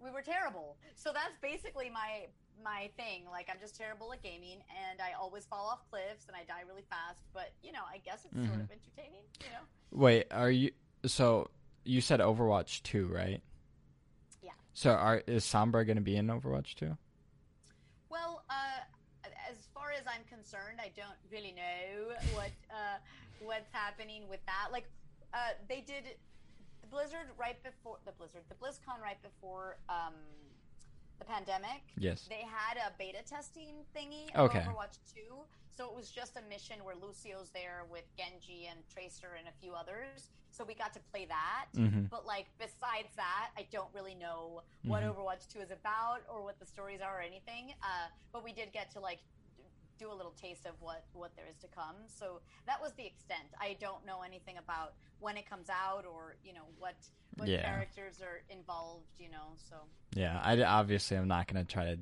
we 0.03 0.11
were 0.11 0.23
terrible. 0.23 0.77
So 0.95 1.13
that's 1.13 1.37
basically 1.41 1.91
my 1.91 2.27
my 2.65 2.89
thing. 2.97 3.25
Like 3.31 3.49
I'm 3.51 3.59
just 3.61 3.77
terrible 3.77 4.13
at 4.13 4.23
gaming, 4.23 4.59
and 4.91 5.01
I 5.01 5.13
always 5.21 5.45
fall 5.47 5.67
off 5.69 5.81
cliffs, 5.91 6.27
and 6.29 6.37
I 6.37 6.45
die 6.45 6.63
really 6.69 6.85
fast. 6.89 7.21
But 7.35 7.53
you 7.63 7.73
know, 7.73 7.83
I 7.93 7.99
guess 7.99 8.25
it's 8.25 8.35
sort 8.35 8.59
Mhm. 8.59 8.65
of 8.65 8.71
entertaining. 8.71 9.23
You 9.41 9.47
know. 9.51 9.65
Wait, 9.93 10.27
are 10.33 10.51
you 10.51 10.73
so 11.05 11.51
you 11.85 12.01
said 12.01 12.19
Overwatch 12.21 12.83
2, 12.83 13.07
right? 13.09 13.41
Yeah. 14.43 14.53
So 14.75 14.91
are 14.93 15.23
is 15.27 15.45
Sombra 15.45 15.85
going 15.87 15.97
to 15.97 16.03
be 16.03 16.17
in 16.17 16.27
Overwatch 16.27 16.75
2? 16.75 16.97
Well, 18.09 18.43
uh, 18.51 18.81
as 19.49 19.69
far 19.75 19.93
as 19.93 20.03
I'm 20.07 20.25
concerned, 20.25 20.81
I 20.81 20.91
don't 20.97 21.17
really 21.31 21.53
know 21.53 22.15
what 22.35 22.51
uh, 22.71 22.99
what's 23.41 23.71
happening 23.73 24.29
with 24.29 24.45
that. 24.47 24.69
Like, 24.73 24.89
uh, 25.35 25.51
they 25.69 25.81
did 25.83 26.05
the 26.87 26.95
Blizzard 26.97 27.29
right 27.39 27.63
before 27.63 27.97
the 28.05 28.13
Blizzard, 28.13 28.43
the 28.49 28.55
BlizzCon 28.55 29.01
right 29.03 29.21
before 29.23 29.79
um, 29.89 30.15
the 31.19 31.25
pandemic. 31.25 31.83
Yes. 31.99 32.27
They 32.29 32.43
had 32.47 32.77
a 32.77 32.93
beta 32.99 33.19
testing 33.29 33.75
thingy 33.97 34.35
Okay. 34.37 34.61
Overwatch 34.61 34.99
2. 35.15 35.21
So 35.77 35.87
it 35.91 35.95
was 35.95 36.11
just 36.11 36.37
a 36.37 36.43
mission 36.49 36.77
where 36.85 36.95
Lucio's 36.97 37.51
there 37.53 37.85
with 37.91 38.05
Genji 38.17 38.67
and 38.71 38.79
Tracer 38.93 39.37
and 39.39 39.47
a 39.49 39.53
few 39.61 39.73
others. 39.75 40.31
So 40.51 40.65
we 40.65 40.75
got 40.75 40.95
to 40.95 41.01
play 41.13 41.27
that. 41.27 41.67
Mhm. 41.75 42.09
But 42.09 42.25
like 42.25 42.47
besides 42.59 43.15
that, 43.17 43.51
I 43.59 43.67
don't 43.71 43.93
really 43.95 44.15
know 44.15 44.63
what 44.85 45.03
Mhm. 45.03 45.15
Overwatch 45.15 45.49
2 45.53 45.61
is 45.61 45.71
about 45.71 46.21
or 46.31 46.43
what 46.43 46.59
the 46.59 46.65
stories 46.67 47.01
are 47.03 47.19
or 47.19 47.21
anything. 47.21 47.75
Uh, 47.83 48.09
but 48.33 48.43
we 48.43 48.53
did 48.53 48.73
get 48.73 48.91
to 48.93 49.01
like 49.01 49.21
do 49.99 50.11
a 50.11 50.15
little 50.15 50.33
taste 50.41 50.67
of 50.67 50.75
what 50.81 51.05
what 51.13 51.35
there 51.37 51.47
is 51.51 51.57
to 51.59 51.69
come. 51.69 51.97
So 52.19 52.41
that 52.67 52.81
was 52.81 52.93
the 52.95 53.07
extent. 53.07 53.49
I 53.61 53.77
don't 53.81 54.05
know 54.07 54.23
anything 54.25 54.57
about 54.59 54.95
when 55.21 55.37
it 55.37 55.49
comes 55.49 55.69
out 55.71 56.05
or 56.07 56.37
you 56.45 56.53
know 56.53 56.67
what 56.79 56.97
what 57.37 57.49
Yeah. 57.49 57.63
characters 57.63 58.21
are 58.23 58.43
involved. 58.51 59.07
You 59.19 59.31
know, 59.31 59.55
so 59.69 59.77
Yeah, 60.15 60.41
I 60.43 60.61
obviously 60.63 61.17
I'm 61.17 61.29
not 61.29 61.47
going 61.53 61.65
to 61.65 61.71
try 61.73 61.85
to 61.85 61.99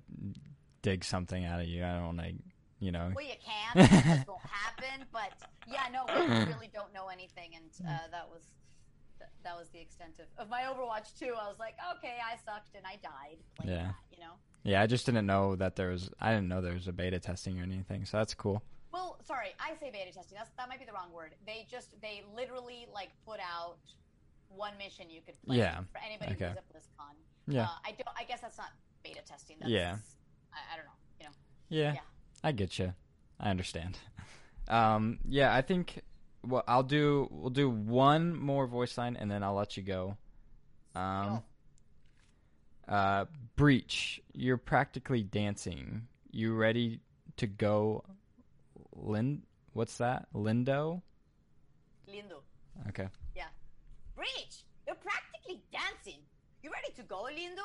dig 0.82 1.04
something 1.04 1.44
out 1.44 1.60
of 1.60 1.66
you. 1.66 1.84
I 1.84 1.92
don't 1.94 2.04
want 2.16 2.18
to, 2.20 2.32
you 2.80 2.92
know. 2.92 3.10
well 3.14 3.24
you 3.24 3.34
can. 3.44 3.84
It 4.20 4.28
won't 4.28 4.40
happen. 4.42 5.06
But 5.12 5.32
yeah, 5.66 5.84
no, 5.92 6.04
we 6.06 6.44
really 6.52 6.70
don't 6.72 6.92
know 6.92 7.08
anything, 7.08 7.50
and 7.56 7.70
uh, 7.88 8.08
that 8.10 8.28
was. 8.28 8.42
th- 9.18 9.30
That 9.44 9.56
was 9.56 9.68
the 9.70 9.80
extent 9.80 10.18
of, 10.20 10.26
of 10.42 10.48
my 10.50 10.62
Overwatch 10.62 11.16
2. 11.18 11.26
I 11.26 11.48
was 11.48 11.58
like, 11.58 11.76
okay, 11.96 12.16
I 12.20 12.36
sucked 12.44 12.74
and 12.76 12.84
I 12.86 12.96
died 13.02 13.38
Yeah. 13.64 13.86
that, 13.88 13.94
you 14.12 14.18
know? 14.20 14.34
Yeah, 14.64 14.80
I 14.82 14.86
just 14.86 15.06
didn't 15.06 15.26
know 15.26 15.54
that 15.56 15.76
there 15.76 15.90
was 15.90 16.10
I 16.20 16.32
didn't 16.32 16.48
know 16.48 16.60
there 16.60 16.72
was 16.74 16.88
a 16.88 16.92
beta 16.92 17.20
testing 17.20 17.60
or 17.60 17.62
anything. 17.62 18.04
So 18.06 18.16
that's 18.16 18.34
cool. 18.34 18.62
Well, 18.92 19.18
sorry, 19.24 19.48
I 19.60 19.74
say 19.78 19.90
beta 19.92 20.12
testing. 20.12 20.36
That's 20.38 20.50
that 20.56 20.68
might 20.68 20.78
be 20.80 20.86
the 20.86 20.92
wrong 20.92 21.12
word. 21.12 21.34
They 21.46 21.66
just 21.70 22.00
they 22.00 22.22
literally 22.34 22.86
like 22.92 23.10
put 23.26 23.40
out 23.40 23.76
one 24.48 24.72
mission 24.78 25.10
you 25.10 25.20
could 25.24 25.34
play 25.46 25.58
Yeah, 25.58 25.80
for 25.92 26.00
anybody 26.04 26.32
okay. 26.32 26.48
who's 26.48 26.56
at 26.58 26.68
BlizzCon. 26.68 27.14
Yeah. 27.46 27.64
Uh, 27.64 27.68
I 27.84 27.90
don't. 27.90 28.08
I 28.18 28.24
guess 28.24 28.40
that's 28.40 28.56
not 28.58 28.70
beta 29.02 29.20
testing. 29.26 29.56
That's, 29.60 29.70
Yeah. 29.70 29.96
I, 30.52 30.74
I 30.74 30.76
don't 30.76 30.86
know. 30.86 30.92
You 31.20 31.26
know. 31.26 31.32
Yeah, 31.68 31.92
Yeah. 31.94 32.00
I 32.42 32.52
get 32.52 32.78
you. 32.78 32.94
I 33.38 33.50
understand. 33.50 33.98
Um, 34.66 35.18
yeah, 35.28 35.54
I 35.54 35.60
think 35.60 36.00
well, 36.42 36.64
I'll 36.66 36.82
do. 36.82 37.28
We'll 37.30 37.50
do 37.50 37.68
one 37.68 38.34
more 38.34 38.66
voice 38.66 38.96
line, 38.96 39.14
and 39.14 39.30
then 39.30 39.42
I'll 39.42 39.52
let 39.52 39.76
you 39.76 39.82
go. 39.82 40.16
Um, 40.94 41.42
uh, 42.88 43.24
Breach, 43.56 44.20
you're 44.32 44.56
practically 44.56 45.22
dancing. 45.22 46.06
You 46.30 46.54
ready 46.54 47.00
to 47.36 47.46
go? 47.46 48.04
Lin, 48.94 49.42
what's 49.72 49.98
that? 49.98 50.26
Lindo. 50.34 51.02
Lindo. 52.08 52.42
Okay. 52.88 53.08
Yeah. 53.36 53.46
Breach, 54.16 54.64
you're 54.86 54.96
practically 54.96 55.62
dancing. 55.72 56.20
You 56.62 56.70
ready 56.72 56.92
to 56.96 57.02
go, 57.02 57.26
Lindo? 57.30 57.64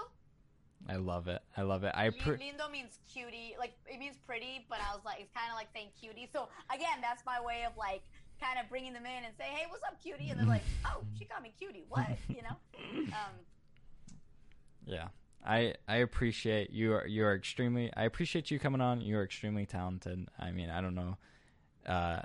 I 0.88 0.96
love 0.96 1.28
it. 1.28 1.42
I 1.58 1.64
love 1.64 1.84
it. 1.84 1.92
I 1.94 2.10
pre- 2.10 2.38
Lindo 2.38 2.72
means 2.72 3.00
cutie. 3.12 3.56
Like 3.60 3.74
it 3.86 4.00
means 4.00 4.16
pretty, 4.26 4.66
but 4.70 4.80
I 4.80 4.96
was 4.96 5.04
like, 5.04 5.20
it's 5.20 5.34
kind 5.36 5.52
of 5.52 5.58
like 5.58 5.68
saying 5.74 5.90
cutie. 6.00 6.30
So 6.32 6.48
again, 6.74 7.00
that's 7.02 7.26
my 7.26 7.42
way 7.42 7.64
of 7.68 7.76
like 7.78 8.04
kind 8.42 8.58
of 8.60 8.70
bringing 8.70 8.94
them 8.94 9.06
in 9.06 9.26
and 9.26 9.34
say, 9.38 9.46
hey, 9.46 9.66
what's 9.70 9.84
up, 9.84 10.02
cutie? 10.02 10.30
And 10.30 10.40
they're 10.40 10.48
like, 10.48 10.64
oh, 10.86 11.04
she 11.18 11.26
called 11.26 11.44
me 11.44 11.54
cutie. 11.58 11.86
What? 11.90 12.08
You 12.28 12.42
know? 12.44 12.58
Um, 13.10 13.36
Yeah. 14.90 15.08
I 15.46 15.76
I 15.88 15.98
appreciate 15.98 16.72
you 16.72 16.94
are 16.94 17.08
you 17.08 17.24
are 17.26 17.34
extremely 17.36 17.92
I 17.96 18.04
appreciate 18.04 18.52
you 18.52 18.60
coming 18.60 18.82
on. 18.82 19.02
You 19.02 19.18
are 19.18 19.24
extremely 19.24 19.66
talented. 19.66 20.28
I 20.38 20.52
mean, 20.52 20.70
I 20.70 20.82
don't 20.82 20.96
know. 20.96 21.18
Uh 21.88 22.22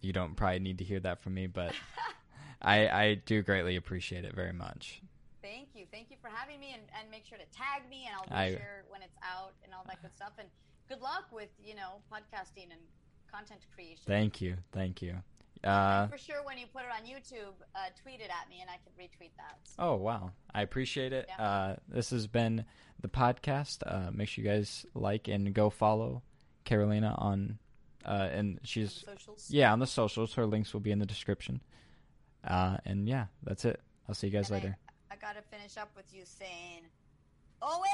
you 0.00 0.12
don't 0.12 0.34
probably 0.34 0.58
need 0.58 0.78
to 0.78 0.84
hear 0.84 1.00
that 1.00 1.22
from 1.22 1.34
me, 1.34 1.46
but 1.46 1.74
I 2.62 2.88
I 2.88 3.14
do 3.14 3.42
greatly 3.42 3.76
appreciate 3.76 4.24
it 4.24 4.34
very 4.34 4.52
much. 4.52 5.02
Thank 5.42 5.68
you. 5.74 5.86
Thank 5.92 6.10
you 6.10 6.16
for 6.22 6.28
having 6.28 6.60
me 6.60 6.72
and, 6.72 6.82
and 6.98 7.10
make 7.10 7.26
sure 7.26 7.36
to 7.36 7.44
tag 7.56 7.88
me 7.90 8.06
and 8.06 8.16
I'll 8.16 8.26
be 8.28 8.54
I- 8.54 8.56
sure 8.56 8.84
when 8.88 9.02
it's 9.02 9.16
out 9.22 9.52
and 9.64 9.74
all 9.74 9.84
that 9.88 10.00
good 10.00 10.14
stuff. 10.14 10.32
And 10.38 10.48
good 10.88 11.00
luck 11.00 11.26
with, 11.32 11.48
you 11.62 11.74
know, 11.74 12.00
podcasting 12.10 12.70
and 12.70 12.80
content 13.30 13.60
creation. 13.74 14.04
Thank 14.06 14.40
you. 14.40 14.56
Thank 14.72 15.02
you. 15.02 15.16
Uh 15.64 16.08
for 16.08 16.18
sure 16.18 16.42
when 16.44 16.58
you 16.58 16.66
put 16.66 16.82
it 16.82 16.88
on 16.90 17.06
YouTube, 17.06 17.54
uh, 17.74 17.78
tweet 18.02 18.20
it 18.20 18.30
at 18.30 18.48
me 18.50 18.60
and 18.60 18.68
I 18.70 18.78
can 18.82 18.92
retweet 18.98 19.30
that. 19.36 19.58
Oh 19.78 19.94
wow. 19.96 20.32
I 20.54 20.62
appreciate 20.62 21.12
it. 21.12 21.26
Yeah. 21.28 21.44
Uh 21.44 21.76
this 21.88 22.10
has 22.10 22.26
been 22.26 22.64
the 23.00 23.08
podcast. 23.08 23.78
Uh 23.86 24.10
make 24.12 24.28
sure 24.28 24.44
you 24.44 24.50
guys 24.50 24.84
like 24.94 25.28
and 25.28 25.52
go 25.54 25.70
follow 25.70 26.22
Carolina 26.64 27.14
on 27.18 27.58
uh 28.04 28.28
and 28.32 28.58
she's 28.64 29.04
Socials. 29.06 29.46
Yeah, 29.50 29.72
on 29.72 29.78
the 29.78 29.86
socials. 29.86 30.34
Her 30.34 30.46
links 30.46 30.72
will 30.72 30.80
be 30.80 30.90
in 30.90 30.98
the 30.98 31.06
description. 31.06 31.60
Uh, 32.44 32.76
and 32.84 33.08
yeah, 33.08 33.26
that's 33.44 33.64
it. 33.64 33.80
I'll 34.08 34.16
see 34.16 34.26
you 34.26 34.32
guys 34.32 34.50
And 34.50 34.56
I- 34.56 34.58
later. 34.60 34.76
I, 35.12 35.16
got 35.16 35.36
to 35.36 35.42
finish 35.42 35.76
up 35.76 35.90
with 35.94 36.06
you 36.12 36.22
saying, 36.24 36.80
Owen, 37.62 37.84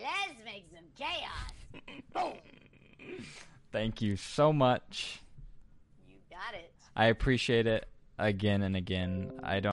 let's 0.00 0.42
make 0.46 0.64
some 0.74 0.86
chaos. 0.96 1.92
Boom. 2.14 3.18
Thank 3.72 4.00
you 4.00 4.16
so 4.16 4.50
much. 4.54 5.20
You 6.08 6.14
got 6.30 6.54
it. 6.54 6.72
I 6.96 7.06
appreciate 7.06 7.66
it 7.66 7.86
again 8.18 8.62
and 8.62 8.74
again. 8.74 9.32
I 9.42 9.54
don't. 9.54 9.64